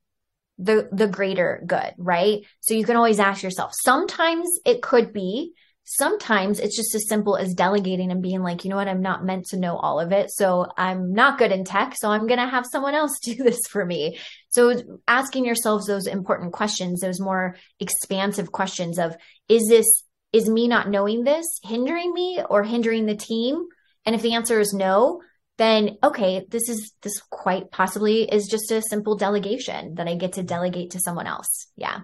the 0.58 0.88
the 0.92 1.08
greater 1.08 1.62
good, 1.66 1.92
right? 1.98 2.42
So 2.60 2.74
you 2.74 2.84
can 2.84 2.96
always 2.96 3.18
ask 3.18 3.42
yourself. 3.42 3.72
Sometimes 3.74 4.48
it 4.64 4.82
could 4.82 5.12
be, 5.12 5.52
sometimes 5.84 6.60
it's 6.60 6.76
just 6.76 6.94
as 6.94 7.08
simple 7.08 7.36
as 7.36 7.54
delegating 7.54 8.10
and 8.10 8.22
being 8.22 8.42
like, 8.42 8.64
you 8.64 8.70
know 8.70 8.76
what, 8.76 8.88
I'm 8.88 9.02
not 9.02 9.24
meant 9.24 9.46
to 9.46 9.58
know 9.58 9.76
all 9.76 10.00
of 10.00 10.12
it. 10.12 10.30
So 10.30 10.66
I'm 10.76 11.12
not 11.12 11.38
good 11.38 11.52
in 11.52 11.64
tech. 11.64 11.94
So 11.96 12.10
I'm 12.10 12.26
going 12.26 12.40
to 12.40 12.46
have 12.46 12.66
someone 12.66 12.94
else 12.94 13.18
do 13.22 13.34
this 13.34 13.66
for 13.68 13.84
me. 13.84 14.18
So 14.48 14.98
asking 15.06 15.44
yourselves 15.44 15.86
those 15.86 16.06
important 16.06 16.52
questions, 16.52 17.00
those 17.00 17.20
more 17.20 17.56
expansive 17.80 18.50
questions 18.50 18.98
of, 18.98 19.16
is 19.48 19.68
this, 19.68 20.04
is 20.32 20.48
me 20.48 20.68
not 20.68 20.88
knowing 20.88 21.24
this 21.24 21.46
hindering 21.62 22.12
me 22.12 22.42
or 22.48 22.64
hindering 22.64 23.06
the 23.06 23.16
team? 23.16 23.66
And 24.06 24.14
if 24.14 24.22
the 24.22 24.34
answer 24.34 24.58
is 24.60 24.72
no, 24.72 25.20
then 25.56 25.98
okay, 26.02 26.44
this 26.48 26.68
is 26.68 26.92
this 27.02 27.20
quite 27.30 27.70
possibly 27.70 28.22
is 28.24 28.48
just 28.48 28.70
a 28.70 28.82
simple 28.82 29.16
delegation 29.16 29.94
that 29.94 30.08
I 30.08 30.14
get 30.16 30.34
to 30.34 30.42
delegate 30.42 30.90
to 30.92 31.00
someone 31.00 31.26
else. 31.26 31.68
Yeah. 31.76 32.00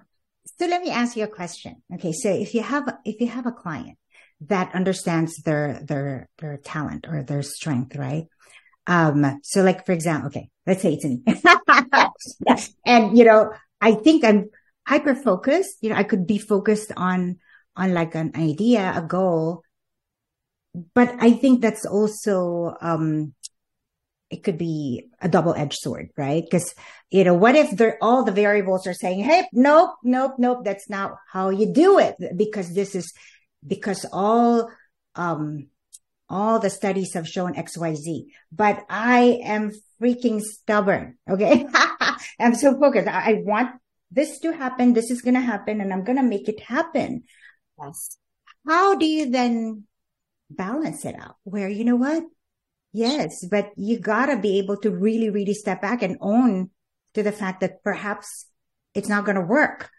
So 0.59 0.67
let 0.67 0.81
me 0.81 0.91
ask 0.91 1.17
you 1.17 1.23
a 1.23 1.27
question. 1.27 1.81
Okay, 1.93 2.11
so 2.11 2.29
if 2.29 2.53
you 2.53 2.61
have 2.61 2.87
if 3.03 3.19
you 3.19 3.27
have 3.27 3.45
a 3.45 3.51
client 3.51 3.97
that 4.41 4.73
understands 4.73 5.41
their 5.43 5.81
their 5.83 6.29
their 6.39 6.57
talent 6.57 7.07
or 7.09 7.23
their 7.23 7.41
strength, 7.43 7.95
right? 7.95 8.27
Um, 8.87 9.39
so 9.43 9.61
like 9.63 9.85
for 9.85 9.91
example, 9.91 10.27
okay, 10.27 10.49
let's 10.65 10.81
say 10.81 10.93
it's 10.93 11.05
me. 11.05 11.21
yes. 12.47 12.73
And 12.85 13.17
you 13.17 13.25
know, 13.25 13.53
I 13.79 13.93
think 13.93 14.23
I'm 14.23 14.49
hyper 14.87 15.15
focused. 15.15 15.77
You 15.81 15.89
know, 15.89 15.95
I 15.95 16.03
could 16.03 16.25
be 16.25 16.37
focused 16.37 16.91
on 16.95 17.37
on 17.75 17.93
like 17.93 18.15
an 18.15 18.31
idea, 18.35 18.93
a 18.95 19.01
goal, 19.01 19.63
but 20.93 21.13
I 21.19 21.31
think 21.31 21.61
that's 21.61 21.85
also 21.85 22.75
um 22.81 23.33
it 24.31 24.43
could 24.43 24.57
be 24.57 25.09
a 25.21 25.27
double-edged 25.27 25.77
sword, 25.77 26.09
right? 26.17 26.43
Because 26.43 26.73
you 27.09 27.25
know, 27.25 27.33
what 27.33 27.55
if 27.55 27.79
all 28.01 28.23
the 28.23 28.31
variables 28.31 28.87
are 28.87 28.93
saying, 28.93 29.19
"Hey, 29.23 29.47
nope, 29.51 29.91
nope, 30.03 30.33
nope, 30.37 30.59
that's 30.63 30.89
not 30.89 31.17
how 31.31 31.49
you 31.49 31.73
do 31.73 31.99
it," 31.99 32.15
because 32.37 32.73
this 32.73 32.95
is 32.95 33.13
because 33.65 34.05
all 34.11 34.71
um 35.15 35.67
all 36.29 36.59
the 36.59 36.69
studies 36.69 37.13
have 37.13 37.27
shown 37.27 37.57
X, 37.57 37.77
Y, 37.77 37.93
Z. 37.93 38.27
But 38.51 38.85
I 38.89 39.41
am 39.43 39.71
freaking 40.01 40.41
stubborn. 40.41 41.17
Okay, 41.29 41.67
I'm 42.39 42.55
so 42.55 42.79
focused. 42.79 43.09
I, 43.09 43.31
I 43.31 43.33
want 43.43 43.75
this 44.09 44.39
to 44.39 44.53
happen. 44.53 44.93
This 44.93 45.11
is 45.11 45.21
going 45.21 45.35
to 45.35 45.41
happen, 45.41 45.81
and 45.81 45.91
I'm 45.91 46.05
going 46.05 46.17
to 46.17 46.23
make 46.23 46.47
it 46.47 46.61
happen. 46.61 47.23
Yes. 47.77 48.17
How 48.65 48.95
do 48.95 49.05
you 49.05 49.29
then 49.29 49.83
balance 50.49 51.03
it 51.03 51.15
out? 51.15 51.35
Where 51.43 51.67
you 51.67 51.83
know 51.83 51.97
what? 51.97 52.23
Yes, 52.93 53.45
but 53.49 53.71
you 53.77 53.99
gotta 53.99 54.37
be 54.37 54.59
able 54.59 54.77
to 54.77 54.91
really, 54.91 55.29
really 55.29 55.53
step 55.53 55.81
back 55.81 56.01
and 56.01 56.17
own 56.19 56.69
to 57.13 57.23
the 57.23 57.31
fact 57.31 57.61
that 57.61 57.83
perhaps 57.83 58.47
it's 58.93 59.09
not 59.09 59.25
going 59.25 59.35
to 59.35 59.41
work. 59.41 59.89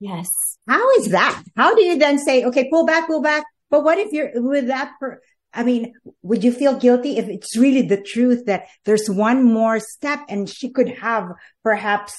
Yes. 0.00 0.28
How 0.68 0.90
is 0.96 1.08
that? 1.08 1.42
How 1.56 1.74
do 1.74 1.82
you 1.82 1.98
then 1.98 2.18
say, 2.18 2.44
okay, 2.44 2.68
pull 2.70 2.86
back, 2.86 3.06
pull 3.06 3.22
back? 3.22 3.44
But 3.70 3.84
what 3.84 3.98
if 3.98 4.12
you're 4.12 4.30
with 4.34 4.66
that? 4.66 4.92
Per- 4.98 5.20
I 5.54 5.64
mean, 5.64 5.92
would 6.22 6.42
you 6.42 6.52
feel 6.52 6.78
guilty 6.78 7.18
if 7.18 7.28
it's 7.28 7.56
really 7.56 7.82
the 7.82 8.02
truth 8.02 8.46
that 8.46 8.66
there's 8.84 9.08
one 9.08 9.44
more 9.44 9.78
step 9.78 10.20
and 10.28 10.48
she 10.48 10.70
could 10.70 10.88
have 10.88 11.28
perhaps, 11.62 12.14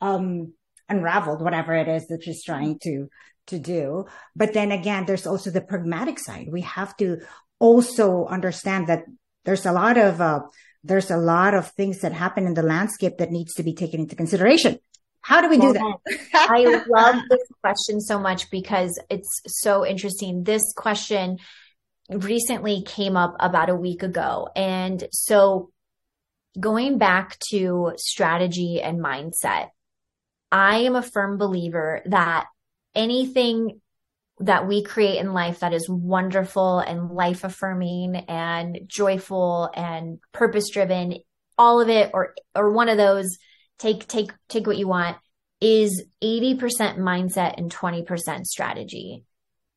um, 0.00 0.52
unraveled 0.88 1.42
whatever 1.42 1.74
it 1.74 1.88
is 1.88 2.06
that 2.06 2.22
she's 2.22 2.44
trying 2.44 2.78
to, 2.84 3.08
to 3.48 3.58
do. 3.58 4.06
But 4.36 4.52
then 4.52 4.70
again, 4.70 5.04
there's 5.04 5.26
also 5.26 5.50
the 5.50 5.60
pragmatic 5.60 6.18
side. 6.18 6.46
We 6.50 6.60
have 6.62 6.96
to 6.98 7.18
also 7.58 8.26
understand 8.26 8.86
that 8.86 9.04
there's 9.46 9.64
a 9.64 9.72
lot 9.72 9.96
of 9.96 10.20
uh, 10.20 10.40
there's 10.84 11.10
a 11.10 11.16
lot 11.16 11.54
of 11.54 11.70
things 11.70 12.00
that 12.00 12.12
happen 12.12 12.46
in 12.46 12.54
the 12.54 12.62
landscape 12.62 13.18
that 13.18 13.30
needs 13.30 13.54
to 13.54 13.62
be 13.62 13.72
taken 13.72 14.00
into 14.00 14.14
consideration. 14.14 14.78
How 15.20 15.40
do 15.40 15.48
we 15.48 15.58
do 15.58 15.72
that? 15.72 15.98
I 16.34 16.82
love 16.88 17.22
this 17.28 17.42
question 17.60 18.00
so 18.00 18.18
much 18.20 18.50
because 18.50 19.00
it's 19.10 19.40
so 19.46 19.84
interesting. 19.84 20.44
This 20.44 20.72
question 20.72 21.38
recently 22.08 22.82
came 22.82 23.16
up 23.16 23.34
about 23.40 23.68
a 23.70 23.74
week 23.74 24.04
ago. 24.04 24.48
And 24.54 25.02
so 25.10 25.70
going 26.58 26.98
back 26.98 27.38
to 27.50 27.94
strategy 27.96 28.80
and 28.80 29.00
mindset, 29.00 29.70
I 30.52 30.78
am 30.78 30.94
a 30.94 31.02
firm 31.02 31.38
believer 31.38 32.02
that 32.06 32.46
anything 32.94 33.80
that 34.40 34.68
we 34.68 34.82
create 34.82 35.18
in 35.18 35.32
life 35.32 35.60
that 35.60 35.72
is 35.72 35.88
wonderful 35.88 36.78
and 36.80 37.10
life 37.10 37.44
affirming 37.44 38.16
and 38.28 38.80
joyful 38.86 39.70
and 39.74 40.18
purpose 40.32 40.68
driven 40.70 41.14
all 41.56 41.80
of 41.80 41.88
it 41.88 42.10
or 42.12 42.34
or 42.54 42.70
one 42.70 42.88
of 42.88 42.98
those 42.98 43.38
take 43.78 44.06
take 44.06 44.30
take 44.48 44.66
what 44.66 44.76
you 44.76 44.86
want 44.86 45.16
is 45.62 46.04
80% 46.22 46.58
mindset 46.98 47.54
and 47.56 47.74
20% 47.74 48.44
strategy. 48.44 49.24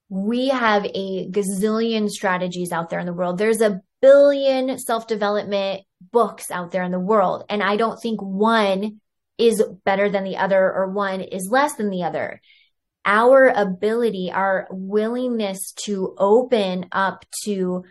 We 0.10 0.50
have 0.50 0.84
a 0.84 1.30
gazillion 1.30 2.10
strategies 2.10 2.74
out 2.74 2.90
there 2.90 3.00
in 3.00 3.06
the 3.06 3.14
world. 3.14 3.38
There's 3.38 3.62
a 3.62 3.80
billion 4.02 4.78
self-development 4.78 5.84
books 6.12 6.52
out 6.52 6.72
there 6.72 6.84
in 6.84 6.92
the 6.92 7.00
world 7.00 7.44
and 7.50 7.62
i 7.62 7.76
don't 7.76 8.00
think 8.02 8.22
one 8.22 9.02
is 9.38 9.64
better 9.84 10.10
than 10.10 10.24
the 10.24 10.38
other 10.38 10.72
or 10.74 10.90
one 10.90 11.22
is 11.22 11.50
less 11.52 11.76
than 11.76 11.90
the 11.90 12.04
other 12.04 12.42
our 13.10 13.48
ability, 13.48 14.32
our 14.32 14.68
willingness 14.70 15.74
to 15.86 16.14
open 16.20 16.86
up 16.92 17.26
to 17.44 17.84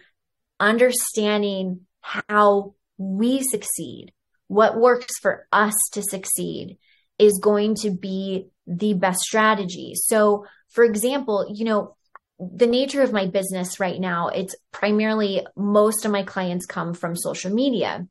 understanding 0.61 1.81
how 2.01 2.75
we 2.99 3.43
succeed, 3.43 4.13
what 4.47 4.79
works 4.79 5.19
for 5.21 5.49
us 5.51 5.75
to 5.93 6.03
succeed 6.03 6.79
is 7.19 7.41
going 7.43 7.75
to 7.75 7.91
be 7.91 8.47
the 8.69 8.95
best 8.95 9.19
strategy. 9.19 9.95
So, 9.97 10.47
for 10.69 10.85
example, 10.85 11.47
you 11.53 11.65
know, 11.65 11.97
the 12.39 12.69
nature 12.69 13.03
of 13.03 13.13
my 13.13 13.27
business 13.27 13.81
right 13.81 13.99
now, 13.99 14.29
it's 14.29 14.55
primarily 14.71 15.45
most 15.57 16.05
of 16.05 16.13
my 16.13 16.23
clients 16.23 16.65
come 16.65 16.95
from 16.95 17.17
social 17.17 17.53
media. 17.53 18.07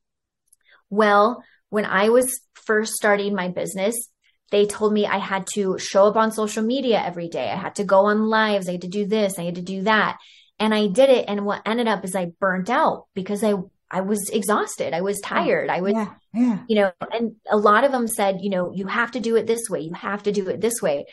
Well, 0.90 1.42
when 1.70 1.86
I 1.86 2.10
was 2.10 2.42
first 2.54 2.96
starting 2.96 3.34
my 3.34 3.48
business, 3.48 3.96
they 4.52 4.66
told 4.66 4.94
me 4.94 5.06
I 5.06 5.18
had 5.18 5.48
to 5.56 5.78
show 5.78 6.08
up 6.08 6.16
on 6.16 6.32
social 6.32 6.64
media 6.64 7.04
every 7.04 7.28
day. 7.28 7.50
I 7.50 7.56
had 7.56 7.76
to 7.76 7.84
go 7.84 8.06
on 8.06 8.28
lives. 8.28 8.70
I 8.70 8.74
had 8.74 8.82
to 8.82 8.88
do 8.88 9.06
this. 9.06 9.38
I 9.38 9.44
had 9.44 9.56
to 9.56 9.62
do 9.62 9.84
that. 9.84 10.18
And 10.60 10.74
I 10.74 10.88
did 10.88 11.10
it. 11.10 11.26
And 11.28 11.46
what 11.46 11.62
ended 11.66 11.88
up 11.88 12.04
is 12.06 12.16
I 12.16 12.32
burnt 12.40 12.70
out 12.70 13.06
because 13.14 13.44
I, 13.44 13.56
I 13.92 14.02
was 14.02 14.30
exhausted. 14.30 14.94
I 14.94 15.02
was 15.02 15.20
tired. 15.22 15.70
I 15.70 15.82
was, 15.82 15.94
yeah, 15.94 16.14
yeah. 16.34 16.60
you 16.68 16.76
know, 16.78 16.92
and 17.12 17.36
a 17.50 17.58
lot 17.58 17.84
of 17.84 17.92
them 17.92 18.08
said, 18.08 18.38
you 18.42 18.50
know, 18.50 18.72
you 18.74 18.88
have 18.88 19.12
to 19.12 19.20
do 19.20 19.36
it 19.36 19.48
this 19.48 19.70
way. 19.70 19.82
You 19.82 19.94
have 19.94 20.24
to 20.24 20.32
do 20.32 20.48
it 20.48 20.62
this 20.62 20.82
way. 20.82 21.06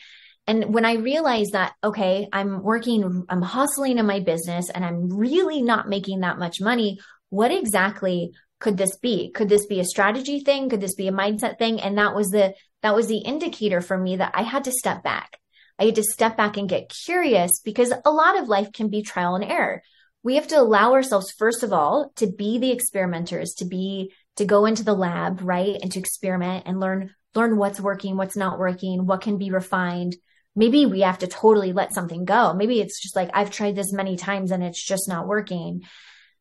And 0.47 0.75
when 0.75 0.85
I 0.85 0.95
realized 0.95 1.53
that, 1.53 1.73
okay, 1.83 2.29
I'm 2.33 2.63
working, 2.63 3.25
I'm 3.29 3.43
hustling 3.43 3.99
in 3.99 4.07
my 4.07 4.21
business 4.21 4.71
and 4.71 4.85
I'm 4.85 5.09
really 5.09 5.63
not 5.63 5.89
making 5.89 6.21
that 6.21 6.39
much 6.39 6.61
money, 6.61 6.99
what 7.31 7.51
exactly 7.51 8.33
could 8.61 8.77
this 8.77 8.97
be? 8.97 9.31
Could 9.33 9.49
this 9.49 9.67
be 9.67 9.81
a 9.81 9.85
strategy 9.85 10.41
thing? 10.41 10.69
Could 10.69 10.81
this 10.81 10.95
be 10.95 11.09
a 11.09 11.13
mindset 11.13 11.59
thing? 11.59 11.81
And 11.81 11.99
that 11.99 12.15
was 12.15 12.29
the, 12.29 12.55
that 12.85 12.95
was 12.95 13.07
the 13.07 13.17
indicator 13.17 13.81
for 13.81 13.97
me 13.97 14.17
that 14.17 14.33
I 14.35 14.43
had 14.43 14.65
to 14.65 14.71
step 14.71 15.03
back. 15.03 15.39
I 15.79 15.87
had 15.87 15.95
to 15.95 16.03
step 16.03 16.37
back 16.37 16.59
and 16.59 16.69
get 16.69 16.93
curious 17.07 17.61
because 17.65 17.95
a 18.05 18.11
lot 18.11 18.39
of 18.39 18.47
life 18.47 18.73
can 18.73 18.91
be 18.91 19.01
trial 19.03 19.37
and 19.37 19.43
error. 19.43 19.83
We 20.23 20.35
have 20.35 20.49
to 20.49 20.61
allow 20.61 20.93
ourselves, 20.93 21.33
first 21.33 21.63
of 21.63 21.73
all, 21.73 22.13
to 22.17 22.27
be 22.27 22.59
the 22.59 22.73
experimenters, 22.73 23.55
to 23.55 23.65
be, 23.65 24.13
to 24.37 24.45
go 24.45 24.67
into 24.67 24.85
the 24.85 24.93
lab, 24.93 25.41
right? 25.41 25.79
And 25.81 25.91
to 25.93 25.99
experiment 25.99 26.65
and 26.67 26.79
learn, 26.79 27.15
learn 27.35 27.57
what's 27.57 27.81
working, 27.81 28.19
what's 28.19 28.37
not 28.37 28.59
working, 28.59 29.07
what 29.07 29.23
can 29.23 29.39
be 29.39 29.51
refined, 29.51 30.15
maybe 30.55 30.85
we 30.85 31.01
have 31.01 31.21
to 31.21 31.27
totally 31.27 31.73
let 31.73 31.95
something 31.95 32.27
go. 32.27 32.53
Maybe 32.53 32.83
it's 32.83 33.03
just 33.03 33.17
like, 33.17 33.31
I've 33.33 33.51
tried 33.51 33.77
this 33.77 33.95
many 33.95 34.19
times 34.19 34.51
and 34.51 34.63
it's 34.63 34.87
just 34.87 35.09
not 35.09 35.27
working. 35.27 35.85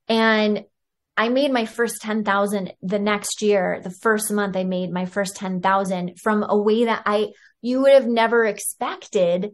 And 0.10 0.66
I 1.16 1.30
made 1.30 1.52
my 1.52 1.66
first 1.66 2.02
10,000 2.02 2.74
the 2.82 3.00
next 3.00 3.42
year. 3.42 3.82
The 3.84 3.92
first 4.02 4.32
month 4.32 4.56
I 4.56 4.64
made 4.64 4.92
my 4.92 5.06
first 5.06 5.36
10,000 5.36 6.20
from 6.22 6.44
a 6.48 6.58
way 6.58 6.86
that 6.86 7.04
I, 7.06 7.30
you 7.62 7.82
would 7.82 7.94
have 7.94 8.08
never 8.08 8.46
expected 8.46 9.52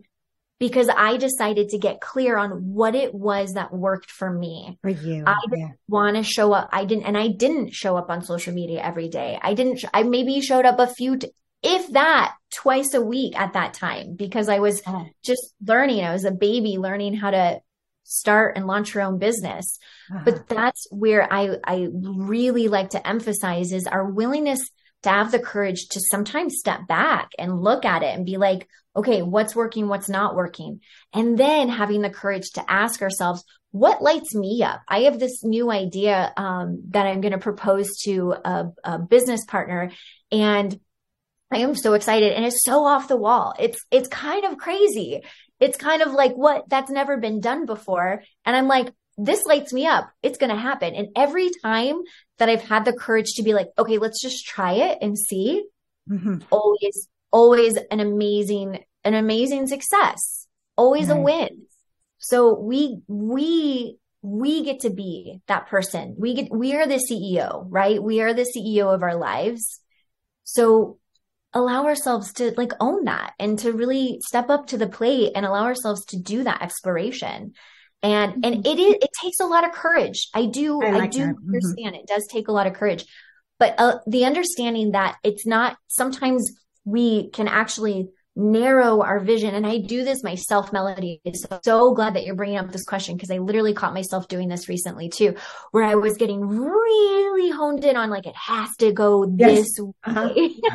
because 0.60 0.90
I 0.90 1.18
decided 1.18 1.70
to 1.70 1.78
get 1.78 2.02
clear 2.02 2.38
on 2.38 2.74
what 2.74 2.96
it 2.96 3.14
was 3.14 3.54
that 3.54 3.74
worked 3.74 4.12
for 4.12 4.30
me. 4.30 4.78
For 4.82 4.90
you. 4.90 5.24
I 5.26 5.36
didn't 5.50 5.60
yeah. 5.60 5.72
want 5.88 6.18
to 6.18 6.24
show 6.24 6.54
up. 6.54 6.70
I 6.72 6.86
didn't, 6.86 7.06
and 7.06 7.18
I 7.18 7.28
didn't 7.30 7.74
show 7.74 7.96
up 7.98 8.10
on 8.10 8.24
social 8.24 8.54
media 8.54 8.82
every 8.82 9.08
day. 9.08 9.40
I 9.42 9.54
didn't, 9.54 9.84
I 9.94 10.04
maybe 10.04 10.42
showed 10.42 10.66
up 10.66 10.80
a 10.80 10.88
few, 10.88 11.18
if 11.64 11.92
that 11.92 12.36
twice 12.52 12.94
a 12.94 13.02
week 13.02 13.40
at 13.40 13.54
that 13.54 13.74
time 13.74 14.16
because 14.16 14.50
I 14.50 14.60
was 14.60 14.82
oh. 14.86 15.06
just 15.24 15.54
learning. 15.66 16.04
I 16.04 16.14
was 16.14 16.26
a 16.26 16.32
baby 16.32 16.78
learning 16.78 17.16
how 17.16 17.32
to 17.32 17.62
start 18.10 18.58
and 18.58 18.66
launch 18.66 18.94
your 18.94 19.04
own 19.04 19.20
business. 19.20 19.78
Uh-huh. 20.12 20.24
But 20.26 20.48
that's 20.48 20.88
where 20.92 21.32
I, 21.32 21.58
I 21.64 21.88
really 21.94 22.68
like 22.68 22.92
to 22.92 23.08
emphasize 23.08 23.72
is 23.72 23.88
our 23.88 24.06
willingness 24.10 24.60
to 25.04 25.10
have 25.10 25.32
the 25.32 25.40
courage 25.40 25.88
to 25.92 26.02
sometimes 26.02 26.58
step 26.58 26.88
back 26.88 27.30
and 27.38 27.62
look 27.62 27.86
at 27.86 28.04
it 28.04 28.16
and 28.16 28.26
be 28.26 28.38
like, 28.38 28.68
okay, 28.96 29.22
what's 29.22 29.56
working? 29.56 29.88
What's 29.88 30.10
not 30.10 30.36
working? 30.36 30.82
And 31.14 31.38
then 31.38 31.70
having 31.70 32.02
the 32.02 32.10
courage 32.10 32.50
to 32.56 32.70
ask 32.70 33.02
ourselves, 33.02 33.44
what 33.72 34.02
lights 34.02 34.34
me 34.34 34.64
up? 34.64 34.82
I 34.88 35.02
have 35.02 35.20
this 35.20 35.44
new 35.44 35.72
idea 35.72 36.34
um, 36.36 36.84
that 36.90 37.06
I'm 37.06 37.22
going 37.22 37.34
to 37.34 37.38
propose 37.38 37.98
to 38.06 38.34
a, 38.44 38.72
a 38.84 39.00
business 39.00 39.46
partner 39.46 39.92
and 40.32 40.80
I 41.52 41.60
am 41.60 41.76
so 41.76 41.94
excited 41.94 42.34
and 42.34 42.46
it's 42.46 42.64
so 42.64 42.84
off 42.86 43.08
the 43.08 43.16
wall. 43.16 43.54
It's, 43.60 43.80
it's 43.92 44.08
kind 44.08 44.46
of 44.46 44.58
crazy. 44.58 45.22
It's 45.60 45.78
kind 45.78 46.02
of 46.02 46.14
like 46.14 46.34
what 46.34 46.70
that's 46.70 46.92
never 46.92 47.18
been 47.18 47.42
done 47.42 47.66
before. 47.66 48.24
And 48.46 48.56
I'm 48.56 48.68
like, 48.68 48.94
this 49.18 49.46
lights 49.46 49.74
me 49.74 49.86
up. 49.86 50.10
It's 50.24 50.38
going 50.38 50.52
to 50.52 50.56
happen. 50.56 50.96
And 50.96 51.10
every 51.16 51.50
time 51.64 52.02
that 52.38 52.50
I've 52.50 52.64
had 52.64 52.86
the 52.86 52.94
courage 52.94 53.34
to 53.36 53.44
be 53.44 53.54
like, 53.54 53.68
okay, 53.78 53.98
let's 53.98 54.22
just 54.22 54.46
try 54.46 54.74
it 54.74 55.00
and 55.02 55.18
see, 55.18 55.66
mm-hmm. 56.10 56.38
always, 56.50 57.10
always 57.32 57.78
an 57.92 58.00
amazing, 58.00 58.80
an 59.04 59.14
amazing 59.14 59.68
success, 59.68 60.48
always 60.78 61.10
right. 61.10 61.18
a 61.18 61.22
win. 61.22 61.64
So 62.20 62.58
we, 62.58 63.02
we, 63.08 63.98
we 64.22 64.64
get 64.64 64.82
to 64.82 64.90
be 64.90 65.42
that 65.48 65.68
person. 65.68 66.16
We 66.18 66.34
get, 66.36 66.52
we 66.52 66.76
are 66.76 66.88
the 66.88 67.04
CEO, 67.12 67.66
right? 67.68 68.02
We 68.02 68.22
are 68.22 68.34
the 68.34 68.50
CEO 68.56 68.94
of 68.94 69.04
our 69.04 69.16
lives. 69.16 69.82
So 70.44 70.99
allow 71.54 71.86
ourselves 71.86 72.34
to 72.34 72.54
like 72.58 72.74
own 72.80 73.06
that 73.06 73.34
and 73.40 73.58
to 73.60 73.72
really 73.72 74.20
step 74.24 74.50
up 74.50 74.68
to 74.68 74.78
the 74.78 74.88
plate 74.88 75.32
and 75.36 75.46
allow 75.46 75.64
ourselves 75.64 76.06
to 76.06 76.18
do 76.18 76.44
that 76.44 76.62
exploration 76.62 77.54
and 78.04 78.34
mm-hmm. 78.34 78.42
and 78.44 78.68
it 78.68 78.80
is 78.80 78.96
it 79.02 79.10
takes 79.22 79.40
a 79.40 79.46
lot 79.46 79.66
of 79.66 79.72
courage 79.72 80.30
i 80.34 80.46
do 80.46 80.82
i, 80.82 80.92
like 80.92 81.04
I 81.04 81.08
do 81.08 81.20
mm-hmm. 81.22 81.48
understand 81.48 81.96
it 81.96 82.08
does 82.08 82.28
take 82.28 82.48
a 82.48 82.52
lot 82.52 82.68
of 82.68 82.74
courage 82.74 83.06
but 83.58 83.76
uh, 83.78 84.00
the 84.08 84.26
understanding 84.26 84.92
that 84.92 85.18
it's 85.24 85.46
not 85.46 85.78
sometimes 85.88 86.52
we 86.86 87.30
can 87.30 87.48
actually 87.48 88.10
narrow 88.40 89.02
our 89.02 89.20
vision. 89.20 89.54
And 89.54 89.68
I 89.68 89.80
do 89.80 90.04
this 90.04 90.24
myself, 90.24 90.72
Melody. 90.72 91.22
So, 91.34 91.60
so 91.64 91.94
glad 91.94 92.16
that 92.16 92.26
you're 92.26 92.36
bringing 92.36 92.58
up 92.58 92.72
this 92.72 92.86
question 92.86 93.16
because 93.16 93.32
I 93.32 93.38
literally 93.38 93.74
caught 93.74 93.94
myself 93.94 94.28
doing 94.28 94.48
this 94.48 94.70
recently 94.70 95.10
too, 95.10 95.36
where 95.72 95.84
I 95.84 95.96
was 95.96 96.18
getting 96.18 96.42
really 96.42 97.52
honed 97.52 97.84
in 97.84 97.98
on 97.98 98.10
like, 98.10 98.26
it 98.26 98.36
has 98.36 98.76
to 98.78 98.94
go 98.94 99.32
yes. 99.38 99.58
this 99.58 99.80
uh-huh. 100.04 100.30
way. 100.36 100.36
it 100.38 100.66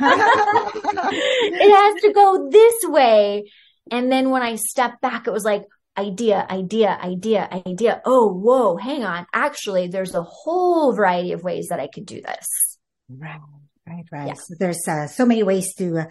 has 1.74 2.02
to 2.02 2.12
go 2.12 2.50
this 2.50 2.74
way. 2.84 3.50
And 3.90 4.12
then 4.12 4.30
when 4.30 4.42
I 4.42 4.56
stepped 4.56 5.00
back, 5.00 5.26
it 5.26 5.32
was 5.32 5.44
like, 5.44 5.64
idea, 5.96 6.46
idea, 6.50 6.98
idea, 7.02 7.48
idea. 7.66 8.02
Oh, 8.04 8.32
whoa, 8.32 8.76
hang 8.76 9.04
on. 9.04 9.26
Actually, 9.32 9.88
there's 9.88 10.14
a 10.14 10.22
whole 10.22 10.92
variety 10.92 11.32
of 11.32 11.42
ways 11.42 11.68
that 11.68 11.80
I 11.80 11.88
could 11.88 12.06
do 12.06 12.20
this. 12.20 12.78
Right, 13.08 13.40
right, 13.86 14.04
right. 14.10 14.28
Yeah. 14.28 14.34
So 14.34 14.54
there's 14.58 14.86
uh, 14.88 15.06
so 15.06 15.24
many 15.24 15.42
ways 15.42 15.74
to 15.74 15.98
uh, 15.98 16.04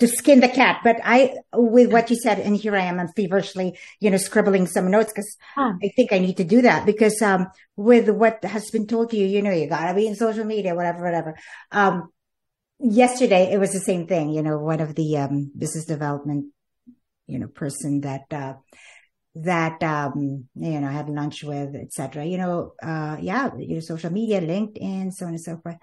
to 0.00 0.08
skin 0.08 0.40
the 0.40 0.48
cat. 0.48 0.80
But 0.82 0.96
I, 1.04 1.34
with 1.54 1.92
what 1.92 2.10
you 2.10 2.16
said, 2.16 2.38
and 2.40 2.56
here 2.56 2.76
I 2.76 2.82
am, 2.82 2.98
I'm 2.98 3.08
feverishly, 3.08 3.78
you 4.00 4.10
know, 4.10 4.16
scribbling 4.16 4.66
some 4.66 4.90
notes 4.90 5.12
because 5.12 5.36
huh. 5.54 5.74
I 5.82 5.90
think 5.94 6.12
I 6.12 6.18
need 6.18 6.38
to 6.38 6.44
do 6.44 6.62
that 6.62 6.86
because, 6.86 7.20
um, 7.22 7.48
with 7.76 8.08
what 8.10 8.44
has 8.44 8.70
been 8.70 8.86
told 8.86 9.10
to 9.10 9.16
you, 9.16 9.26
you 9.26 9.42
know, 9.42 9.52
you 9.52 9.68
gotta 9.68 9.94
be 9.94 10.06
in 10.06 10.16
social 10.16 10.44
media, 10.44 10.74
whatever, 10.74 11.04
whatever. 11.04 11.36
Um, 11.70 12.10
yesterday 12.78 13.52
it 13.52 13.58
was 13.58 13.72
the 13.72 13.80
same 13.80 14.06
thing, 14.06 14.30
you 14.30 14.42
know, 14.42 14.58
one 14.58 14.80
of 14.80 14.94
the, 14.94 15.16
um, 15.18 15.52
business 15.56 15.84
development, 15.84 16.46
you 17.26 17.38
know, 17.38 17.48
person 17.48 18.00
that, 18.00 18.24
uh, 18.32 18.54
that 19.36 19.80
um 19.82 20.48
you 20.56 20.80
know 20.80 20.88
I 20.88 20.90
had 20.90 21.08
lunch 21.08 21.44
with 21.44 21.76
etc 21.76 22.24
you 22.24 22.36
know 22.36 22.72
uh 22.82 23.16
yeah 23.20 23.50
you 23.58 23.74
know 23.74 23.80
social 23.80 24.10
media 24.10 24.40
linkedin 24.40 25.12
so 25.12 25.26
on 25.26 25.32
and 25.32 25.40
so 25.40 25.56
forth 25.58 25.76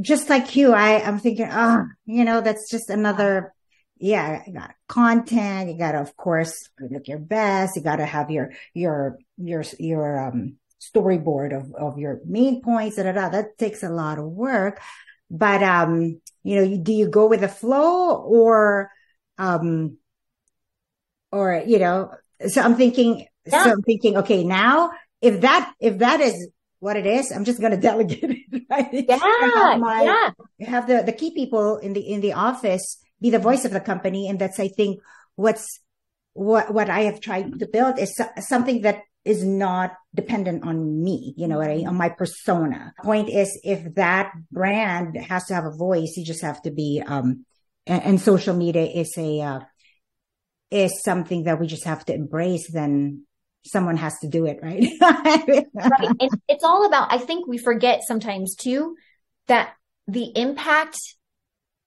just 0.00 0.28
like 0.28 0.56
you, 0.56 0.72
I, 0.72 1.02
I'm 1.02 1.18
thinking, 1.18 1.48
oh, 1.50 1.86
you 2.06 2.24
know, 2.24 2.40
that's 2.40 2.70
just 2.70 2.90
another, 2.90 3.52
yeah, 3.98 4.42
you 4.46 4.54
got 4.54 4.74
content. 4.88 5.70
You 5.70 5.78
got 5.78 5.92
to, 5.92 6.00
of 6.00 6.16
course, 6.16 6.68
look 6.80 7.08
your 7.08 7.18
best. 7.18 7.76
You 7.76 7.82
got 7.82 7.96
to 7.96 8.06
have 8.06 8.30
your, 8.30 8.52
your, 8.74 9.18
your, 9.36 9.64
your, 9.78 10.28
um, 10.28 10.56
storyboard 10.80 11.54
of, 11.54 11.74
of 11.74 11.98
your 11.98 12.20
main 12.24 12.62
points. 12.62 12.96
Da, 12.96 13.02
da, 13.02 13.12
da. 13.12 13.28
That 13.28 13.58
takes 13.58 13.82
a 13.82 13.90
lot 13.90 14.18
of 14.18 14.24
work. 14.24 14.80
But, 15.30 15.62
um, 15.62 16.20
you 16.42 16.56
know, 16.56 16.82
do 16.82 16.92
you 16.92 17.08
go 17.08 17.26
with 17.26 17.40
the 17.40 17.48
flow 17.48 18.16
or, 18.16 18.90
um, 19.38 19.98
or, 21.30 21.62
you 21.66 21.78
know, 21.78 22.12
so 22.48 22.62
I'm 22.62 22.76
thinking, 22.76 23.26
yeah. 23.44 23.64
so 23.64 23.70
I'm 23.70 23.82
thinking, 23.82 24.16
okay, 24.18 24.42
now 24.44 24.92
if 25.20 25.42
that, 25.42 25.72
if 25.80 25.98
that 25.98 26.20
is 26.20 26.48
what 26.80 26.96
it 26.96 27.06
is. 27.06 27.30
I'm 27.30 27.44
just 27.44 27.60
going 27.60 27.72
to 27.76 27.80
delegate 27.80 28.24
it. 28.50 28.62
Right? 28.68 28.88
Yeah. 28.92 29.18
Have 29.18 29.78
my, 29.78 30.02
yeah. 30.02 30.66
Have 30.66 30.86
the, 30.86 31.02
the 31.04 31.12
key 31.12 31.32
people 31.32 31.78
in 31.78 31.92
the, 31.92 32.00
in 32.00 32.20
the 32.20 32.32
office 32.32 32.98
be 33.20 33.30
the 33.30 33.38
voice 33.38 33.64
of 33.64 33.70
the 33.70 33.80
company. 33.80 34.28
And 34.28 34.38
that's, 34.38 34.58
I 34.58 34.68
think, 34.68 35.00
what's, 35.36 35.80
what, 36.32 36.72
what 36.72 36.90
I 36.90 37.02
have 37.02 37.20
tried 37.20 37.58
to 37.58 37.66
build 37.66 37.98
is 37.98 38.20
something 38.40 38.82
that 38.82 39.02
is 39.24 39.44
not 39.44 39.92
dependent 40.14 40.64
on 40.64 41.02
me, 41.02 41.34
you 41.36 41.46
know, 41.46 41.58
right? 41.58 41.86
on 41.86 41.94
my 41.94 42.08
persona. 42.08 42.94
Point 43.02 43.28
is, 43.28 43.60
if 43.62 43.94
that 43.96 44.32
brand 44.50 45.16
has 45.16 45.44
to 45.46 45.54
have 45.54 45.66
a 45.66 45.76
voice, 45.76 46.14
you 46.16 46.24
just 46.24 46.42
have 46.42 46.62
to 46.62 46.70
be, 46.70 47.02
um, 47.06 47.44
and, 47.86 48.02
and 48.02 48.20
social 48.20 48.54
media 48.54 48.84
is 48.84 49.12
a, 49.18 49.40
uh, 49.40 49.60
is 50.70 51.02
something 51.02 51.44
that 51.44 51.60
we 51.60 51.66
just 51.66 51.84
have 51.84 52.04
to 52.06 52.14
embrace, 52.14 52.70
then 52.72 53.26
someone 53.64 53.96
has 53.96 54.18
to 54.20 54.28
do 54.28 54.46
it, 54.46 54.60
right? 54.62 54.88
right. 55.00 55.66
And 56.20 56.30
it's 56.48 56.64
all 56.64 56.86
about, 56.86 57.12
I 57.12 57.18
think 57.18 57.46
we 57.46 57.58
forget 57.58 58.02
sometimes 58.06 58.54
too 58.54 58.96
that 59.48 59.74
the 60.06 60.32
impact 60.36 60.96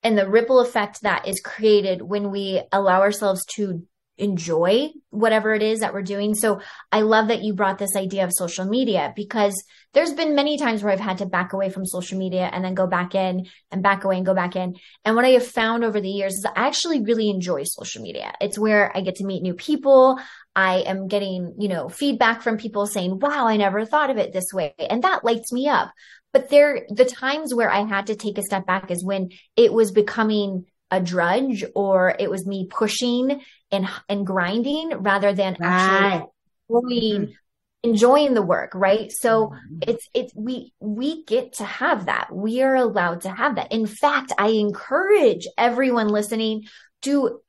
and 0.03 0.17
the 0.17 0.29
ripple 0.29 0.59
effect 0.59 1.01
that 1.01 1.27
is 1.27 1.39
created 1.39 2.01
when 2.01 2.29
we 2.29 2.61
allow 2.71 3.01
ourselves 3.01 3.45
to 3.55 3.83
enjoy 4.17 4.89
whatever 5.09 5.53
it 5.53 5.63
is 5.63 5.79
that 5.79 5.93
we're 5.93 6.03
doing. 6.03 6.35
So 6.35 6.61
I 6.91 7.01
love 7.01 7.29
that 7.29 7.41
you 7.41 7.53
brought 7.53 7.79
this 7.79 7.95
idea 7.95 8.23
of 8.23 8.31
social 8.31 8.65
media 8.65 9.11
because 9.15 9.63
there's 9.93 10.13
been 10.13 10.35
many 10.35 10.57
times 10.57 10.83
where 10.83 10.93
I've 10.93 10.99
had 10.99 11.17
to 11.19 11.25
back 11.25 11.53
away 11.53 11.69
from 11.69 11.85
social 11.85 12.19
media 12.19 12.49
and 12.51 12.63
then 12.63 12.75
go 12.75 12.85
back 12.85 13.15
in 13.15 13.47
and 13.71 13.81
back 13.81 14.03
away 14.03 14.17
and 14.17 14.25
go 14.25 14.35
back 14.35 14.55
in. 14.55 14.75
And 15.03 15.15
what 15.15 15.25
I 15.25 15.29
have 15.29 15.45
found 15.45 15.83
over 15.83 15.99
the 15.99 16.09
years 16.09 16.33
is 16.33 16.45
I 16.45 16.67
actually 16.67 17.01
really 17.01 17.29
enjoy 17.29 17.63
social 17.63 18.03
media. 18.03 18.33
It's 18.39 18.59
where 18.59 18.95
I 18.95 19.01
get 19.01 19.15
to 19.15 19.25
meet 19.25 19.41
new 19.41 19.55
people. 19.55 20.19
I 20.55 20.79
am 20.81 21.07
getting, 21.07 21.55
you 21.59 21.67
know, 21.67 21.89
feedback 21.89 22.41
from 22.41 22.57
people 22.57 22.85
saying, 22.85 23.19
wow, 23.19 23.47
I 23.47 23.57
never 23.57 23.85
thought 23.85 24.09
of 24.09 24.17
it 24.17 24.33
this 24.33 24.53
way. 24.53 24.73
And 24.77 25.03
that 25.03 25.25
lights 25.25 25.51
me 25.51 25.67
up. 25.67 25.91
But 26.31 26.49
there, 26.49 26.85
the 26.89 27.05
times 27.05 27.53
where 27.53 27.71
I 27.71 27.85
had 27.85 28.07
to 28.07 28.15
take 28.15 28.37
a 28.37 28.43
step 28.43 28.65
back 28.65 28.91
is 28.91 29.03
when 29.03 29.29
it 29.55 29.71
was 29.71 29.91
becoming 29.91 30.65
a 30.91 30.99
drudge 30.99 31.63
or 31.75 32.15
it 32.19 32.29
was 32.29 32.45
me 32.45 32.67
pushing 32.69 33.41
and, 33.71 33.87
and 34.07 34.27
grinding 34.27 34.89
rather 35.01 35.33
than 35.33 35.57
actually 35.61 36.29
enjoying, 36.69 37.21
mm-hmm. 37.21 37.89
enjoying 37.89 38.33
the 38.35 38.41
work. 38.41 38.73
Right. 38.75 39.11
So 39.11 39.47
mm-hmm. 39.47 39.79
it's, 39.87 40.07
it's, 40.13 40.35
we, 40.35 40.73
we 40.79 41.23
get 41.23 41.53
to 41.53 41.63
have 41.63 42.05
that. 42.05 42.27
We 42.31 42.61
are 42.61 42.75
allowed 42.75 43.21
to 43.21 43.29
have 43.29 43.55
that. 43.55 43.71
In 43.71 43.87
fact, 43.87 44.33
I 44.37 44.49
encourage 44.49 45.47
everyone 45.57 46.09
listening 46.09 46.65
to 47.03 47.39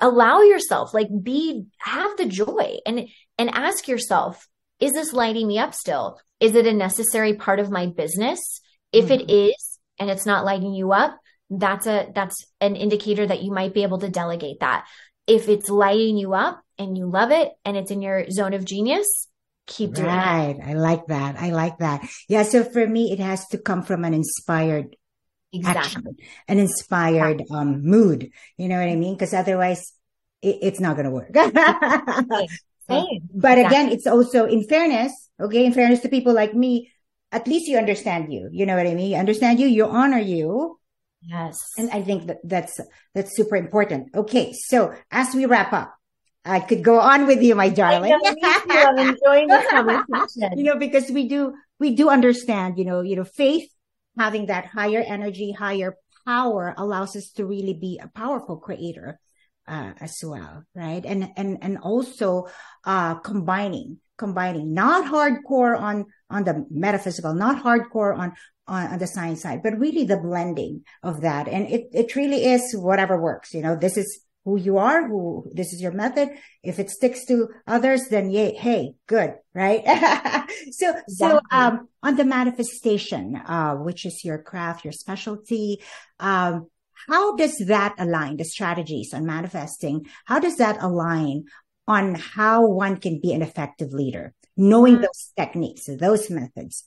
allow 0.00 0.40
yourself, 0.42 0.94
like 0.94 1.08
be, 1.22 1.66
have 1.78 2.16
the 2.16 2.26
joy 2.26 2.78
and, 2.86 3.08
and 3.38 3.50
ask 3.50 3.88
yourself, 3.88 4.48
is 4.80 4.92
this 4.92 5.12
lighting 5.12 5.46
me 5.46 5.58
up 5.58 5.74
still? 5.74 6.18
Is 6.40 6.54
it 6.54 6.66
a 6.66 6.72
necessary 6.72 7.34
part 7.34 7.60
of 7.60 7.70
my 7.70 7.86
business? 7.86 8.40
If 8.92 9.06
mm-hmm. 9.06 9.28
it 9.28 9.30
is, 9.30 9.78
and 9.98 10.10
it's 10.10 10.26
not 10.26 10.44
lighting 10.44 10.74
you 10.74 10.92
up, 10.92 11.16
that's 11.50 11.86
a, 11.86 12.10
that's 12.14 12.44
an 12.60 12.74
indicator 12.76 13.26
that 13.26 13.42
you 13.42 13.52
might 13.52 13.74
be 13.74 13.82
able 13.82 13.98
to 13.98 14.08
delegate 14.08 14.60
that. 14.60 14.86
If 15.26 15.48
it's 15.48 15.70
lighting 15.70 16.16
you 16.16 16.34
up 16.34 16.60
and 16.78 16.98
you 16.98 17.10
love 17.10 17.30
it 17.30 17.52
and 17.64 17.76
it's 17.76 17.90
in 17.90 18.02
your 18.02 18.28
zone 18.30 18.54
of 18.54 18.64
genius, 18.64 19.06
keep 19.66 19.94
doing 19.94 20.08
right. 20.08 20.50
it. 20.50 20.58
Right. 20.58 20.68
I 20.70 20.72
like 20.74 21.06
that. 21.06 21.36
I 21.40 21.50
like 21.50 21.78
that. 21.78 22.06
Yeah. 22.28 22.42
So 22.42 22.64
for 22.64 22.86
me, 22.86 23.12
it 23.12 23.20
has 23.20 23.46
to 23.48 23.58
come 23.58 23.82
from 23.82 24.04
an 24.04 24.14
inspired 24.14 24.96
exactly. 25.54 25.80
action, 25.80 26.16
an 26.48 26.58
inspired 26.58 27.40
exactly. 27.40 27.56
um, 27.56 27.84
mood. 27.84 28.30
You 28.56 28.68
know 28.68 28.78
what 28.78 28.88
I 28.88 28.96
mean? 28.96 29.14
Because 29.14 29.34
otherwise, 29.34 29.92
it, 30.42 30.58
it's 30.62 30.80
not 30.80 30.96
going 30.96 31.06
to 31.06 31.10
work. 31.10 31.34
Same. 32.88 33.20
But 33.34 33.58
exactly. 33.58 33.62
again, 33.64 33.88
it's 33.92 34.06
also 34.06 34.44
in 34.46 34.64
fairness. 34.64 35.12
Okay, 35.40 35.64
in 35.64 35.72
fairness 35.72 36.00
to 36.00 36.08
people 36.08 36.32
like 36.32 36.54
me, 36.54 36.92
at 37.32 37.48
least 37.48 37.66
you 37.66 37.78
understand 37.78 38.32
you. 38.32 38.48
You 38.52 38.66
know 38.66 38.76
what 38.76 38.86
I 38.86 38.94
mean? 38.94 39.10
You 39.10 39.16
understand 39.16 39.58
you. 39.58 39.66
You 39.66 39.86
honor 39.86 40.18
you. 40.18 40.78
Yes. 41.22 41.58
And 41.78 41.90
I 41.90 42.02
think 42.02 42.26
that 42.26 42.38
that's 42.44 42.78
that's 43.14 43.34
super 43.34 43.56
important. 43.56 44.14
Okay, 44.14 44.52
so 44.52 44.94
as 45.10 45.34
we 45.34 45.46
wrap 45.46 45.72
up, 45.72 45.94
I 46.44 46.60
could 46.60 46.84
go 46.84 47.00
on 47.00 47.26
with 47.26 47.42
you, 47.42 47.54
my 47.54 47.70
darling. 47.70 48.12
I'm 48.12 48.98
enjoying 48.98 49.48
this 49.48 49.66
conversation. 49.70 50.58
you 50.58 50.64
know, 50.64 50.76
because 50.76 51.10
we 51.10 51.26
do 51.26 51.54
we 51.80 51.94
do 51.94 52.10
understand. 52.10 52.78
You 52.78 52.84
know, 52.84 53.00
you 53.00 53.16
know, 53.16 53.24
faith 53.24 53.68
having 54.18 54.46
that 54.46 54.66
higher 54.66 55.00
energy, 55.00 55.52
higher 55.52 55.96
power 56.26 56.74
allows 56.76 57.16
us 57.16 57.30
to 57.32 57.46
really 57.46 57.74
be 57.74 58.00
a 58.02 58.08
powerful 58.08 58.56
creator 58.56 59.18
uh, 59.66 59.92
as 60.00 60.22
well, 60.22 60.64
right? 60.74 61.04
And 61.04 61.30
and 61.36 61.58
and 61.62 61.78
also 61.78 62.48
uh, 62.84 63.14
combining 63.16 63.98
combining 64.16 64.74
not 64.74 65.10
hardcore 65.10 65.78
on 65.78 66.06
on 66.30 66.44
the 66.44 66.66
metaphysical, 66.70 67.34
not 67.34 67.62
hardcore 67.62 68.16
on, 68.16 68.32
on 68.66 68.92
on 68.92 68.98
the 68.98 69.06
science 69.06 69.42
side, 69.42 69.62
but 69.62 69.78
really 69.78 70.04
the 70.04 70.18
blending 70.18 70.84
of 71.02 71.22
that, 71.22 71.48
and 71.48 71.66
it 71.68 71.88
it 71.92 72.16
really 72.16 72.44
is 72.44 72.74
whatever 72.76 73.20
works. 73.20 73.54
You 73.54 73.62
know, 73.62 73.76
this 73.76 73.96
is 73.96 74.20
who 74.44 74.58
you 74.58 74.78
are, 74.78 75.08
who 75.08 75.50
this 75.54 75.72
is 75.72 75.80
your 75.80 75.92
method. 75.92 76.28
If 76.62 76.78
it 76.78 76.90
sticks 76.90 77.24
to 77.26 77.48
others, 77.66 78.08
then 78.08 78.30
yay, 78.30 78.54
hey, 78.54 78.94
good, 79.06 79.34
right? 79.54 79.82
so, 80.70 80.90
exactly. 80.90 81.02
so, 81.08 81.40
um, 81.50 81.88
on 82.02 82.16
the 82.16 82.24
manifestation, 82.24 83.36
uh, 83.36 83.74
which 83.74 84.04
is 84.04 84.24
your 84.24 84.38
craft, 84.38 84.84
your 84.84 84.92
specialty, 84.92 85.80
um, 86.20 86.66
how 87.08 87.36
does 87.36 87.56
that 87.66 87.94
align 87.98 88.36
the 88.36 88.44
strategies 88.44 89.12
on 89.14 89.26
manifesting? 89.26 90.06
How 90.26 90.38
does 90.38 90.56
that 90.56 90.82
align 90.82 91.44
on 91.88 92.14
how 92.14 92.66
one 92.66 92.98
can 92.98 93.20
be 93.20 93.32
an 93.32 93.42
effective 93.42 93.92
leader? 93.92 94.34
Knowing 94.56 94.94
mm-hmm. 94.94 95.02
those 95.02 95.32
techniques, 95.36 95.86
those 95.86 96.30
methods, 96.30 96.84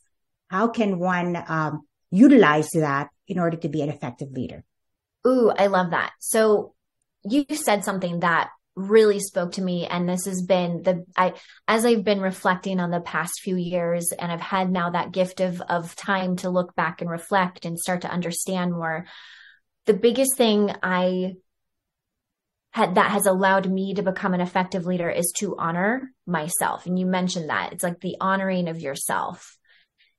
how 0.50 0.70
can 0.70 1.00
one, 1.00 1.44
um, 1.48 1.82
utilize 2.10 2.70
that 2.72 3.10
in 3.28 3.38
order 3.40 3.58
to 3.58 3.68
be 3.68 3.82
an 3.82 3.90
effective 3.90 4.32
leader? 4.32 4.64
Ooh, 5.28 5.52
I 5.52 5.68
love 5.68 5.92
that. 5.92 6.14
So 6.20 6.74
you 7.30 7.46
said 7.56 7.84
something 7.84 8.20
that 8.20 8.50
really 8.76 9.20
spoke 9.20 9.54
to 9.54 9.62
me 9.62 9.88
and 9.88 10.08
this 10.08 10.26
has 10.26 10.44
been 10.44 10.84
the 10.84 11.04
i 11.18 11.34
as 11.68 11.84
i've 11.84 12.04
been 12.04 12.22
reflecting 12.22 12.80
on 12.80 12.92
the 12.92 13.00
past 13.02 13.42
few 13.42 13.56
years 13.56 14.12
and 14.12 14.32
i've 14.32 14.40
had 14.40 14.70
now 14.70 14.92
that 14.92 15.12
gift 15.12 15.40
of 15.40 15.60
of 15.62 15.96
time 15.96 16.36
to 16.36 16.50
look 16.50 16.76
back 16.76 17.02
and 17.02 17.10
reflect 17.10 17.66
and 17.66 17.80
start 17.80 18.02
to 18.02 18.12
understand 18.12 18.72
more 18.72 19.06
the 19.88 19.96
biggest 19.96 20.38
thing 20.38 20.72
i 20.84 21.34
had 22.78 22.94
that 22.94 23.10
has 23.10 23.26
allowed 23.26 23.68
me 23.68 23.96
to 23.96 24.04
become 24.04 24.36
an 24.36 24.42
effective 24.42 24.86
leader 24.86 25.10
is 25.10 25.34
to 25.38 25.58
honor 25.58 26.12
myself. 26.28 26.86
And 26.86 26.98
you 27.00 27.08
mentioned 27.08 27.50
that. 27.50 27.74
It's 27.74 27.84
like 27.84 28.00
the 28.02 28.18
honoring 28.22 28.68
of 28.68 28.80
yourself. 28.80 29.58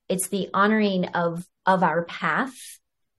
It's 0.09 0.27
the 0.27 0.49
honoring 0.53 1.05
of 1.09 1.45
of 1.65 1.83
our 1.83 2.03
path 2.03 2.55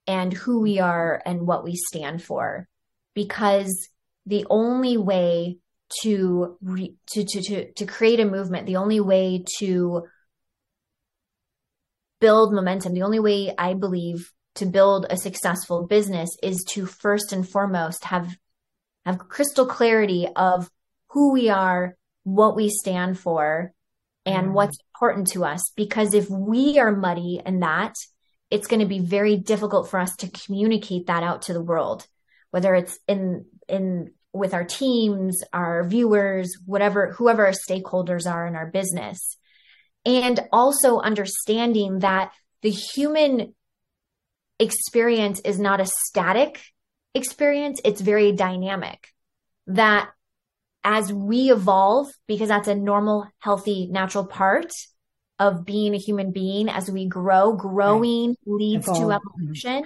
and 0.07 0.33
who 0.33 0.61
we 0.61 0.79
are 0.79 1.23
and 1.25 1.47
what 1.47 1.65
we 1.65 1.75
stand 1.75 2.23
for 2.23 2.69
because 3.15 3.89
the 4.27 4.47
only 4.51 4.97
way 4.97 5.59
to, 6.03 6.57
re, 6.63 6.95
to, 7.13 7.25
to, 7.25 7.43
to, 7.43 7.73
to 7.73 7.87
create 7.87 8.21
a 8.21 8.25
movement, 8.25 8.67
the 8.67 8.77
only 8.77 9.01
way 9.01 9.45
to 9.59 10.07
build 12.21 12.53
momentum, 12.53 12.95
the 12.95 13.03
only 13.03 13.21
way 13.21 13.53
I 13.57 13.75
believe 13.75 14.33
to 14.57 14.67
build 14.67 15.07
a 15.09 15.17
successful 15.17 15.87
business 15.87 16.31
is 16.43 16.65
to 16.71 16.87
first 16.87 17.33
and 17.33 17.49
foremost 17.49 18.05
have, 18.05 18.37
have 19.05 19.19
crystal 19.19 19.67
clarity 19.67 20.29
of 20.37 20.71
who 21.09 21.33
we 21.33 21.49
are, 21.49 21.97
what 22.25 22.55
we 22.55 22.69
stand 22.69 23.19
for, 23.19 23.73
and 24.27 24.49
mm. 24.49 24.53
what's 24.53 24.79
important 24.95 25.29
to 25.29 25.45
us. 25.45 25.73
Because 25.77 26.15
if 26.15 26.29
we 26.29 26.79
are 26.79 26.95
muddy 26.95 27.41
in 27.45 27.61
that, 27.61 27.95
it's 28.51 28.67
going 28.67 28.81
to 28.81 28.87
be 28.87 28.99
very 28.99 29.37
difficult 29.37 29.89
for 29.89 29.99
us 29.99 30.15
to 30.17 30.29
communicate 30.29 31.07
that 31.07 31.23
out 31.23 31.43
to 31.43 31.53
the 31.53 31.63
world 31.63 32.07
whether 32.51 32.75
it's 32.75 32.99
in 33.07 33.47
in 33.69 34.13
with 34.33 34.55
our 34.55 34.65
teams, 34.65 35.43
our 35.53 35.85
viewers, 35.85 36.57
whatever 36.65 37.13
whoever 37.13 37.47
our 37.47 37.53
stakeholders 37.53 38.31
are 38.31 38.47
in 38.47 38.55
our 38.55 38.67
business. 38.67 39.37
And 40.05 40.41
also 40.53 40.99
understanding 40.99 42.01
that 42.01 42.33
the 42.63 42.71
human 42.71 43.55
experience 44.59 45.41
is 45.41 45.59
not 45.59 45.81
a 45.81 45.87
static 45.87 46.61
experience, 47.15 47.81
it's 47.85 48.01
very 48.01 48.33
dynamic. 48.33 49.09
That 49.67 50.11
as 50.85 51.13
we 51.13 51.51
evolve, 51.51 52.09
because 52.27 52.49
that's 52.49 52.69
a 52.69 52.75
normal, 52.75 53.27
healthy, 53.39 53.89
natural 53.91 54.27
part 54.27 54.73
of 55.39 55.65
being 55.65 55.95
a 55.95 55.99
human 55.99 56.33
being, 56.33 56.69
as 56.69 56.91
we 56.91 57.07
grow, 57.07 57.55
growing 57.55 58.31
right. 58.31 58.39
leads 58.47 58.87
Evolve. 58.87 58.99
to 58.99 59.05
mm-hmm. 59.05 59.41
evolution 59.41 59.85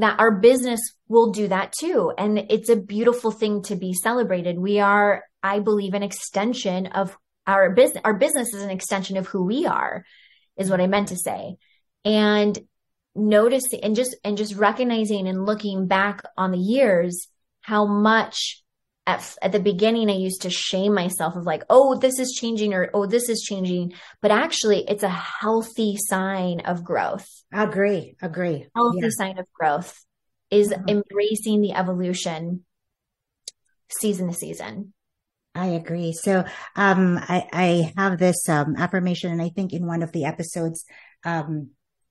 that 0.00 0.18
our 0.18 0.32
business 0.32 0.80
will 1.08 1.30
do 1.30 1.48
that 1.48 1.72
too. 1.78 2.12
And 2.16 2.38
it's 2.50 2.68
a 2.68 2.76
beautiful 2.76 3.30
thing 3.30 3.62
to 3.64 3.76
be 3.76 3.92
celebrated. 3.92 4.58
We 4.58 4.80
are, 4.80 5.24
I 5.42 5.60
believe, 5.60 5.94
an 5.94 6.02
extension 6.02 6.86
of 6.88 7.16
our 7.46 7.70
business. 7.70 8.02
Our 8.04 8.14
business 8.14 8.54
is 8.54 8.62
an 8.62 8.70
extension 8.70 9.16
of 9.16 9.26
who 9.26 9.44
we 9.44 9.66
are, 9.66 10.04
is 10.56 10.70
what 10.70 10.80
I 10.80 10.86
meant 10.86 11.08
to 11.08 11.16
say. 11.16 11.56
And 12.04 12.58
noticing 13.14 13.80
and 13.82 13.96
just, 13.96 14.16
and 14.24 14.36
just 14.36 14.54
recognizing 14.54 15.26
and 15.26 15.44
looking 15.46 15.86
back 15.86 16.22
on 16.36 16.52
the 16.52 16.58
years, 16.58 17.28
how 17.62 17.86
much 17.86 18.59
at, 19.10 19.36
at 19.42 19.52
the 19.52 19.60
beginning, 19.60 20.08
I 20.08 20.14
used 20.14 20.42
to 20.42 20.50
shame 20.50 20.94
myself 20.94 21.34
of 21.36 21.44
like, 21.44 21.64
oh, 21.68 21.98
this 21.98 22.18
is 22.18 22.32
changing 22.32 22.72
or 22.72 22.90
oh, 22.94 23.06
this 23.06 23.28
is 23.28 23.42
changing. 23.42 23.92
But 24.22 24.30
actually, 24.30 24.84
it's 24.88 25.02
a 25.02 25.08
healthy 25.08 25.96
sign 25.98 26.60
of 26.60 26.84
growth. 26.84 27.26
Agree, 27.52 28.16
agree. 28.22 28.66
Healthy 28.74 29.00
yeah. 29.02 29.08
sign 29.10 29.38
of 29.38 29.46
growth 29.52 29.98
is 30.50 30.68
mm-hmm. 30.70 30.88
embracing 30.88 31.60
the 31.60 31.72
evolution 31.72 32.64
season 33.90 34.28
to 34.28 34.34
season. 34.34 34.92
I 35.54 35.66
agree. 35.66 36.12
So, 36.12 36.44
um, 36.76 37.18
I, 37.18 37.48
I 37.52 37.92
have 37.96 38.18
this, 38.18 38.48
um, 38.48 38.76
affirmation 38.76 39.32
and 39.32 39.42
I 39.42 39.48
think 39.48 39.72
in 39.72 39.84
one 39.84 40.04
of 40.04 40.12
the 40.12 40.24
episodes, 40.24 40.84
um, 41.24 41.70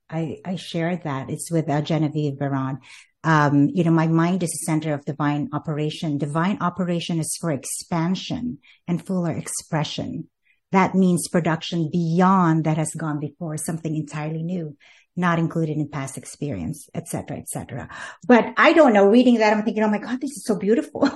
I, 0.09 0.39
I 0.43 0.55
shared 0.55 1.03
that 1.03 1.29
it's 1.29 1.51
with 1.51 1.69
uh, 1.69 1.81
Genevieve 1.81 2.37
Baron 2.37 2.79
um, 3.23 3.69
you 3.69 3.83
know, 3.83 3.91
my 3.91 4.07
mind 4.07 4.43
is 4.43 4.49
the 4.49 4.65
center 4.65 4.93
of 4.93 5.05
divine 5.05 5.49
operation. 5.51 6.17
Divine 6.17 6.57
operation 6.61 7.19
is 7.19 7.37
for 7.39 7.51
expansion 7.51 8.59
and 8.87 9.05
fuller 9.05 9.31
expression. 9.31 10.29
That 10.71 10.95
means 10.95 11.27
production 11.27 11.89
beyond 11.91 12.63
that 12.63 12.77
has 12.77 12.93
gone 12.93 13.19
before, 13.19 13.57
something 13.57 13.95
entirely 13.95 14.43
new, 14.43 14.77
not 15.15 15.39
included 15.39 15.77
in 15.77 15.89
past 15.89 16.17
experience, 16.17 16.87
etc., 16.93 17.37
etc. 17.37 17.89
But 18.27 18.53
I 18.55 18.73
don't 18.73 18.93
know. 18.93 19.07
Reading 19.07 19.39
that, 19.39 19.51
I'm 19.51 19.63
thinking, 19.63 19.83
oh 19.83 19.89
my 19.89 19.97
God, 19.97 20.21
this 20.21 20.31
is 20.31 20.45
so 20.45 20.55
beautiful. 20.55 21.09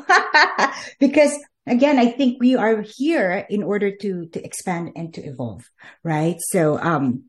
because 1.00 1.32
again, 1.68 2.00
I 2.00 2.08
think 2.08 2.42
we 2.42 2.56
are 2.56 2.82
here 2.82 3.46
in 3.50 3.64
order 3.64 3.96
to 3.96 4.26
to 4.26 4.44
expand 4.44 4.92
and 4.96 5.14
to 5.14 5.22
evolve, 5.22 5.64
right? 6.04 6.38
So, 6.50 6.80
um, 6.80 7.26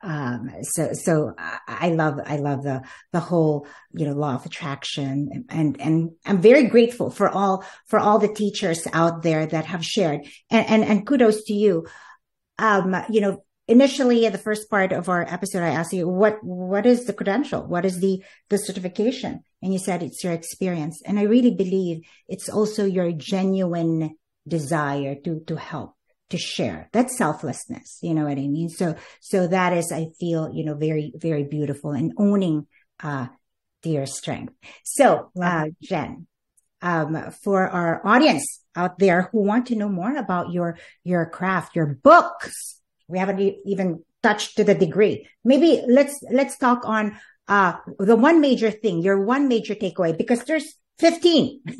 Um, 0.00 0.50
so, 0.62 0.92
so 0.92 1.34
I 1.66 1.90
love, 1.90 2.20
I 2.24 2.36
love 2.36 2.62
the, 2.62 2.82
the 3.12 3.20
whole, 3.20 3.66
you 3.92 4.06
know, 4.06 4.12
law 4.12 4.36
of 4.36 4.46
attraction 4.46 5.46
and, 5.48 5.80
and 5.80 6.10
I'm 6.24 6.40
very 6.40 6.68
grateful 6.68 7.10
for 7.10 7.28
all, 7.28 7.64
for 7.88 7.98
all 7.98 8.20
the 8.20 8.32
teachers 8.32 8.86
out 8.92 9.22
there 9.22 9.44
that 9.44 9.64
have 9.66 9.84
shared 9.84 10.20
and, 10.50 10.66
and, 10.68 10.84
and 10.84 11.06
kudos 11.06 11.42
to 11.44 11.52
you. 11.52 11.86
Um, 12.60 12.94
you 13.10 13.20
know, 13.20 13.44
initially 13.66 14.24
in 14.24 14.32
the 14.32 14.38
first 14.38 14.70
part 14.70 14.92
of 14.92 15.08
our 15.08 15.22
episode, 15.22 15.62
I 15.62 15.70
asked 15.70 15.92
you, 15.92 16.08
what, 16.08 16.38
what 16.42 16.86
is 16.86 17.04
the 17.04 17.12
credential? 17.12 17.66
What 17.66 17.84
is 17.84 18.00
the, 18.00 18.22
the 18.50 18.58
certification? 18.58 19.42
And 19.62 19.72
you 19.72 19.80
said 19.80 20.02
it's 20.02 20.22
your 20.22 20.32
experience. 20.32 21.02
And 21.04 21.18
I 21.18 21.24
really 21.24 21.54
believe 21.54 22.02
it's 22.28 22.48
also 22.48 22.84
your 22.84 23.10
genuine 23.12 24.16
desire 24.46 25.16
to, 25.24 25.42
to 25.48 25.56
help 25.56 25.94
to 26.30 26.38
share. 26.38 26.88
That's 26.92 27.16
selflessness. 27.16 27.98
You 28.02 28.14
know 28.14 28.24
what 28.24 28.38
I 28.38 28.46
mean? 28.48 28.68
So, 28.68 28.96
so 29.20 29.46
that 29.46 29.72
is, 29.72 29.92
I 29.92 30.08
feel, 30.18 30.50
you 30.52 30.64
know, 30.64 30.74
very, 30.74 31.12
very 31.16 31.44
beautiful 31.44 31.92
and 31.92 32.12
owning, 32.18 32.66
uh, 33.02 33.28
dear 33.82 34.06
strength. 34.06 34.54
So, 34.84 35.30
uh, 35.40 35.66
Jenn, 35.82 36.26
um, 36.82 37.30
for 37.42 37.68
our 37.68 38.06
audience 38.06 38.62
out 38.76 38.98
there 38.98 39.28
who 39.32 39.42
want 39.42 39.66
to 39.66 39.76
know 39.76 39.88
more 39.88 40.14
about 40.16 40.52
your, 40.52 40.78
your 41.04 41.26
craft, 41.26 41.76
your 41.76 41.86
books, 41.86 42.80
we 43.08 43.18
haven't 43.18 43.40
even 43.64 44.04
touched 44.22 44.56
to 44.56 44.64
the 44.64 44.74
degree. 44.74 45.28
Maybe 45.44 45.82
let's, 45.88 46.18
let's 46.30 46.58
talk 46.58 46.82
on, 46.84 47.18
uh, 47.46 47.74
the 47.98 48.16
one 48.16 48.40
major 48.40 48.70
thing, 48.70 49.00
your 49.00 49.24
one 49.24 49.48
major 49.48 49.74
takeaway, 49.74 50.16
because 50.16 50.44
there's 50.44 50.74
15. 50.98 51.60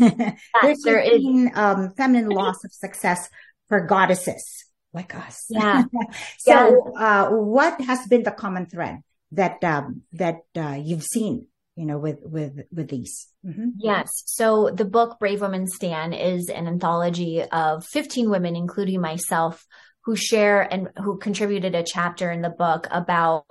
there's 0.63 0.85
15, 0.85 1.53
um, 1.55 1.93
feminine 1.97 2.29
loss 2.31 2.65
of 2.65 2.73
success 2.73 3.29
for 3.69 3.87
goddesses 3.87 4.65
like 4.93 5.15
us. 5.15 5.47
Yeah. 5.49 5.85
so, 6.39 6.93
yeah. 6.95 7.27
Uh, 7.27 7.31
what 7.31 7.81
has 7.81 8.07
been 8.07 8.23
the 8.23 8.31
common 8.31 8.67
thread 8.67 9.01
that 9.33 9.63
um, 9.65 10.03
that 10.13 10.41
uh, 10.57 10.79
you've 10.83 11.05
seen? 11.05 11.47
You 11.77 11.87
know, 11.87 11.99
with 11.99 12.19
with 12.25 12.59
with 12.73 12.89
these. 12.89 13.29
Mm-hmm. 13.47 13.69
Yes. 13.79 14.09
So 14.27 14.71
the 14.75 14.85
book 14.85 15.19
Brave 15.21 15.41
Women 15.41 15.69
Stand 15.69 16.13
is 16.13 16.49
an 16.49 16.67
anthology 16.67 17.43
of 17.43 17.85
15 17.87 18.31
women, 18.31 18.57
including 18.57 19.01
myself, 19.01 19.65
who 20.05 20.17
share 20.17 20.63
and 20.63 20.89
who 20.97 21.19
contributed 21.19 21.77
a 21.77 21.85
chapter 21.85 22.33
in 22.33 22.43
the 22.43 22.51
book 22.51 22.89
about 22.91 23.45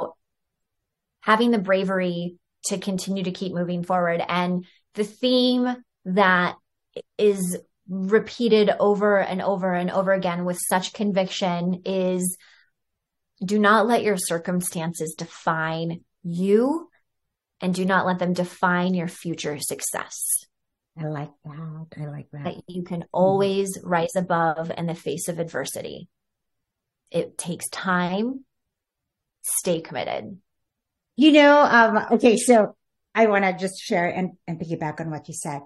having 1.21 1.51
the 1.51 1.57
bravery 1.57 2.37
to 2.65 2.77
continue 2.77 3.23
to 3.23 3.31
keep 3.31 3.53
moving 3.53 3.83
forward. 3.83 4.21
And 4.27 4.65
the 4.95 5.05
theme 5.05 5.73
that 6.05 6.55
is 7.17 7.57
repeated 7.89 8.69
over 8.79 9.19
and 9.19 9.41
over 9.41 9.73
and 9.73 9.89
over 9.91 10.11
again 10.11 10.45
with 10.45 10.59
such 10.69 10.93
conviction 10.93 11.83
is 11.85 12.37
do 13.43 13.59
not 13.59 13.87
let 13.87 14.03
your 14.03 14.17
circumstances 14.17 15.15
define 15.17 16.01
you 16.23 16.89
and 17.61 17.73
do 17.73 17.85
not 17.85 18.05
let 18.05 18.19
them 18.19 18.33
define 18.33 18.93
your 18.93 19.07
future 19.07 19.57
success. 19.59 20.45
I 20.99 21.05
like 21.07 21.31
that. 21.45 21.85
I 21.99 22.05
like 22.05 22.27
that. 22.31 22.43
That 22.43 22.63
you 22.67 22.83
can 22.83 23.05
always 23.11 23.77
mm-hmm. 23.77 23.87
rise 23.87 24.15
above 24.15 24.71
in 24.75 24.87
the 24.87 24.95
face 24.95 25.27
of 25.27 25.39
adversity. 25.39 26.07
It 27.11 27.37
takes 27.37 27.69
time. 27.69 28.43
Stay 29.43 29.81
committed. 29.81 30.39
You 31.15 31.31
know, 31.31 31.61
um, 31.61 32.05
okay, 32.13 32.37
so 32.37 32.75
I 33.15 33.27
want 33.27 33.45
to 33.45 33.53
just 33.53 33.79
share 33.79 34.07
and, 34.07 34.31
and 34.47 34.59
piggyback 34.59 34.99
on 34.99 35.09
what 35.09 35.27
you 35.27 35.33
said. 35.33 35.61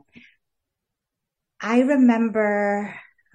I 1.61 1.81
remember, 1.81 2.93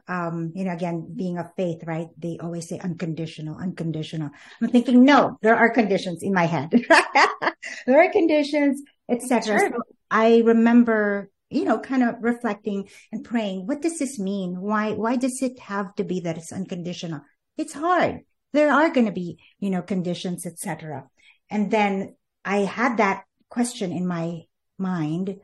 um, 0.08 0.52
you 0.54 0.64
know, 0.64 0.72
again, 0.72 1.12
being 1.14 1.38
of 1.38 1.54
faith, 1.56 1.82
right? 1.86 2.08
They 2.18 2.38
always 2.40 2.68
say 2.68 2.78
unconditional, 2.78 3.56
unconditional. 3.56 4.30
I'm 4.60 4.68
thinking, 4.68 5.04
no, 5.04 5.38
there 5.42 5.56
are 5.56 5.70
conditions 5.70 6.22
in 6.22 6.34
my 6.34 6.46
head. 6.46 6.70
there 7.86 8.02
are 8.02 8.10
conditions, 8.10 8.82
etc. 9.08 9.58
Sure. 9.58 9.70
So 9.70 9.78
I 10.10 10.42
remember, 10.44 11.30
you 11.50 11.64
know, 11.64 11.78
kind 11.78 12.02
of 12.02 12.16
reflecting 12.20 12.88
and 13.12 13.24
praying, 13.24 13.66
what 13.66 13.80
does 13.80 13.98
this 13.98 14.18
mean? 14.18 14.60
Why, 14.60 14.92
why 14.92 15.16
does 15.16 15.40
it 15.40 15.60
have 15.60 15.94
to 15.94 16.04
be 16.04 16.20
that 16.20 16.36
it's 16.36 16.52
unconditional? 16.52 17.20
It's 17.56 17.74
hard. 17.74 18.20
There 18.52 18.72
are 18.72 18.90
going 18.90 19.06
to 19.06 19.12
be, 19.12 19.38
you 19.60 19.70
know, 19.70 19.82
conditions, 19.82 20.46
etc. 20.46 21.08
And 21.48 21.70
then 21.70 22.16
I 22.44 22.58
had 22.58 22.96
that 22.96 23.24
question 23.48 23.92
in 23.92 24.06
my 24.06 24.42
mind 24.78 25.36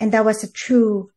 and 0.00 0.12
that 0.12 0.24
was 0.24 0.42
a 0.42 0.52
true 0.52 1.10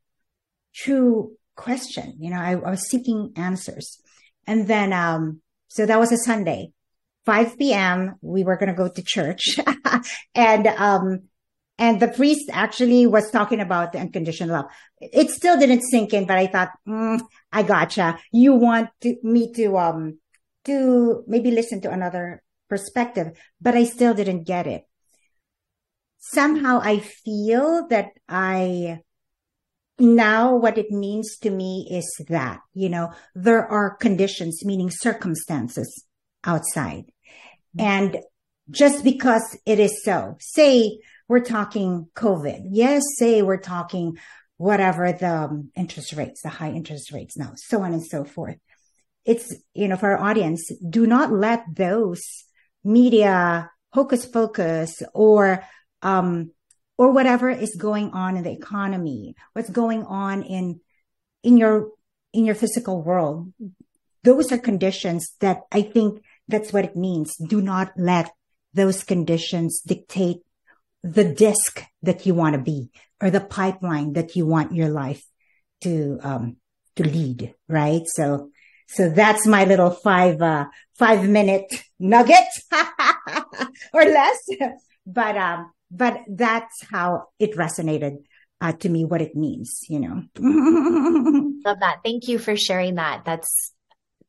true 0.77 1.31
question. 1.55 2.15
You 2.19 2.29
know, 2.29 2.39
I, 2.39 2.51
I 2.51 2.69
was 2.69 2.87
seeking 2.89 3.33
answers. 3.35 3.99
And 4.45 4.67
then, 4.67 4.93
um, 4.93 5.41
so 5.67 5.85
that 5.85 5.99
was 5.99 6.11
a 6.11 6.17
Sunday, 6.17 6.71
5 7.25 7.57
p.m. 7.57 8.15
We 8.21 8.43
were 8.43 8.55
going 8.55 8.69
to 8.69 8.75
go 8.75 8.87
to 8.87 9.03
church 9.03 9.59
and, 10.35 10.67
um, 10.67 11.23
and 11.79 11.99
the 11.99 12.07
priest 12.07 12.49
actually 12.51 13.05
was 13.05 13.29
talking 13.29 13.59
about 13.59 13.91
the 13.91 13.99
unconditional 13.99 14.55
love. 14.55 14.65
It 14.99 15.29
still 15.29 15.59
didn't 15.59 15.83
sink 15.83 16.13
in, 16.13 16.25
but 16.25 16.37
I 16.37 16.47
thought, 16.47 16.71
mm, 16.87 17.19
I 17.51 17.63
gotcha. 17.63 18.17
You 18.31 18.53
want 18.53 18.89
to, 19.01 19.15
me 19.21 19.51
to, 19.53 19.77
um, 19.77 20.19
to 20.65 21.23
maybe 21.27 21.51
listen 21.51 21.81
to 21.81 21.91
another 21.91 22.41
perspective, 22.69 23.37
but 23.61 23.75
I 23.75 23.83
still 23.83 24.13
didn't 24.13 24.45
get 24.45 24.65
it. 24.65 24.83
Somehow 26.19 26.79
I 26.81 26.99
feel 26.99 27.87
that 27.89 28.11
I 28.27 28.99
now 29.99 30.55
what 30.55 30.77
it 30.77 30.91
means 30.91 31.37
to 31.39 31.49
me 31.49 31.87
is 31.91 32.25
that, 32.29 32.59
you 32.73 32.89
know, 32.89 33.13
there 33.33 33.65
are 33.65 33.95
conditions, 33.95 34.63
meaning 34.63 34.91
circumstances 34.91 36.05
outside. 36.43 37.05
Mm-hmm. 37.77 37.81
And 37.81 38.17
just 38.69 39.03
because 39.03 39.57
it 39.65 39.79
is 39.79 40.03
so, 40.03 40.37
say 40.39 40.99
we're 41.27 41.39
talking 41.39 42.07
COVID. 42.15 42.67
Yes, 42.71 43.03
say 43.17 43.41
we're 43.41 43.57
talking 43.57 44.17
whatever 44.57 45.11
the 45.11 45.27
um, 45.27 45.71
interest 45.75 46.13
rates, 46.13 46.41
the 46.41 46.49
high 46.49 46.71
interest 46.71 47.11
rates 47.11 47.37
now, 47.37 47.53
so 47.55 47.81
on 47.81 47.93
and 47.93 48.05
so 48.05 48.23
forth. 48.23 48.57
It's, 49.25 49.53
you 49.73 49.87
know, 49.87 49.97
for 49.97 50.11
our 50.11 50.29
audience, 50.29 50.71
do 50.89 51.05
not 51.05 51.31
let 51.31 51.63
those 51.73 52.21
media 52.83 53.69
hocus 53.93 54.25
pocus 54.25 55.01
or, 55.13 55.63
um, 56.01 56.51
or 56.97 57.11
whatever 57.11 57.49
is 57.49 57.75
going 57.75 58.11
on 58.11 58.37
in 58.37 58.43
the 58.43 58.51
economy, 58.51 59.35
what's 59.53 59.69
going 59.69 60.03
on 60.03 60.43
in, 60.43 60.81
in 61.43 61.57
your, 61.57 61.89
in 62.33 62.45
your 62.45 62.55
physical 62.55 63.01
world. 63.01 63.53
Those 64.23 64.51
are 64.51 64.57
conditions 64.57 65.35
that 65.39 65.61
I 65.71 65.83
think 65.83 66.23
that's 66.47 66.73
what 66.73 66.85
it 66.85 66.95
means. 66.95 67.35
Do 67.37 67.61
not 67.61 67.91
let 67.97 68.31
those 68.73 69.03
conditions 69.03 69.81
dictate 69.81 70.37
the 71.03 71.23
disc 71.23 71.83
that 72.01 72.25
you 72.25 72.33
want 72.33 72.55
to 72.55 72.61
be 72.61 72.89
or 73.21 73.29
the 73.29 73.41
pipeline 73.41 74.13
that 74.13 74.35
you 74.35 74.45
want 74.45 74.75
your 74.75 74.89
life 74.89 75.23
to, 75.81 76.19
um, 76.23 76.57
to 76.95 77.03
lead. 77.03 77.53
Right. 77.67 78.01
So, 78.05 78.49
so 78.87 79.09
that's 79.09 79.45
my 79.45 79.65
little 79.65 79.91
five, 79.91 80.41
uh, 80.41 80.65
five 80.95 81.27
minute 81.29 81.83
nugget 81.99 82.47
or 83.93 84.03
less. 84.03 84.47
But, 85.05 85.37
um, 85.37 85.71
but 85.89 86.19
that's 86.27 86.83
how 86.91 87.29
it 87.39 87.55
resonated 87.55 88.17
uh, 88.59 88.71
to 88.73 88.89
me 88.89 89.05
what 89.05 89.21
it 89.21 89.35
means 89.35 89.81
you 89.89 89.99
know. 89.99 90.23
Love 91.65 91.79
that. 91.79 91.99
Thank 92.03 92.27
you 92.27 92.39
for 92.39 92.55
sharing 92.55 92.95
that. 92.95 93.23
That's 93.25 93.73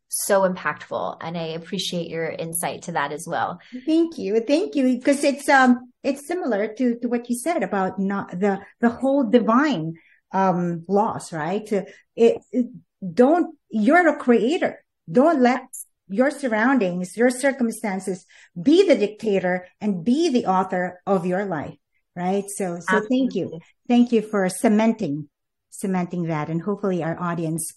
so 0.09 0.48
impactful 0.48 1.18
and 1.20 1.36
i 1.36 1.48
appreciate 1.48 2.09
your 2.09 2.28
insight 2.28 2.82
to 2.82 2.92
that 2.92 3.12
as 3.12 3.26
well. 3.26 3.61
Thank 3.86 4.18
you. 4.18 4.40
Thank 4.40 4.74
you. 4.74 4.96
Because 4.96 5.22
it's 5.22 5.48
um 5.48 5.92
it's 6.02 6.26
similar 6.26 6.68
to 6.74 6.98
to 7.00 7.09
what 7.09 7.28
you 7.28 7.36
said 7.36 7.62
about 7.62 7.98
not 7.98 8.30
the 8.38 8.61
the 8.80 8.88
whole 8.88 9.24
divine 9.24 9.94
um 10.32 10.84
loss 10.88 11.32
right? 11.32 11.70
It, 12.16 12.42
it 12.50 12.66
don't 13.14 13.54
you're 13.70 14.09
a 14.09 14.16
creator. 14.16 14.82
Don't 15.11 15.40
let 15.40 15.66
your 16.09 16.30
surroundings, 16.30 17.16
your 17.16 17.30
circumstances, 17.30 18.24
be 18.61 18.86
the 18.86 18.96
dictator 18.96 19.66
and 19.80 20.04
be 20.04 20.28
the 20.30 20.46
author 20.46 21.00
of 21.06 21.26
your 21.26 21.44
life. 21.44 21.76
Right. 22.16 22.44
So, 22.48 22.80
so 22.80 22.96
Absolutely. 22.96 23.18
thank 23.18 23.34
you. 23.36 23.61
Thank 23.86 24.12
you 24.12 24.22
for 24.22 24.48
cementing, 24.48 25.28
cementing 25.70 26.24
that. 26.24 26.48
And 26.48 26.61
hopefully 26.61 27.02
our 27.02 27.16
audience 27.20 27.72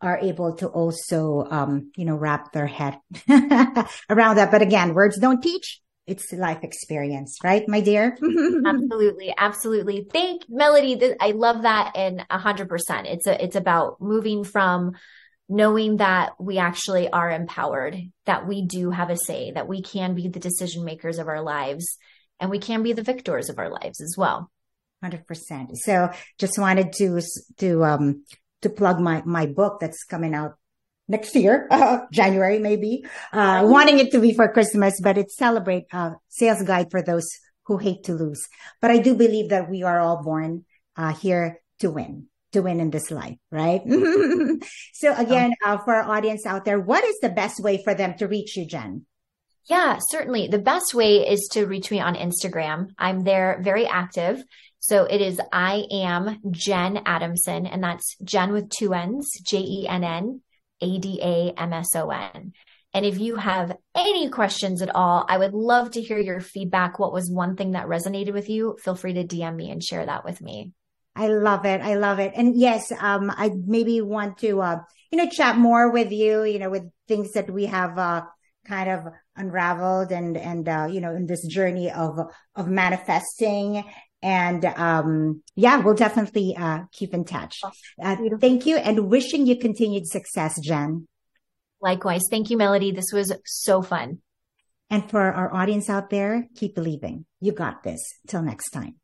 are 0.00 0.18
able 0.18 0.56
to 0.56 0.66
also, 0.66 1.46
um, 1.50 1.92
you 1.96 2.04
know, 2.04 2.16
wrap 2.16 2.52
their 2.52 2.66
head 2.66 2.98
around 4.10 4.36
that. 4.36 4.50
But 4.50 4.62
again, 4.62 4.94
words 4.94 5.18
don't 5.18 5.42
teach. 5.42 5.80
It's 6.04 6.32
life 6.32 6.64
experience, 6.64 7.38
right, 7.44 7.62
my 7.68 7.80
dear? 7.80 8.18
absolutely. 8.66 9.32
Absolutely. 9.38 10.08
Thank 10.12 10.42
Melody. 10.48 11.00
I 11.20 11.30
love 11.30 11.62
that 11.62 11.92
and 11.94 12.26
a 12.28 12.38
hundred 12.38 12.68
percent. 12.68 13.06
It's 13.06 13.28
a, 13.28 13.42
it's 13.42 13.54
about 13.54 14.00
moving 14.00 14.42
from 14.42 14.94
knowing 15.52 15.98
that 15.98 16.32
we 16.40 16.56
actually 16.56 17.10
are 17.10 17.30
empowered, 17.30 17.96
that 18.24 18.48
we 18.48 18.62
do 18.62 18.90
have 18.90 19.10
a 19.10 19.16
say, 19.18 19.52
that 19.52 19.68
we 19.68 19.82
can 19.82 20.14
be 20.14 20.28
the 20.28 20.40
decision 20.40 20.82
makers 20.82 21.18
of 21.18 21.28
our 21.28 21.42
lives 21.42 21.98
and 22.40 22.50
we 22.50 22.58
can 22.58 22.82
be 22.82 22.94
the 22.94 23.02
victors 23.02 23.50
of 23.50 23.58
our 23.58 23.68
lives 23.68 24.00
as 24.00 24.14
well. 24.16 24.50
100%. 25.04 25.76
So 25.76 26.10
just 26.38 26.58
wanted 26.58 26.94
to, 26.94 27.20
to, 27.58 27.84
um, 27.84 28.24
to 28.62 28.70
plug 28.70 28.98
my, 28.98 29.22
my 29.26 29.44
book 29.44 29.78
that's 29.78 30.04
coming 30.04 30.34
out 30.34 30.54
next 31.06 31.34
year, 31.36 31.68
uh, 31.70 31.98
January 32.10 32.58
maybe, 32.58 33.04
uh, 33.34 33.62
wanting 33.66 33.98
it 33.98 34.10
to 34.12 34.20
be 34.20 34.32
for 34.32 34.48
Christmas, 34.48 35.00
but 35.02 35.18
it's 35.18 35.36
celebrate 35.36 35.84
uh, 35.92 36.12
sales 36.28 36.62
guide 36.62 36.90
for 36.90 37.02
those 37.02 37.28
who 37.66 37.76
hate 37.76 38.04
to 38.04 38.14
lose. 38.14 38.42
But 38.80 38.90
I 38.90 38.98
do 38.98 39.14
believe 39.14 39.50
that 39.50 39.68
we 39.68 39.82
are 39.82 40.00
all 40.00 40.22
born 40.22 40.64
uh, 40.96 41.12
here 41.12 41.60
to 41.80 41.90
win, 41.90 42.28
to 42.52 42.62
win 42.62 42.80
in 42.80 42.90
this 42.90 43.10
life, 43.10 43.36
right? 43.50 43.82
so 44.94 45.14
again, 45.14 45.52
uh, 45.64 45.78
for 45.78 45.94
our 45.94 46.16
audience 46.16 46.46
out 46.46 46.64
there, 46.64 46.80
what 46.80 47.04
is 47.04 47.18
the 47.20 47.28
best 47.28 47.60
way 47.60 47.82
for 47.82 47.94
them 47.94 48.14
to 48.18 48.28
reach 48.28 48.56
you, 48.56 48.66
Jenn? 48.66 49.06
Yeah, 49.68 49.98
certainly. 50.08 50.48
The 50.48 50.58
best 50.58 50.94
way 50.94 51.26
is 51.28 51.48
to 51.52 51.66
reach 51.66 51.90
me 51.90 52.00
on 52.00 52.14
Instagram. 52.14 52.88
I'm 52.98 53.22
there 53.22 53.60
very 53.62 53.86
active. 53.86 54.42
So 54.80 55.04
it 55.04 55.20
is 55.20 55.40
I 55.52 55.84
am 55.92 56.40
Jenn 56.50 57.02
Adamson, 57.06 57.66
and 57.66 57.82
that's 57.82 58.16
Jenn 58.24 58.52
with 58.52 58.68
two 58.70 58.92
N's, 58.92 59.30
J 59.46 59.58
E 59.58 59.86
N 59.88 60.02
N 60.02 60.40
A 60.80 60.98
D 60.98 61.20
A 61.22 61.52
M 61.56 61.72
S 61.72 61.94
O 61.94 62.10
N. 62.10 62.52
And 62.94 63.06
if 63.06 63.18
you 63.18 63.36
have 63.36 63.76
any 63.94 64.28
questions 64.28 64.82
at 64.82 64.94
all, 64.94 65.24
I 65.28 65.38
would 65.38 65.54
love 65.54 65.92
to 65.92 66.02
hear 66.02 66.18
your 66.18 66.40
feedback. 66.40 66.98
What 66.98 67.12
was 67.12 67.30
one 67.30 67.56
thing 67.56 67.72
that 67.72 67.86
resonated 67.86 68.32
with 68.32 68.50
you? 68.50 68.76
Feel 68.82 68.96
free 68.96 69.14
to 69.14 69.24
DM 69.24 69.54
me 69.54 69.70
and 69.70 69.82
share 69.82 70.04
that 70.04 70.24
with 70.24 70.42
me. 70.42 70.72
I 71.14 71.28
love 71.28 71.66
it. 71.66 71.80
I 71.82 71.94
love 71.94 72.18
it. 72.18 72.32
And 72.34 72.56
yes, 72.56 72.90
um, 72.98 73.30
I 73.30 73.50
maybe 73.66 74.00
want 74.00 74.38
to, 74.38 74.62
uh, 74.62 74.78
you 75.10 75.18
know, 75.18 75.28
chat 75.28 75.56
more 75.56 75.90
with 75.90 76.10
you, 76.10 76.44
you 76.44 76.58
know, 76.58 76.70
with 76.70 76.84
things 77.06 77.32
that 77.32 77.50
we 77.50 77.66
have, 77.66 77.98
uh, 77.98 78.22
kind 78.66 78.88
of 78.88 79.12
unraveled 79.36 80.12
and, 80.12 80.36
and, 80.36 80.68
uh, 80.68 80.88
you 80.90 81.00
know, 81.00 81.14
in 81.14 81.26
this 81.26 81.46
journey 81.46 81.90
of, 81.90 82.18
of 82.54 82.68
manifesting. 82.68 83.84
And, 84.22 84.64
um, 84.64 85.42
yeah, 85.56 85.78
we'll 85.78 85.94
definitely, 85.94 86.56
uh, 86.56 86.84
keep 86.92 87.12
in 87.12 87.24
touch. 87.24 87.60
Uh, 88.00 88.16
thank 88.40 88.66
you 88.66 88.76
and 88.76 89.08
wishing 89.08 89.46
you 89.46 89.58
continued 89.58 90.06
success, 90.06 90.58
Jenn. 90.60 91.08
Likewise. 91.82 92.22
Thank 92.30 92.48
you, 92.48 92.56
Melody. 92.56 92.92
This 92.92 93.12
was 93.12 93.34
so 93.44 93.82
fun. 93.82 94.18
And 94.88 95.10
for 95.10 95.20
our 95.20 95.52
audience 95.52 95.90
out 95.90 96.10
there, 96.10 96.46
keep 96.54 96.74
believing. 96.74 97.26
You 97.40 97.52
got 97.52 97.82
this. 97.82 98.00
Till 98.28 98.42
next 98.42 98.70
time. 98.70 99.01